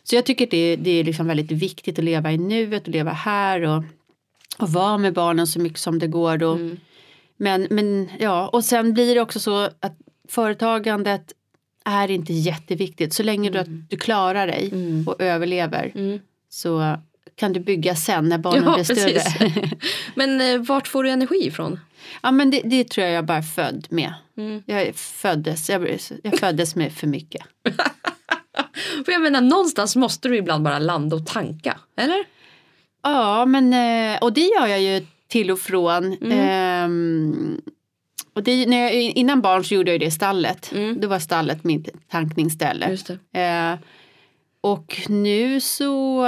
Så 0.03 0.15
jag 0.15 0.27
tycker 0.27 0.47
det, 0.51 0.77
det 0.77 0.91
är 0.91 1.05
liksom 1.05 1.27
väldigt 1.27 1.51
viktigt 1.53 1.99
att 1.99 2.05
leva 2.05 2.33
i 2.33 2.39
nuet 2.39 2.83
och 2.83 2.89
leva 2.89 3.11
här 3.13 3.63
och, 3.63 3.85
och 4.59 4.69
vara 4.69 4.99
med 4.99 5.13
barnen 5.15 5.47
så 5.47 5.61
mycket 5.61 5.79
som 5.79 5.99
det 5.99 6.07
går. 6.07 6.43
Och, 6.43 6.57
Mm. 6.57 6.77
men, 7.37 7.67
men 7.71 8.11
ja, 8.19 8.49
och 8.49 8.65
sen 8.65 8.93
blir 8.95 9.15
det 9.15 9.21
också 9.21 9.41
så 9.41 9.65
att 9.81 9.97
företagandet 10.29 11.33
är 11.85 12.11
inte 12.11 12.33
jätteviktigt. 12.33 13.13
Så 13.15 13.23
länge 13.23 13.51
du, 13.51 13.59
att 13.59 13.91
du 13.91 13.97
klarar 13.97 14.47
dig 14.47 14.69
Mm. 14.73 15.09
och 15.09 15.21
överlever 15.23 15.93
Mm. 15.95 16.19
så 16.49 16.97
kan 17.35 17.53
du 17.53 17.61
bygga 17.61 17.97
sen 17.97 18.29
när 18.29 18.39
barnen 18.39 18.65
Ja, 18.65 18.75
blir 18.75 18.85
större. 18.85 19.13
precis. 19.13 19.35
Men 20.15 20.41
eh, 20.41 20.59
vart 20.61 20.89
får 20.89 21.05
du 21.05 21.11
energi 21.11 21.47
ifrån? 21.47 21.81
Ja, 22.23 22.31
men 22.31 22.51
det, 22.51 22.61
det 22.65 22.85
tror 22.85 23.07
jag 23.07 23.15
jag 23.15 23.25
bara 23.25 23.39
är 23.39 23.43
född 23.43 23.87
med. 23.91 24.15
Mm. 24.37 24.63
Jag 24.67 24.95
föddes, 24.95 25.71
jag, 25.71 25.99
jag 26.23 26.39
föddes 26.39 26.77
med 26.77 26.93
för 26.93 27.07
mycket. 27.07 27.43
För 29.05 29.13
jag 29.13 29.23
menar 29.23 29.41
någonstans 29.41 29.97
måste 29.97 30.29
du 30.29 30.37
ibland 30.37 30.65
bara 30.65 30.79
landa 30.79 31.17
och 31.17 31.27
tanka, 31.27 31.79
eller? 31.97 32.25
Ja, 33.03 33.47
men 33.47 33.73
eh, 33.73 34.19
och 34.19 34.33
det 34.33 34.41
gör 34.41 34.67
jag 34.67 34.81
ju 34.81 35.07
till 35.29 35.51
och 35.51 35.59
från. 35.59 36.05
Mm. 36.05 36.33
Ehm, 36.33 37.61
och 38.35 38.43
det, 38.43 38.67
när 38.67 38.83
jag, 38.83 38.93
innan 38.95 39.41
barn 39.41 39.65
så 39.65 39.75
gjorde 39.75 39.91
jag 39.91 40.01
det 40.01 40.07
i 40.07 40.11
stallet. 40.11 40.73
Mm. 40.73 41.01
Då 41.01 41.09
var 41.09 41.19
stallet 41.19 41.65
mitt 41.65 42.09
tankningsställe. 42.09 42.91
Just 42.91 43.11
det. 43.33 43.41
Eh, 43.41 43.79
och 44.61 45.01
nu 45.09 45.61
så, 45.61 46.25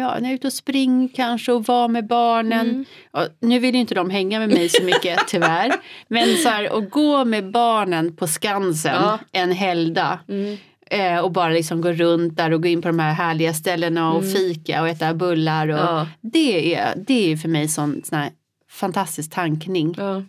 ja, 0.00 0.14
när 0.14 0.20
jag 0.22 0.30
är 0.30 0.34
ute 0.34 0.46
och 0.46 0.52
springer 0.52 1.08
kanske 1.14 1.52
och 1.52 1.64
var 1.64 1.88
med 1.88 2.06
barnen. 2.06 2.68
Mm. 2.68 2.84
Ja, 3.12 3.26
nu 3.40 3.58
vill 3.58 3.74
ju 3.74 3.80
inte 3.80 3.94
de 3.94 4.10
hänga 4.10 4.38
med 4.38 4.48
mig 4.48 4.68
så 4.68 4.82
mycket 4.82 5.18
tyvärr. 5.28 5.72
Men 6.08 6.36
så 6.36 6.48
här, 6.48 6.78
att 6.78 6.90
gå 6.90 7.24
med 7.24 7.50
barnen 7.50 8.16
på 8.16 8.26
Skansen 8.26 8.94
Ja. 8.94 9.18
en 9.32 9.52
helgdag. 9.52 10.18
Mm. 10.28 10.56
Eh, 10.90 11.18
och 11.18 11.32
bara 11.32 11.48
liksom 11.48 11.80
gå 11.80 11.92
runt 11.92 12.36
där 12.36 12.50
och 12.52 12.62
gå 12.62 12.68
in 12.68 12.82
på 12.82 12.88
de 12.88 12.98
här 12.98 13.12
härliga 13.12 13.54
ställena 13.54 14.12
och 14.12 14.24
fika 14.32 14.82
och 14.82 14.88
äta 14.88 15.14
bullar. 15.14 15.68
Och 15.68 15.78
Ja. 15.78 16.06
det, 16.20 16.74
är, 16.74 16.94
det 16.96 17.32
är 17.32 17.36
för 17.36 17.48
mig 17.48 17.68
sån, 17.68 18.02
sån 18.04 18.18
här 18.18 18.30
fantastisk 18.70 19.30
tankning. 19.30 19.94
Ja. 19.98 20.22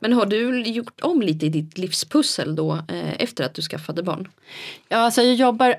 Men 0.00 0.12
har 0.12 0.26
du 0.26 0.62
gjort 0.62 1.00
om 1.00 1.22
lite 1.22 1.46
i 1.46 1.48
ditt 1.48 1.78
livspussel 1.78 2.56
då 2.56 2.72
eh, 2.74 3.12
efter 3.22 3.44
att 3.44 3.54
du 3.54 3.62
skaffade 3.62 4.02
barn? 4.02 4.28
Ja, 4.88 4.96
alltså 4.98 5.22
jag 5.22 5.34
jobbar 5.34 5.74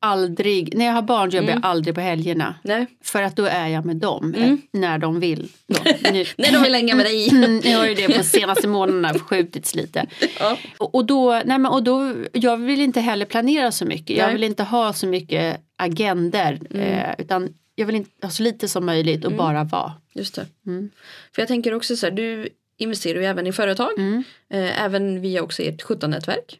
aldrig, 0.00 0.76
när 0.76 0.84
jag 0.86 0.92
har 0.92 1.02
barn 1.02 1.30
jobbar 1.30 1.48
Mm. 1.48 1.60
jag 1.62 1.70
aldrig 1.70 1.94
på 1.94 2.00
helgerna. 2.00 2.54
Nej. 2.62 2.86
För 3.04 3.22
att 3.22 3.36
då 3.36 3.44
är 3.44 3.68
jag 3.68 3.84
med 3.84 3.96
dem 3.96 4.34
eh, 4.34 4.42
Mm. 4.44 4.60
när 4.70 4.98
de 4.98 5.20
vill. 5.20 5.48
Nu, 6.12 6.24
Nej, 6.36 6.52
de 6.52 6.62
vill 6.62 6.74
hänga 6.74 6.94
med 6.94 7.06
dig. 7.06 7.28
Mm, 7.28 7.60
jag 7.64 7.78
har 7.78 7.86
ju 7.86 7.94
det 7.94 8.16
på 8.18 8.22
senaste 8.24 8.68
månaderna 8.68 9.18
skjutits 9.18 9.74
lite. 9.74 10.06
Ja. 10.38 10.58
Och, 10.78 10.94
och, 10.94 11.04
då, 11.04 11.32
nej 11.44 11.58
men, 11.58 11.66
och 11.66 11.82
då, 11.82 12.14
jag 12.32 12.56
vill 12.56 12.80
inte 12.80 13.00
heller 13.00 13.26
planera 13.26 13.72
så 13.72 13.84
mycket. 13.84 14.16
Jag 14.16 14.24
Nej. 14.26 14.34
vill 14.34 14.44
inte 14.44 14.62
ha 14.62 14.92
så 14.92 15.06
mycket 15.06 15.60
agender. 15.76 16.60
Eh, 16.74 17.14
utan 17.18 17.48
jag 17.74 17.86
vill 17.86 17.96
inte 17.96 18.10
ha 18.26 18.30
så 18.30 18.42
lite 18.42 18.68
som 18.68 18.86
möjligt 18.86 19.24
och 19.24 19.32
bara 19.32 19.64
vara. 19.64 19.92
Just 20.14 20.34
det. 20.34 20.46
Mm. 20.66 20.90
För 21.34 21.42
jag 21.42 21.48
tänker 21.48 21.74
också 21.74 21.96
så 21.96 22.06
här, 22.06 22.10
du 22.10 22.48
investerar 22.78 23.20
ju 23.20 23.26
även 23.26 23.46
i 23.46 23.52
företag. 23.52 23.98
Mm. 23.98 24.24
Eh, 24.50 24.84
även 24.84 25.20
via 25.20 25.42
också 25.42 25.62
ert 25.62 25.82
17-nätverk. 25.82 26.56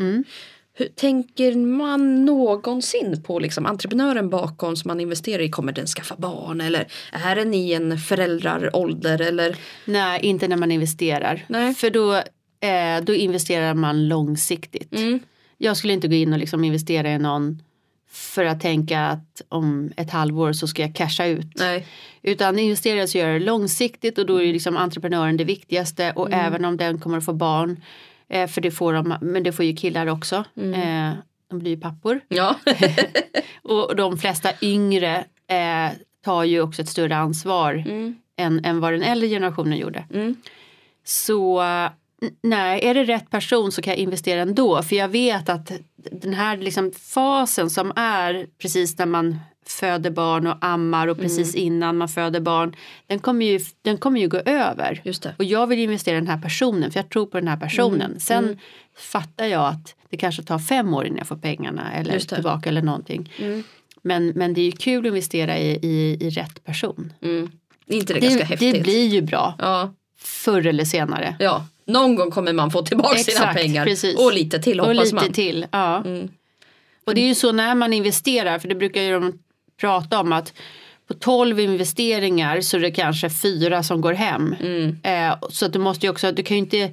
Hur, 0.79 0.87
tänker 0.89 1.57
man 1.57 2.25
någonsin 2.25 3.23
på 3.23 3.39
liksom 3.39 3.67
entreprenören 3.67 4.31
bakom 4.31 4.77
som 4.77 4.89
man 4.89 5.01
investerar 5.01 5.43
i? 5.43 5.51
Kommer 5.51 5.73
den 5.73 5.87
skaffa 5.87 6.15
barn 6.19 6.61
eller 6.61 6.87
är 7.13 7.37
den 7.37 7.55
i 7.55 7.73
en 7.73 7.99
föräldrarålder 7.99 9.21
eller? 9.21 9.57
Nej, 9.85 10.21
inte 10.23 10.49
när 10.49 10.57
man 10.57 10.73
investerar. 10.73 11.45
Nej. 11.49 11.75
För 11.75 11.91
då, 11.91 12.15
eh, 12.69 13.03
då 13.03 13.15
investerar 13.15 13.75
man 13.75 14.09
långsiktigt. 14.09 14.93
Mm. 14.93 15.21
Jag 15.59 15.77
skulle 15.77 15.93
inte 15.93 16.09
gå 16.09 16.15
in 16.15 16.33
och 16.33 16.39
liksom 16.39 16.65
investera 16.65 17.13
i 17.13 17.19
någon 17.19 17.63
för 18.11 18.45
att 18.45 18.61
tänka 18.61 19.01
att 19.01 19.43
om 19.49 19.93
ett 19.97 20.11
halvår 20.11 20.53
så 20.53 20.67
ska 20.67 20.83
jag 20.83 20.95
casha 20.95 21.27
ut. 21.27 21.47
Nej. 21.55 21.87
Utan 22.23 22.59
investera 22.59 23.07
så 23.07 23.19
gör 23.19 23.33
det 23.33 23.39
långsiktigt 23.41 24.19
och 24.19 24.27
då 24.27 24.43
är 24.43 24.53
liksom 24.53 24.77
entreprenören 24.77 25.37
det 25.37 25.45
viktigaste 25.45 26.13
och 26.17 26.27
Mm. 26.27 26.41
även 26.47 26.65
om 26.65 26.77
den 26.77 27.01
kommer 27.01 27.19
att 27.19 27.25
få 27.25 27.33
barn, 27.33 27.81
eh, 28.31 28.47
för 28.49 28.61
det 28.61 28.71
får 28.71 28.93
de, 28.93 29.17
men 29.21 29.43
det 29.43 29.53
får 29.53 29.65
ju 29.65 29.77
killar 29.77 30.07
också, 30.07 30.45
Mm. 30.57 30.75
eh, 31.13 31.19
de 31.51 31.59
blir 31.59 31.71
ju 31.71 31.81
pappor. 31.81 32.21
Ja. 32.29 32.57
Och 33.63 33.97
de 33.97 34.19
flesta 34.19 34.51
yngre 34.63 35.17
eh, 35.49 35.93
tar 36.25 36.45
ju 36.45 36.61
också 36.61 36.83
ett 36.83 36.89
större 36.89 37.17
ansvar 37.17 37.75
Mm. 37.75 38.17
än, 38.37 38.65
än 38.65 38.81
vad 38.81 38.93
den 38.93 39.03
äldre 39.03 39.29
generationen 39.29 39.79
gjorde. 39.79 40.05
Mm. 40.15 40.37
Så 41.05 41.63
nej, 42.43 42.81
är 42.85 42.95
det 42.95 43.05
rätt 43.05 43.31
person 43.31 43.73
så 43.73 43.83
kan 43.83 43.91
jag 43.91 43.99
investera 43.99 44.41
ändå. 44.41 44.83
För 44.83 44.97
jag 44.97 45.09
vet 45.09 45.49
att 45.49 45.73
den 45.97 46.35
här 46.35 46.57
liksom 46.57 46.93
fasen 46.93 47.71
som 47.71 47.93
är 47.97 48.47
precis 48.59 48.99
när 48.99 49.07
man 49.07 49.39
föder 49.69 50.11
barn 50.11 50.47
och 50.47 50.57
ammar 50.61 51.09
och 51.09 51.19
precis 51.19 51.55
Mm. 51.55 51.67
innan 51.67 51.97
man 51.97 52.09
föder 52.09 52.41
barn. 52.41 52.77
Den 53.07 53.19
kommer, 53.19 53.47
ju, 53.47 53.61
den 53.83 53.99
kommer 53.99 54.21
ju 54.21 54.29
gå 54.29 54.37
över. 54.39 55.03
Och 55.39 55.45
jag 55.45 55.67
vill 55.67 55.79
investera 55.79 56.17
i 56.17 56.21
den 56.21 56.29
här 56.29 56.39
personen 56.43 56.91
för 56.93 56.99
jag 57.01 57.09
tror 57.09 57.27
på 57.27 57.39
den 57.41 57.49
här 57.49 57.57
personen. 57.57 58.01
Mm. 58.01 58.21
Sen 58.21 58.45
Mm. 58.45 58.59
fattar 58.97 59.47
jag 59.47 59.67
att 59.69 59.95
det 60.11 60.17
kanske 60.17 60.43
tar 60.43 60.59
fem 60.59 60.95
år 60.95 61.07
innan 61.07 61.19
jag 61.19 61.27
får 61.27 61.37
pengarna 61.37 61.93
eller 61.93 62.19
tillbaka 62.19 62.69
eller 62.69 62.83
någonting. 62.83 63.33
Mm. 63.39 63.63
Men, 64.03 64.27
men 64.29 64.55
det 64.55 64.61
är 64.61 64.65
ju 64.67 64.73
kul 64.73 65.01
att 65.01 65.07
investera 65.09 65.59
i, 65.59 65.71
i, 65.83 66.17
i 66.27 66.31
rätt 66.31 66.65
person. 66.65 67.13
Mm. 67.23 67.51
Inte 67.87 68.15
det, 68.15 68.21
ganska 68.21 68.39
Det, 68.39 68.45
häftigt? 68.45 68.75
det 68.75 68.81
blir 68.81 69.07
ju 69.07 69.21
bra 69.23 69.55
Ja. 69.59 69.95
förr 70.19 70.67
eller 70.67 70.85
senare. 70.85 71.37
ja, 71.39 71.67
någon 71.87 72.15
gång 72.17 72.31
kommer 72.31 72.53
man 72.53 72.71
få 72.71 72.83
tillbaka 72.83 73.17
sina 73.19 73.33
Exakt, 73.39 73.57
pengar. 73.61 73.85
precis. 73.85 74.19
Och 74.19 74.33
lite 74.33 74.59
till 74.59 74.81
Och 74.81 74.87
hoppas 74.87 75.05
lite 75.05 75.15
man. 75.15 75.33
till. 75.33 75.67
Ja. 75.71 76.03
Mm. 76.05 76.29
Och 77.07 77.15
det 77.15 77.21
är 77.21 77.27
ju 77.29 77.35
så 77.35 77.53
när 77.53 77.75
man 77.75 77.93
investerar, 77.93 78.59
för 78.59 78.69
det 78.69 78.75
brukar 78.75 79.03
ju 79.03 79.13
de 79.13 79.39
prata 79.81 80.21
om 80.21 80.33
att 80.33 80.53
på 81.09 81.15
12 81.15 81.61
investeringar 81.61 82.61
så 82.61 82.77
är 82.77 82.81
det 82.81 82.91
kanske 82.91 83.31
fyra 83.31 83.83
som 83.83 84.01
går 84.01 84.13
hem. 84.13 84.55
Mm. 84.61 84.97
Eh, 85.03 85.39
så 85.49 85.67
att 85.67 85.73
du 85.73 85.79
måste 85.79 86.07
ju 86.07 86.11
också, 86.11 86.33
du 86.33 86.43
kan 86.43 86.57
ju 86.57 86.63
inte, 86.63 86.91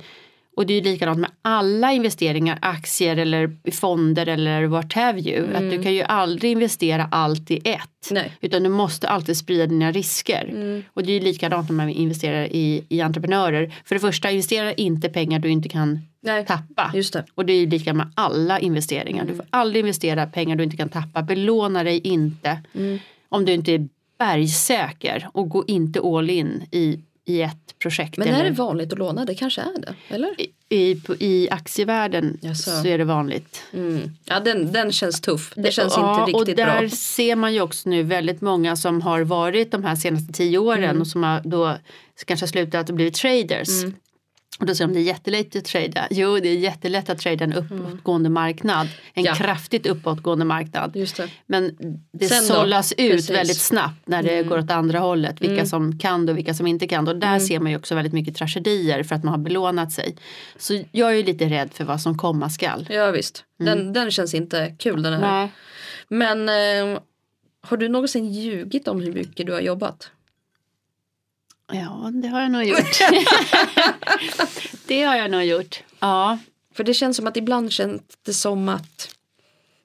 och 0.55 0.65
det 0.65 0.73
är 0.73 0.75
ju 0.75 0.91
likadant 0.91 1.19
med 1.19 1.31
alla 1.41 1.91
investeringar, 1.91 2.59
aktier 2.61 3.17
eller 3.17 3.71
fonder 3.71 4.27
eller 4.27 4.63
what 4.63 4.93
have 4.93 5.19
you. 5.19 5.55
Att 5.55 5.71
du 5.71 5.83
kan 5.83 5.93
ju 5.93 6.01
aldrig 6.01 6.51
investera 6.51 7.09
allt 7.11 7.51
i 7.51 7.57
ett. 7.57 8.11
Nej. 8.11 8.31
Utan 8.41 8.63
du 8.63 8.69
måste 8.69 9.09
alltid 9.09 9.37
sprida 9.37 9.67
dina 9.67 9.91
risker. 9.91 10.49
Mm. 10.51 10.83
Och 10.93 11.03
det 11.03 11.11
är 11.11 11.19
ju 11.19 11.25
likadant 11.25 11.69
när 11.69 11.75
man 11.75 11.89
investerar 11.89 12.45
i, 12.45 12.85
i 12.89 13.01
entreprenörer. 13.01 13.73
För 13.85 13.95
det 13.95 14.01
första, 14.01 14.31
investera 14.31 14.73
inte 14.73 15.09
pengar 15.09 15.39
du 15.39 15.49
inte 15.49 15.69
kan 15.69 15.99
Nej. 16.23 16.45
tappa. 16.45 16.91
Just 16.95 17.13
det. 17.13 17.25
Och 17.35 17.45
det 17.45 17.53
är 17.53 17.67
lika 17.67 17.93
med 17.93 18.11
alla 18.15 18.59
investeringar. 18.59 19.25
Du 19.25 19.35
får 19.35 19.45
aldrig 19.49 19.79
investera 19.79 20.27
pengar 20.27 20.55
du 20.55 20.63
inte 20.63 20.77
kan 20.77 20.89
tappa. 20.89 21.21
Belåna 21.21 21.83
dig 21.83 21.99
inte. 21.99 22.57
Mm. 22.73 22.99
Om 23.29 23.45
du 23.45 23.53
inte 23.53 23.71
är 23.71 23.87
bergsäker. 24.19 25.29
Och 25.33 25.49
gå 25.49 25.63
inte 25.67 25.99
all 26.01 26.29
in 26.29 26.63
i, 26.71 26.99
i 27.25 27.41
ett 27.41 27.79
projekt. 27.79 28.17
Men 28.17 28.27
är 28.27 28.33
eller 28.33 28.43
det 28.43 28.51
vanligt 28.51 28.93
att 28.93 28.99
låna? 28.99 29.25
Det 29.25 29.35
kanske 29.35 29.61
är 29.61 29.81
det, 29.81 29.95
eller? 30.15 30.41
i, 30.41 30.47
i, 30.69 31.01
I 31.19 31.49
aktievärlden 31.51 32.37
Jaså. 32.41 32.71
så 32.71 32.87
är 32.87 32.97
det 32.97 33.03
vanligt. 33.03 33.63
Mm. 33.73 34.11
Ja, 34.25 34.39
den, 34.39 34.71
den 34.71 34.91
känns 34.91 35.21
tuff. 35.21 35.53
Det 35.55 35.71
känns 35.71 35.93
ja, 35.97 36.19
inte 36.19 36.31
riktigt 36.31 36.59
och 36.59 36.65
där 36.65 36.79
bra. 36.79 36.89
ser 36.89 37.35
man 37.35 37.53
ju 37.53 37.61
också 37.61 37.89
nu 37.89 38.03
väldigt 38.03 38.41
många 38.41 38.75
som 38.75 39.01
har 39.01 39.21
varit 39.21 39.71
de 39.71 39.83
här 39.83 39.95
senaste 39.95 40.33
tio 40.33 40.57
åren 40.57 40.83
Mm. 40.83 41.01
och 41.01 41.07
som 41.07 41.23
har 41.23 41.41
då 41.43 41.77
kanske 42.25 42.47
slutat 42.47 42.89
och 42.89 42.95
blivit 42.95 43.13
traders. 43.13 43.83
Mm. 43.83 43.93
Och 44.59 44.65
då 44.65 44.75
säger 44.75 44.87
de 44.87 44.93
det 44.93 44.99
är 44.99 45.03
jättelätt 45.03 45.55
att 45.55 45.65
trada. 45.65 46.07
Jo, 46.11 46.39
det 46.39 46.49
är 46.49 46.55
jättelätt 46.57 47.09
att 47.09 47.17
trada 47.19 47.43
en 47.43 47.53
uppåtgående 47.53 48.29
marknad. 48.29 48.87
En 49.13 49.23
Mm. 49.23 49.25
Ja. 49.25 49.35
kraftigt 49.45 49.85
uppåtgående 49.87 50.45
marknad. 50.45 50.91
Det. 50.93 51.27
Men 51.45 51.75
det 52.11 52.25
Sen 52.27 52.47
då? 52.47 52.53
sållas 52.53 52.91
ut 52.97 53.11
Precis. 53.11 53.29
väldigt 53.29 53.57
snabbt 53.61 54.07
när 54.07 54.23
det 54.23 54.37
Mm. 54.37 54.49
går 54.49 54.59
åt 54.59 54.71
andra 54.71 54.99
hållet. 54.99 55.41
Vilka 55.41 55.53
Mm. 55.53 55.65
som 55.65 55.99
kan 55.99 56.25
det 56.25 56.31
och 56.31 56.37
vilka 56.37 56.53
som 56.53 56.67
inte 56.67 56.87
kan 56.87 57.05
det. 57.05 57.11
Och 57.11 57.17
där 57.17 57.27
Mm. 57.27 57.39
ser 57.39 57.59
man 57.59 57.71
ju 57.71 57.77
också 57.77 57.95
väldigt 57.95 58.13
mycket 58.13 58.35
tragedier 58.35 59.03
för 59.03 59.15
att 59.15 59.23
man 59.23 59.31
har 59.31 59.39
belånat 59.39 59.91
sig. 59.91 60.15
Så 60.57 60.83
jag 60.91 61.09
är 61.11 61.15
ju 61.15 61.23
lite 61.23 61.45
rädd 61.45 61.69
för 61.73 61.83
vad 61.83 62.01
som 62.01 62.17
komma 62.17 62.49
skall. 62.49 62.87
Ja 62.89 63.11
visst. 63.11 63.43
Den, 63.59 63.93
den 63.93 64.11
känns 64.11 64.33
inte 64.33 64.75
kul 64.79 65.01
den 65.03 65.13
här. 65.13 65.19
Mm. 65.19 65.49
Nej. 65.49 65.51
Men 66.07 66.49
eh, 66.93 66.99
har 67.61 67.77
du 67.77 67.89
någonsin 67.89 68.31
ljugit 68.33 68.87
om 68.87 69.01
hur 69.01 69.13
mycket 69.13 69.45
du 69.45 69.51
har 69.53 69.61
jobbat? 69.61 70.11
Ja, 71.73 72.11
det 72.13 72.27
har 72.27 72.41
jag 72.41 72.51
nog 72.51 72.63
gjort. 72.63 72.99
det 74.87 75.03
har 75.03 75.15
jag 75.15 75.31
nog 75.31 75.43
gjort. 75.43 75.83
Ja. 75.99 76.37
För 76.75 76.83
det 76.83 76.93
känns 76.93 77.17
som 77.17 77.27
att 77.27 77.37
ibland 77.37 77.71
känns 77.71 78.01
det 78.25 78.33
som 78.33 78.69
att 78.69 79.09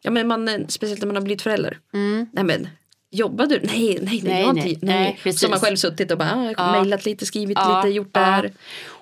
Ja 0.02 0.10
men 0.10 0.26
man, 0.28 0.64
speciellt 0.68 1.00
när 1.00 1.06
man 1.06 1.16
har 1.16 1.22
blivit 1.22 1.42
förälder. 1.42 1.78
Mm. 1.94 2.26
Nej 2.32 2.44
men 2.44 2.68
Jobbar 3.10 3.46
du? 3.46 3.60
Nej, 3.64 3.98
nej, 4.02 4.02
nej, 4.02 4.20
Nej, 4.24 4.42
jag 4.42 4.54
nej, 4.54 4.68
inte. 4.72 4.86
nej, 4.86 5.20
Nej. 5.24 5.34
Så 5.34 5.48
man 5.48 5.60
själv 5.60 5.76
suttit 5.76 6.10
och 6.10 6.18
bara 6.18 6.34
ah, 6.34 6.54
Ja. 6.56 6.72
mejlat 6.72 7.04
lite, 7.04 7.26
skrivit 7.26 7.58
Ja, 7.60 7.82
lite, 7.82 7.94
gjort 7.94 8.14
det 8.14 8.20
ja. 8.20 8.26
här. 8.26 8.52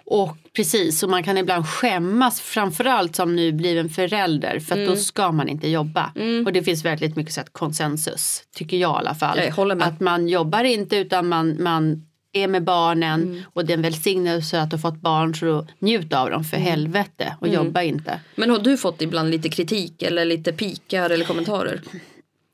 Och 0.04 0.36
precis, 0.56 1.02
och 1.02 1.10
man 1.10 1.22
kan 1.24 1.38
ibland 1.38 1.68
skämmas 1.68 2.40
framförallt 2.40 3.16
som 3.16 3.36
nybliven 3.36 3.88
förälder 3.88 4.60
för 4.60 4.74
Mm. 4.74 4.88
då 4.88 4.96
ska 4.96 5.32
man 5.32 5.48
inte 5.48 5.68
jobba. 5.68 6.12
Och 6.46 6.52
det 6.52 6.62
finns 6.62 6.84
väldigt 6.84 7.16
mycket 7.16 7.34
så 7.34 7.40
konsensus, 7.52 8.42
tycker 8.54 8.76
jag 8.76 8.90
i 8.90 8.98
alla 8.98 9.14
fall. 9.14 9.38
Jag 9.38 9.52
håller 9.52 9.74
med. 9.74 9.88
Att 9.88 10.00
man 10.00 10.28
jobbar 10.28 10.64
inte 10.64 10.96
utan 10.96 11.28
man, 11.28 11.62
man 11.62 12.06
är 12.42 12.48
med 12.48 12.64
barnen 12.64 13.22
Mm. 13.22 13.42
och 13.52 13.64
det 13.66 13.72
är 13.72 13.76
en 13.76 13.82
välsignelse 13.82 14.60
att 14.60 14.72
ha 14.72 14.78
fått 14.78 15.00
barn 15.00 15.34
så 15.34 15.66
njut 15.78 16.12
av 16.12 16.26
dem 16.30 16.32
Mm. 16.40 16.44
för 16.44 16.56
helvete 16.56 17.36
och 17.40 17.48
jobba 17.48 17.82
inte. 17.82 18.20
Men 18.34 18.50
har 18.50 18.58
du 18.58 18.76
fått 18.76 19.02
ibland 19.02 19.30
lite 19.30 19.48
kritik 19.48 20.02
eller 20.02 20.24
lite 20.24 20.52
pikar 20.52 21.10
eller 21.10 21.24
kommentarer? 21.24 21.80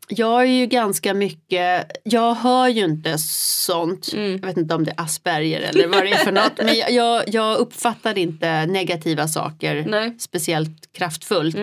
Jag 0.08 0.40
är 0.42 0.46
ju 0.46 0.66
ganska 0.66 1.14
mycket, 1.14 1.92
jag 2.04 2.34
hör 2.34 2.68
ju 2.68 2.84
inte 2.84 3.18
sånt. 3.18 4.12
Mm. 4.12 4.30
Jag 4.32 4.46
vet 4.46 4.56
inte 4.56 4.74
om 4.74 4.84
det 4.84 4.90
är 4.90 5.00
Asperger 5.00 5.60
eller 5.60 5.86
vad 5.88 6.02
det 6.04 6.12
är 6.12 6.16
för 6.16 6.32
något. 6.32 6.52
Men 6.58 6.94
jag- 6.94 7.24
jag, 7.28 7.56
uppfattar 7.58 8.18
inte 8.18 8.66
negativa 8.66 9.28
saker 9.28 9.74
Nej. 9.88 10.04
Mm. 10.06 10.18
speciellt 10.18 10.92
kraftfullt. 10.92 11.56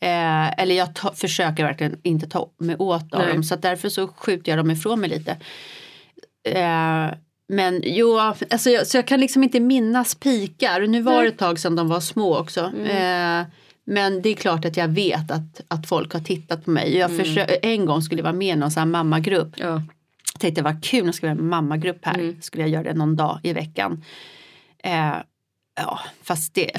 Eh, 0.00 0.60
eller 0.60 0.74
jag 0.74 0.94
ta, 0.94 1.14
försöker 1.14 1.64
verkligen 1.64 1.96
inte 2.02 2.28
ta 2.28 2.50
mig 2.58 2.76
åt 2.78 3.14
av 3.14 3.20
Nej. 3.20 3.32
dem. 3.32 3.44
Så 3.44 3.56
därför 3.56 3.88
så 3.88 4.08
skjuter 4.08 4.52
jag 4.52 4.58
dem 4.58 4.70
ifrån 4.70 5.00
mig 5.00 5.10
lite. 5.10 5.36
Eh, 6.48 7.06
men 7.48 7.82
jo, 7.84 8.18
alltså 8.18 8.70
jag, 8.70 8.86
så 8.86 8.96
jag 8.96 9.06
kan 9.06 9.20
liksom 9.20 9.42
inte 9.42 9.60
minnas 9.60 10.14
pikar. 10.14 10.80
Nu 10.80 11.02
var 11.02 11.22
det 11.22 11.28
ett 11.28 11.38
tag 11.38 11.58
sedan 11.58 11.76
de 11.76 11.88
var 11.88 12.00
små 12.00 12.38
också. 12.38 12.60
Eh, 12.60 13.42
men 13.84 14.22
det 14.22 14.28
är 14.28 14.34
klart 14.34 14.64
att 14.64 14.76
jag 14.76 14.88
vet 14.88 15.30
att, 15.30 15.60
att 15.68 15.88
folk 15.88 16.12
har 16.12 16.20
tittat 16.20 16.64
på 16.64 16.70
mig. 16.70 16.96
Jag 16.96 17.10
försö- 17.10 17.58
en 17.62 17.86
gång 17.86 18.02
skulle 18.02 18.18
jag 18.18 18.24
vara 18.24 18.32
med 18.32 18.56
i 18.56 18.56
någon 18.56 18.70
sån 18.70 18.80
här 18.80 18.86
mammagrupp. 18.86 19.48
Ja. 19.56 19.82
Jag 20.32 20.40
tänkte 20.40 20.62
vad 20.62 20.84
kul, 20.84 21.06
nu 21.06 21.12
ska 21.12 21.26
vi 21.26 21.32
ha 21.32 21.38
en 21.38 21.48
mammagrupp 21.48 21.98
här. 22.02 22.36
Skulle 22.40 22.62
jag 22.62 22.70
göra 22.70 22.82
det 22.82 22.94
någon 22.94 23.16
dag 23.16 23.40
i 23.42 23.52
veckan. 23.52 24.04
Eh, 24.84 25.14
ja, 25.76 26.00
fast 26.22 26.54
det... 26.54 26.70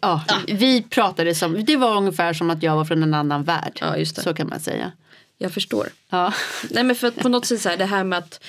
Ja, 0.00 0.24
vi 0.46 0.82
pratade 0.82 1.34
som... 1.34 1.64
Det 1.64 1.76
var 1.76 1.96
ungefär 1.96 2.32
som 2.32 2.50
att 2.50 2.62
jag 2.62 2.76
var 2.76 2.84
från 2.84 3.02
en 3.02 3.14
annan 3.14 3.42
värld. 3.42 3.78
Ja. 3.80 4.04
Så 4.04 4.34
kan 4.34 4.48
man 4.48 4.60
säga. 4.60 4.92
Jag 5.38 5.52
förstår. 5.52 5.88
Ja. 6.10 6.32
Nej 6.70 6.84
men 6.84 6.96
för 6.96 7.08
att 7.08 7.16
på 7.16 7.28
något 7.28 7.46
sätt 7.46 7.60
så 7.60 7.68
här 7.68 7.76
det 7.76 7.84
här 7.84 8.04
med 8.04 8.18
att 8.18 8.40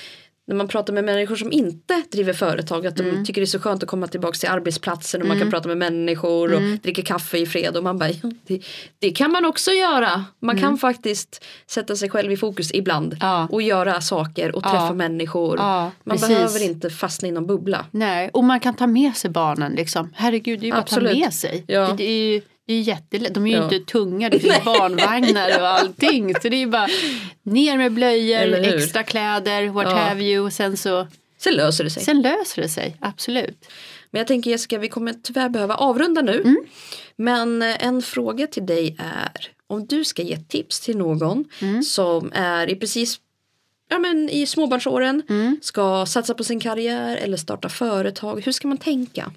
när 0.52 0.58
man 0.58 0.68
pratar 0.68 0.94
med 0.94 1.04
människor 1.04 1.36
som 1.36 1.52
inte 1.52 2.02
driver 2.12 2.34
företag 2.34 2.88
att 2.88 2.96
de 2.96 3.04
Mm. 3.04 3.26
tycker 3.26 3.42
det 3.42 3.46
är 3.46 3.48
så 3.48 3.60
skönt 3.60 3.84
att 3.84 3.90
komma 3.90 4.08
tillbaka 4.08 4.34
till 4.38 4.50
arbetsplatsen 4.50 5.22
och 5.22 5.28
man 5.28 5.40
kan 5.40 5.50
prata 5.52 5.68
med 5.68 5.78
människor 5.78 6.54
och 6.54 6.60
Mm. 6.62 6.80
dricka 6.84 7.02
kaffe 7.02 7.38
i 7.38 7.46
fred 7.46 7.78
och 7.78 7.84
man 7.84 7.98
bara 7.98 8.10
ja, 8.10 8.32
det, 8.48 8.62
det 9.00 9.12
kan 9.12 9.32
man 9.32 9.46
också 9.46 9.72
göra. 9.72 10.26
Man 10.40 10.60
kan 10.60 10.78
faktiskt 10.78 11.44
sätta 11.68 11.96
sig 11.96 12.10
själv 12.10 12.32
i 12.32 12.38
fokus 12.38 12.72
ibland 12.74 13.06
Mm. 13.14 13.18
Ja. 13.22 13.48
och 13.52 13.62
göra 13.62 14.02
saker 14.02 14.56
och 14.56 14.62
Ja. 14.66 14.70
träffa 14.72 14.94
människor. 14.94 15.58
Ja, 15.58 15.92
man 16.04 16.18
precis. 16.18 16.28
behöver 16.36 16.64
inte 16.64 16.90
fastna 16.90 17.28
i 17.28 17.32
någon 17.32 17.48
bubbla. 17.48 17.86
Nej, 17.92 18.30
och 18.34 18.44
man 18.44 18.60
kan 18.60 18.74
ta 18.74 18.88
med 18.88 19.16
sig 19.16 19.30
barnen 19.30 19.72
liksom. 19.74 20.14
Herregud, 20.16 20.60
det 20.60 20.64
är 20.64 20.68
ju 20.68 20.72
bara 20.72 20.80
att 20.82 20.88
ta 20.88 21.02
med 21.02 21.34
sig. 21.34 21.64
Ja. 21.68 21.88
Det, 21.88 21.96
det 21.98 22.04
är 22.04 22.34
ju 22.34 22.42
det 22.72 22.76
är 22.78 22.82
jättelätt. 22.82 23.34
De 23.34 23.48
är 23.48 23.52
ju 23.52 23.58
Ja. 23.58 23.64
inte 23.74 23.92
tunga, 23.92 24.30
det 24.30 24.40
finns 24.40 24.64
barnvagnar 24.66 25.60
och 25.62 25.68
allting. 25.68 26.34
Så 26.36 26.50
det 26.50 26.56
är 26.56 26.60
ju 26.60 26.68
bara 26.68 26.88
ner 27.44 27.78
med 27.78 27.92
blöjor, 27.92 28.54
extra 28.54 29.04
kläder, 29.04 29.68
what 29.70 29.88
Ja. 29.90 29.96
have 29.96 30.24
you. 30.24 30.46
Och 30.46 30.54
sen 30.54 30.78
så, 30.78 31.08
Sen 31.38 31.54
löser 31.54 31.84
det 31.84 31.90
sig. 31.90 32.04
sen 32.04 32.22
löser 32.22 32.62
det 32.62 32.70
sig, 32.70 32.96
absolut. 33.02 33.66
Men 34.12 34.20
jag 34.20 34.28
tänker 34.28 34.52
Jessica, 34.52 34.78
vi 34.78 34.90
kommer 34.90 35.14
tyvärr 35.24 35.50
behöva 35.50 35.76
avrunda 35.76 36.22
nu. 36.22 36.42
Mm. 36.42 36.58
Men 37.16 37.62
eh, 37.62 37.86
en 37.86 38.02
fråga 38.02 38.48
till 38.48 38.66
dig 38.66 38.96
är 39.00 39.48
om 39.68 39.86
du 39.86 40.04
ska 40.04 40.22
ge 40.22 40.38
tips 40.38 40.80
till 40.80 40.98
någon 40.98 41.46
Mm. 41.62 41.84
som 41.84 42.32
är 42.36 42.70
i 42.70 42.76
precis 42.76 43.20
ja, 43.90 44.00
men 44.00 44.30
i 44.30 44.46
småbarnsåren, 44.46 45.24
Mm. 45.30 45.60
ska 45.62 46.06
satsa 46.06 46.34
på 46.34 46.44
sin 46.44 46.60
karriär 46.60 47.16
eller 47.18 47.38
starta 47.38 47.70
företag. 47.70 48.42
Hur 48.46 48.52
ska 48.52 48.68
man 48.68 48.78
tänka? 48.78 49.32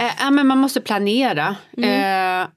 Eh, 0.00 0.30
men 0.30 0.46
man 0.46 0.58
måste 0.58 0.80
planera. 0.80 1.56
Mm. 1.76 2.42
Eh, 2.42 2.48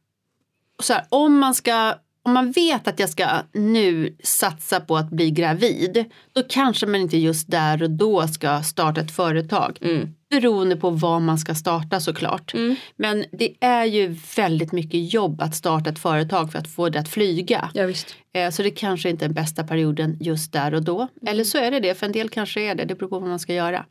så 0.84 0.94
här, 0.94 1.04
om, 1.10 1.40
man 1.40 1.56
ska, 1.56 1.96
om 2.24 2.34
man 2.34 2.52
vet 2.52 2.88
att 2.88 3.00
jag 3.00 3.10
ska 3.10 3.28
nu 3.54 4.18
satsa 4.24 4.80
på 4.80 4.98
att 4.98 5.10
bli 5.10 5.32
gravid 5.32 6.06
då 6.34 6.44
kanske 6.50 6.86
man 6.86 7.02
inte 7.02 7.18
just 7.18 7.52
där 7.52 7.84
och 7.84 7.90
då 7.90 8.28
ska 8.28 8.62
starta 8.64 9.02
ett 9.02 9.12
företag. 9.12 9.78
Mm. 9.82 10.14
Beroende 10.30 10.76
på 10.76 10.90
vad 10.90 11.22
man 11.22 11.38
ska 11.38 11.56
starta 11.56 12.00
såklart. 12.00 12.54
Men 12.96 13.26
det 13.32 13.54
är 13.60 13.86
ju 13.86 14.16
väldigt 14.38 14.72
mycket 14.72 15.14
jobb 15.14 15.42
att 15.42 15.56
starta 15.56 15.90
ett 15.90 16.00
företag 16.00 16.52
för 16.52 16.60
att 16.60 16.68
få 16.68 16.90
det 16.90 17.00
att 17.00 17.10
flyga. 17.10 17.70
Ja, 17.74 17.86
visst. 17.86 18.16
Eh, 18.34 18.50
Så 18.50 18.64
det 18.64 18.72
kanske 18.72 19.10
inte 19.10 19.26
är 19.26 19.28
den 19.28 19.36
bästa 19.36 19.64
perioden 19.64 20.18
just 20.20 20.54
där 20.54 20.74
och 20.74 20.84
då. 20.84 21.08
Eller 21.28 21.44
så 21.44 21.58
är 21.58 21.72
det 21.72 21.80
det, 21.80 21.96
för 21.96 22.06
en 22.06 22.12
del 22.12 22.30
kanske 22.30 22.62
är 22.62 22.76
det. 22.76 22.86
Det 22.86 22.96
beror 22.96 23.10
på 23.10 23.20
vad 23.20 23.30
man 23.30 23.40
ska 23.40 23.54
göra. 23.54 23.86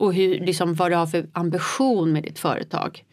Och 0.00 0.14
hur, 0.14 0.40
liksom, 0.40 0.74
vad 0.74 0.90
du 0.90 0.96
har 0.96 1.06
för 1.06 1.26
ambition 1.32 2.12
med 2.12 2.22
ditt 2.22 2.38
företag. 2.38 3.04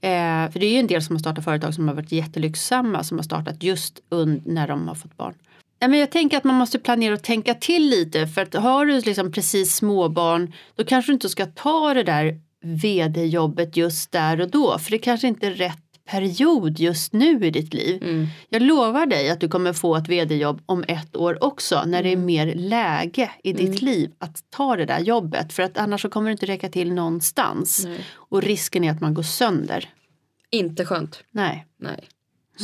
Eh, 0.00 0.50
för 0.50 0.58
det 0.58 0.66
är 0.66 0.72
ju 0.72 0.78
en 0.78 0.86
del 0.86 1.02
som 1.02 1.16
har 1.16 1.20
startat 1.20 1.44
företag 1.44 1.74
som 1.74 1.88
har 1.88 1.94
varit 1.94 2.12
jättelyxsamma 2.12 3.04
som 3.04 3.18
har 3.18 3.22
startat 3.22 3.62
just 3.62 4.00
när 4.44 4.68
de 4.68 4.88
har 4.88 4.94
fått 4.94 5.16
barn. 5.16 5.34
Men 5.80 5.98
jag 5.98 6.10
tänker 6.10 6.36
att 6.36 6.44
man 6.44 6.54
måste 6.54 6.78
planera 6.78 7.14
och 7.14 7.22
tänka 7.22 7.54
till 7.54 7.90
lite 7.90 8.26
för 8.26 8.42
att 8.42 8.54
har 8.54 8.86
du 8.86 9.00
liksom 9.00 9.32
precis 9.32 9.76
småbarn 9.76 10.52
då 10.74 10.84
kanske 10.84 11.12
du 11.12 11.14
inte 11.14 11.28
ska 11.28 11.46
ta 11.46 11.94
det 11.94 12.02
där 12.02 12.40
vd-jobbet 12.62 13.76
just 13.76 14.12
där 14.12 14.40
och 14.40 14.50
då 14.50 14.78
för 14.78 14.90
det 14.90 14.98
kanske 14.98 15.28
inte 15.28 15.46
är 15.46 15.50
rätt 15.50 15.87
period 16.10 16.78
just 16.78 17.12
nu 17.12 17.46
i 17.46 17.50
ditt 17.50 17.74
liv. 17.74 18.28
Jag 18.48 18.62
lovar 18.62 19.06
dig 19.06 19.30
att 19.30 19.40
du 19.40 19.48
kommer 19.48 19.72
få 19.72 19.96
ett 19.96 20.08
vd-jobb 20.08 20.60
om 20.66 20.84
ett 20.88 21.16
år 21.16 21.44
också 21.44 21.82
när 21.86 22.02
det 22.02 22.12
är 22.12 22.16
mer 22.16 22.54
läge 22.54 23.30
i 23.44 23.52
ditt 23.52 23.82
liv 23.82 24.10
att 24.18 24.36
ta 24.50 24.76
det 24.76 24.84
där 24.86 24.98
jobbet 25.00 25.52
för 25.52 25.62
att 25.62 25.78
annars 25.78 26.02
så 26.02 26.08
kommer 26.08 26.30
det 26.30 26.32
inte 26.32 26.46
räcka 26.46 26.68
till 26.68 26.92
någonstans. 26.92 27.84
Nej. 27.84 28.04
Och 28.14 28.42
risken 28.42 28.84
är 28.84 28.90
att 28.90 29.00
man 29.00 29.14
går 29.14 29.22
sönder. 29.22 29.88
Inte 30.50 30.84
skönt. 30.84 31.22
Nej. 31.30 31.66
Nej. 31.80 32.08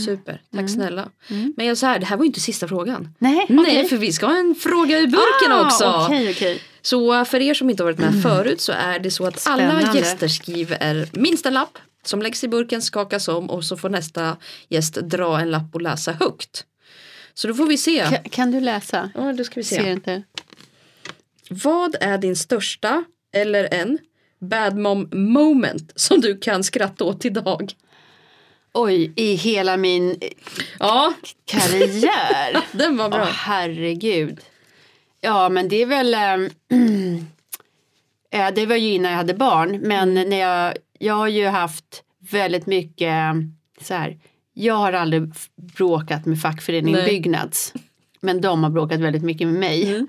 Super, 0.05 0.42
tack 0.55 0.70
snälla. 0.70 1.09
Men 1.57 1.66
jag 1.66 1.78
så 1.78 1.86
här, 1.86 1.99
det 1.99 2.07
här 2.07 2.16
var 2.16 2.24
ju 2.24 2.26
inte 2.26 2.40
sista 2.40 2.68
frågan. 2.68 3.14
Nej, 3.18 3.47
Nej, 3.49 3.64
okej. 3.66 3.84
för 3.88 3.97
vi 3.97 4.12
ska 4.12 4.26
ha 4.26 4.38
en 4.38 4.55
fråga 4.55 4.99
i 4.99 5.07
burken 5.07 5.53
Ah, 5.53 5.66
också. 5.66 6.05
Okej, 6.07 6.30
okej. 6.30 6.61
Så 6.82 7.24
för 7.24 7.40
er 7.40 7.55
som 7.55 7.70
inte 7.70 7.82
har 7.82 7.92
varit 7.92 7.99
med 8.12 8.22
förut 8.22 8.61
så 8.61 8.72
är 8.72 8.99
det 8.99 9.11
så 9.11 9.26
att 9.26 9.47
alla 9.47 9.70
Spännande. 9.80 9.99
gäster 9.99 10.28
skriver 10.28 11.09
minst 11.12 11.47
en 11.47 11.55
lapp 11.55 11.78
som 12.07 12.22
läggs 12.22 12.44
i 12.44 12.48
burken, 12.48 12.82
skakas 12.82 13.28
om 13.28 13.50
och 13.50 13.64
så 13.64 13.76
får 13.76 13.88
nästa 13.88 14.36
gäst 14.68 14.94
dra 14.94 15.40
en 15.40 15.50
lapp 15.50 15.74
och 15.74 15.82
läsa 15.82 16.12
högt. 16.12 16.64
Så 17.34 17.48
då 17.48 17.55
får 17.55 17.66
vi 17.66 17.76
se. 17.76 18.05
Ka- 18.05 18.28
Kan 18.28 18.50
du 18.50 18.61
läsa? 18.61 19.11
Ja, 19.14 19.32
då 19.32 19.44
ska 19.44 19.55
vi 19.61 19.64
Ser 19.64 19.82
se. 19.82 19.90
inte. 19.90 20.22
Vad 21.50 21.96
är 22.00 22.18
din 22.18 22.36
största 22.36 23.05
eller 23.34 23.74
en 23.74 23.98
bad 24.40 24.76
mom 24.76 25.09
moment 25.12 25.92
som 25.96 26.20
du 26.20 26.38
kan 26.38 26.64
skratta 26.64 27.05
åt 27.05 27.24
idag? 27.24 27.72
Oj, 28.74 29.12
i 29.16 29.34
hela 29.34 29.76
min 29.76 30.20
Ja, 30.78 31.12
karriär. 31.44 32.61
den 32.72 32.96
var 32.96 33.05
Åh, 33.05 33.11
bra. 33.11 33.24
herregud. 33.24 34.40
Ja, 35.20 35.48
men 35.48 35.68
det 35.68 35.82
är 35.82 35.86
väl... 35.86 36.14
eh, 38.30 38.50
det 38.55 38.66
var 38.66 38.76
ju 38.76 38.88
innan 38.94 39.11
jag 39.11 39.18
hade 39.18 39.34
barn, 39.34 39.78
men 39.82 40.14
när 40.14 40.40
jag, 40.40 40.74
jag 40.99 41.14
har 41.14 41.28
ju 41.28 41.47
haft 41.47 42.03
väldigt 42.30 42.66
mycket 42.66 43.34
så 43.80 43.95
här. 43.95 44.18
Jag 44.55 44.74
har 44.74 44.92
aldrig 44.92 45.32
bråkat 45.57 46.26
med 46.26 46.40
fackföreningen 46.40 47.01
Nej. 47.01 47.09
Byggnads, 47.09 47.74
men 48.20 48.40
de 48.40 48.62
har 48.62 48.70
bråkat 48.70 49.01
väldigt 49.01 49.22
mycket 49.22 49.47
med 49.49 49.61
mig. 49.61 50.07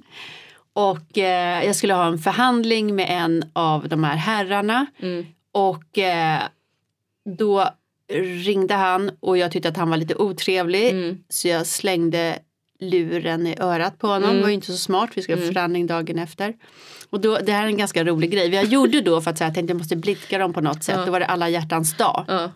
Och 0.74 1.18
eh, 1.18 1.66
jag 1.66 1.76
skulle 1.76 1.94
ha 1.94 2.08
en 2.08 2.20
förhandling 2.20 2.96
med 2.96 3.06
en 3.10 3.44
av 3.54 3.90
de 3.90 4.04
här 4.04 4.16
herrarna 4.16 4.86
Mm. 5.00 5.26
och 5.52 5.98
eh, 5.98 6.42
då 7.38 7.70
ringde 8.46 8.74
han 8.74 9.12
och 9.20 9.38
jag 9.38 9.52
tyckte 9.52 9.70
att 9.70 9.78
han 9.78 9.90
var 9.90 9.98
lite 9.98 10.16
otrevlig 10.16 10.90
Mm. 10.90 11.24
så 11.30 11.48
jag 11.48 11.68
slängde 11.68 12.40
luren 12.80 13.48
i 13.48 13.56
örat 13.60 14.00
på 14.00 14.08
honom. 14.08 14.24
Mm. 14.24 14.36
Det 14.36 14.42
var 14.42 14.50
ju 14.50 14.56
inte 14.56 14.68
så 14.72 14.78
smart, 14.78 15.10
vi 15.14 15.22
skulle 15.22 15.42
ha 15.42 15.48
förhandling 15.48 15.88
dagen 15.88 16.20
efter. 16.20 16.54
Och 17.10 17.20
då, 17.22 17.38
det 17.38 17.52
här 17.52 17.64
är 17.64 17.68
en 17.68 17.78
ganska 17.78 18.04
rolig 18.04 18.32
grej. 18.32 18.50
Jag 18.56 18.66
gjorde 18.66 19.02
då 19.02 19.22
för 19.22 19.32
att 19.32 19.40
här, 19.40 19.48
jag 19.48 19.54
tänkte 19.56 19.72
jag 19.72 19.78
måste 19.78 19.96
blidka 19.96 20.38
dem 20.38 20.54
på 20.54 20.62
något 20.62 20.84
sätt. 20.84 20.96
Ja. 21.00 21.06
Då 21.06 21.12
var 21.12 21.20
det 21.20 21.26
alla 21.26 21.50
hjärtans 21.50 21.98
dag. 21.98 22.26
Ja. 22.28 22.52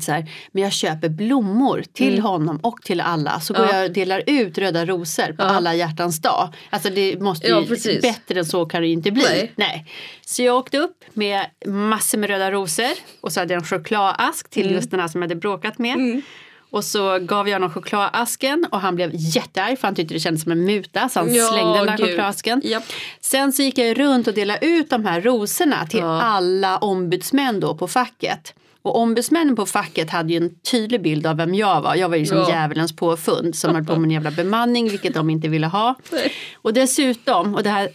Så 0.00 0.12
här, 0.12 0.30
men 0.52 0.62
jag 0.62 0.72
köper 0.72 1.08
blommor 1.08 1.84
till 1.92 2.18
honom 2.20 2.56
och 2.62 2.82
till 2.82 3.00
alla. 3.00 3.40
Så 3.40 3.54
går 3.54 3.60
Mm. 3.62 3.74
Ja. 3.74 3.80
jag 3.80 3.88
och 3.88 3.94
delar 3.94 4.22
ut 4.26 4.58
röda 4.58 4.86
rosor 4.86 5.26
på 5.26 5.34
Ja. 5.42 5.44
alla 5.44 5.74
hjärtans 5.74 6.20
dag. 6.22 6.54
Alltså 6.70 6.90
det 6.90 7.20
måste 7.20 7.46
ju, 7.46 7.52
Ja, 7.52 8.00
bättre 8.02 8.38
än 8.38 8.44
så 8.44 8.66
kan 8.66 8.80
det 8.80 8.86
ju 8.86 8.92
inte 8.92 9.10
bli. 9.10 9.50
Nej. 9.56 9.86
Så 10.26 10.42
jag 10.42 10.56
åkte 10.56 10.78
upp 10.78 11.04
med 11.12 11.46
massor 11.66 12.18
med 12.18 12.30
röda 12.30 12.50
rosor 12.50 12.90
och 13.20 13.32
så 13.32 13.40
hade 13.40 13.54
jag 13.54 13.60
en 13.60 13.66
chokladask 13.66 14.50
till 14.50 14.62
Mm. 14.62 14.74
just 14.74 14.90
den 14.90 15.00
här 15.00 15.08
som 15.08 15.22
jag 15.22 15.28
hade 15.28 15.40
bråkat 15.40 15.78
med. 15.78 16.22
Och 16.70 16.84
så 16.84 17.18
gav 17.18 17.48
jag 17.48 17.54
honom 17.56 17.70
chokladasken 17.70 18.66
och 18.70 18.80
han 18.80 18.94
blev 18.94 19.10
jättearg 19.14 19.78
för 19.78 19.86
han 19.88 19.94
tyckte 19.94 20.14
det 20.14 20.20
kändes 20.20 20.42
som 20.42 20.52
en 20.52 20.64
muta 20.64 21.08
så 21.08 21.20
han 21.20 21.34
Ja, 21.34 21.44
slängde 21.46 21.74
den 21.78 21.86
där 21.86 21.96
gud. 21.96 22.06
chokladasken. 22.06 22.60
Japp. 22.64 22.82
Sen 23.20 23.52
så 23.52 23.62
gick 23.62 23.78
jag 23.78 23.98
runt 23.98 24.26
och 24.28 24.34
delade 24.34 24.66
ut 24.66 24.90
de 24.90 25.04
här 25.04 25.20
rosorna 25.20 25.86
till 25.86 26.00
Ja. 26.00 26.22
alla 26.22 26.76
ombudsmän 26.78 27.60
då 27.60 27.74
på 27.74 27.88
facket. 27.88 28.54
Och 28.82 28.96
ombudsmännen 28.98 29.56
på 29.56 29.66
facket 29.66 30.10
hade 30.10 30.32
ju 30.32 30.36
en 30.36 30.54
tydlig 30.70 31.02
bild 31.02 31.26
av 31.26 31.36
vem 31.36 31.54
jag 31.54 31.80
var. 31.80 31.94
Jag 31.94 32.08
var 32.08 32.16
ju 32.16 32.26
som 32.26 32.36
Ja. 32.38 32.48
djävulens 32.50 32.96
påfund 32.96 33.56
som 33.56 33.74
höll 33.74 33.84
på 33.84 33.96
med 33.96 34.04
en 34.04 34.10
jävla 34.10 34.30
bemanning 34.30 34.88
vilket 34.88 35.14
de 35.14 35.30
inte 35.30 35.48
ville 35.48 35.66
ha. 35.66 35.94
Nej. 36.12 36.32
Och 36.54 36.72
dessutom, 36.74 37.54
och 37.54 37.62
det 37.62 37.70
här 37.70 37.88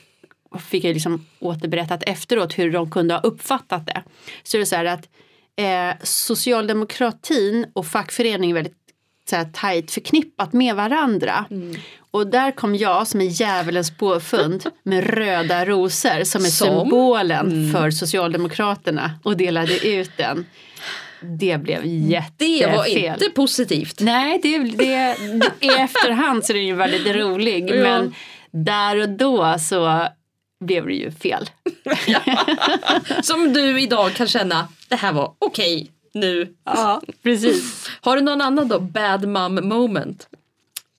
fick 0.69 0.83
jag 0.83 0.93
liksom 0.93 1.25
återberättat 1.39 2.03
efteråt 2.07 2.57
hur 2.59 2.71
de 2.71 2.91
kunde 2.91 3.13
ha 3.13 3.21
uppfattat 3.21 3.85
det. 3.85 4.03
Så 4.43 4.57
är 4.57 4.59
det 4.59 4.65
så 4.65 4.75
här 4.75 4.85
att 4.85 5.09
eh, 5.57 5.95
socialdemokratin 6.03 7.65
och 7.73 7.85
fackförening 7.85 8.49
är 8.49 8.53
väldigt 8.53 8.77
så 9.29 9.35
här, 9.35 9.49
tajt 9.53 9.91
förknippat 9.91 10.53
med 10.53 10.75
varandra. 10.75 11.45
Mm. 11.51 11.75
Och 12.11 12.27
där 12.27 12.51
kom 12.51 12.75
jag 12.75 13.07
som 13.07 13.19
en 13.19 13.29
djävulens 13.29 13.97
påfund 13.97 14.63
med 14.83 15.03
röda 15.03 15.65
rosor 15.65 16.23
som 16.23 16.45
är 16.45 16.49
Som? 16.49 16.67
Mm. 16.67 16.79
symbolen 16.79 17.73
för 17.73 17.91
Socialdemokraterna 17.91 19.11
och 19.23 19.37
delade 19.37 19.87
ut 19.87 20.11
den. 20.17 20.45
Det 21.39 21.57
blev 21.57 21.81
jättefel. 21.85 22.69
Det 22.71 22.77
var 22.77 22.85
inte 22.85 23.29
positivt. 23.29 23.99
Nej, 23.99 24.39
det, 24.43 24.57
det, 24.57 25.17
i 25.59 25.67
efterhand 25.67 26.45
så 26.45 26.53
är 26.53 26.57
den 26.57 26.65
ju 26.65 26.75
väldigt 26.75 27.15
rolig. 27.15 27.69
Ja. 27.69 27.75
Men 27.75 28.13
där 28.51 29.01
och 29.01 29.09
då 29.09 29.55
så 29.59 30.07
blev 30.65 30.85
det 30.85 30.93
ju 30.93 31.11
fel. 31.11 31.49
Som 33.23 33.53
du 33.53 33.81
idag 33.81 34.13
kan 34.13 34.27
känna, 34.27 34.67
det 34.87 34.95
här 34.95 35.13
var 35.13 35.33
okej 35.39 35.91
nu. 36.13 36.53
Ja, 36.65 37.01
precis. 37.23 37.89
Har 38.01 38.15
du 38.15 38.21
någon 38.21 38.41
annan 38.41 38.67
då, 38.67 38.79
bad 38.79 39.27
mom 39.27 39.67
moment? 39.67 40.27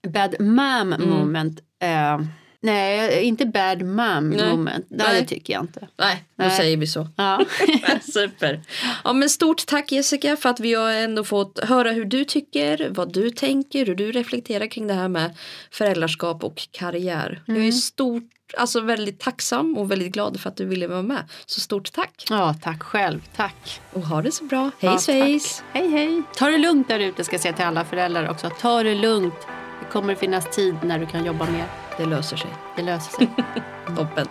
Bad 0.07 0.35
mom 0.39 0.93
Mm. 0.93 1.09
moment. 1.09 1.59
Eh, 1.81 2.19
nej, 2.61 3.23
inte 3.23 3.45
bad 3.45 3.81
mom 3.81 4.29
Nej. 4.29 4.49
moment. 4.49 4.85
Nej, 4.89 5.07
Nej. 5.11 5.21
det 5.21 5.27
tycker 5.27 5.53
jag 5.53 5.63
inte. 5.63 5.87
Nej, 5.99 6.23
då 6.37 6.43
Nej. 6.43 6.57
säger 6.57 6.77
vi 6.77 6.87
så. 6.87 7.07
Ja. 7.17 7.45
Super. 8.13 8.61
Ja, 9.03 9.13
men 9.13 9.29
stort 9.29 9.65
tack 9.65 9.91
Jessica 9.91 10.35
för 10.35 10.49
att 10.49 10.59
vi 10.59 10.73
har 10.73 10.91
ändå 10.91 11.23
fått 11.23 11.59
höra 11.63 11.91
hur 11.91 12.05
du 12.05 12.23
tycker, 12.25 12.89
vad 12.89 13.13
du 13.13 13.29
tänker, 13.29 13.85
hur 13.85 13.95
du 13.95 14.11
reflekterar 14.11 14.67
kring 14.67 14.87
det 14.87 14.93
här 14.93 15.07
med 15.07 15.37
föräldraskap 15.71 16.43
och 16.43 16.67
karriär. 16.71 17.41
Jag 17.45 17.55
Mm. 17.57 17.67
är 17.67 17.71
stort, 17.71 18.23
alltså 18.57 18.81
väldigt 18.81 19.19
tacksam 19.19 19.77
och 19.77 19.91
väldigt 19.91 20.13
glad 20.13 20.39
för 20.39 20.49
att 20.49 20.57
du 20.57 20.65
ville 20.65 20.87
vara 20.87 21.01
med. 21.01 21.23
Så 21.45 21.59
stort 21.61 21.91
tack 21.91 22.25
ja, 22.29 22.55
tack 22.61 22.83
själv. 22.83 23.21
Tack. 23.35 23.81
och 23.93 24.01
ha 24.01 24.21
det 24.21 24.31
så 24.31 24.43
bra. 24.43 24.71
Hej 24.79 24.91
Ja, 24.91 24.97
svejs! 24.97 25.63
Hej, 25.71 25.89
hej. 25.89 26.23
Ta 26.35 26.47
det 26.47 26.57
lugnt 26.57 26.87
där 26.87 26.99
ute 26.99 27.23
ska 27.23 27.33
jag 27.33 27.41
säga 27.41 27.53
till 27.53 27.65
alla 27.65 27.85
föräldrar 27.85 28.29
också. 28.29 28.49
Ta 28.61 28.83
det 28.83 28.95
lugnt. 28.95 29.47
Det 29.79 29.91
kommer 29.91 30.15
finnas 30.15 30.55
tid 30.55 30.75
när 30.83 30.99
du 30.99 31.05
kan 31.05 31.25
jobba 31.25 31.45
mer. 31.45 31.65
Det 31.97 32.05
löser 32.05 32.37
sig. 32.37 32.49
Det 32.75 32.81
löser 32.81 33.11
sig. 33.11 33.29
Toppen. 33.97 34.27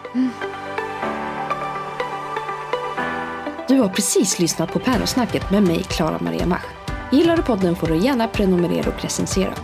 Du 3.69 3.79
har 3.79 3.89
precis 3.89 4.39
lyssnat 4.39 4.73
på 4.73 4.79
Päronsnacket 4.79 5.51
med 5.51 5.63
mig, 5.63 5.83
Klara 5.83 6.19
Maria 6.19 6.47
Mach. 6.47 6.65
Gillar 7.13 7.37
du 7.37 7.43
podden 7.43 7.77
får 7.77 7.87
du 7.87 7.97
gärna 7.97 8.29
prenumerera 8.29 8.89
och 8.89 9.03
recensera. 9.03 9.55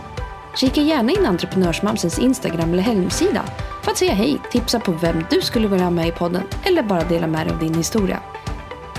Kika 0.55 0.81
gärna 0.81 1.11
in 1.11 1.25
Entreprenörsmamsens 1.25 2.19
Instagram 2.19 2.73
eller 2.73 2.83
hemsida 2.83 3.45
för 3.83 3.91
att 3.91 3.97
säga 3.97 4.13
hej, 4.13 4.41
tipsa 4.51 4.79
på 4.79 4.91
vem 4.91 5.25
du 5.29 5.41
skulle 5.41 5.67
vilja 5.67 5.85
ha 5.85 5.91
med 5.91 6.07
i 6.07 6.11
podden 6.11 6.43
eller 6.63 6.83
bara 6.83 7.03
dela 7.03 7.27
med 7.27 7.47
dig 7.47 7.53
av 7.53 7.59
din 7.59 7.75
historia. 7.75 8.19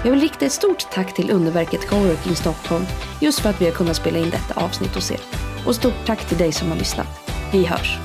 Jag 0.05 0.11
vill 0.11 0.21
rikta 0.21 0.47
ett 0.47 0.53
stort 0.53 0.91
tack 0.91 1.15
till 1.15 1.31
underverket 1.31 1.89
Coworking 1.89 2.37
Stockholm 2.37 2.85
just 3.21 3.41
för 3.41 3.51
att 3.51 3.61
vi 3.61 3.65
har 3.65 3.73
kunnat 3.73 3.97
spela 3.97 4.19
in 4.19 4.31
detta 4.31 4.61
avsnitt 4.61 4.95
hos 4.95 5.11
er. 5.11 5.21
Och 5.67 5.75
stort 5.75 6.07
tack 6.07 6.29
till 6.29 6.39
dig 6.39 6.53
som 6.53 6.69
har 6.69 6.77
lyssnat. 6.77 7.31
Vi 7.53 7.65
hörs! 7.65 7.99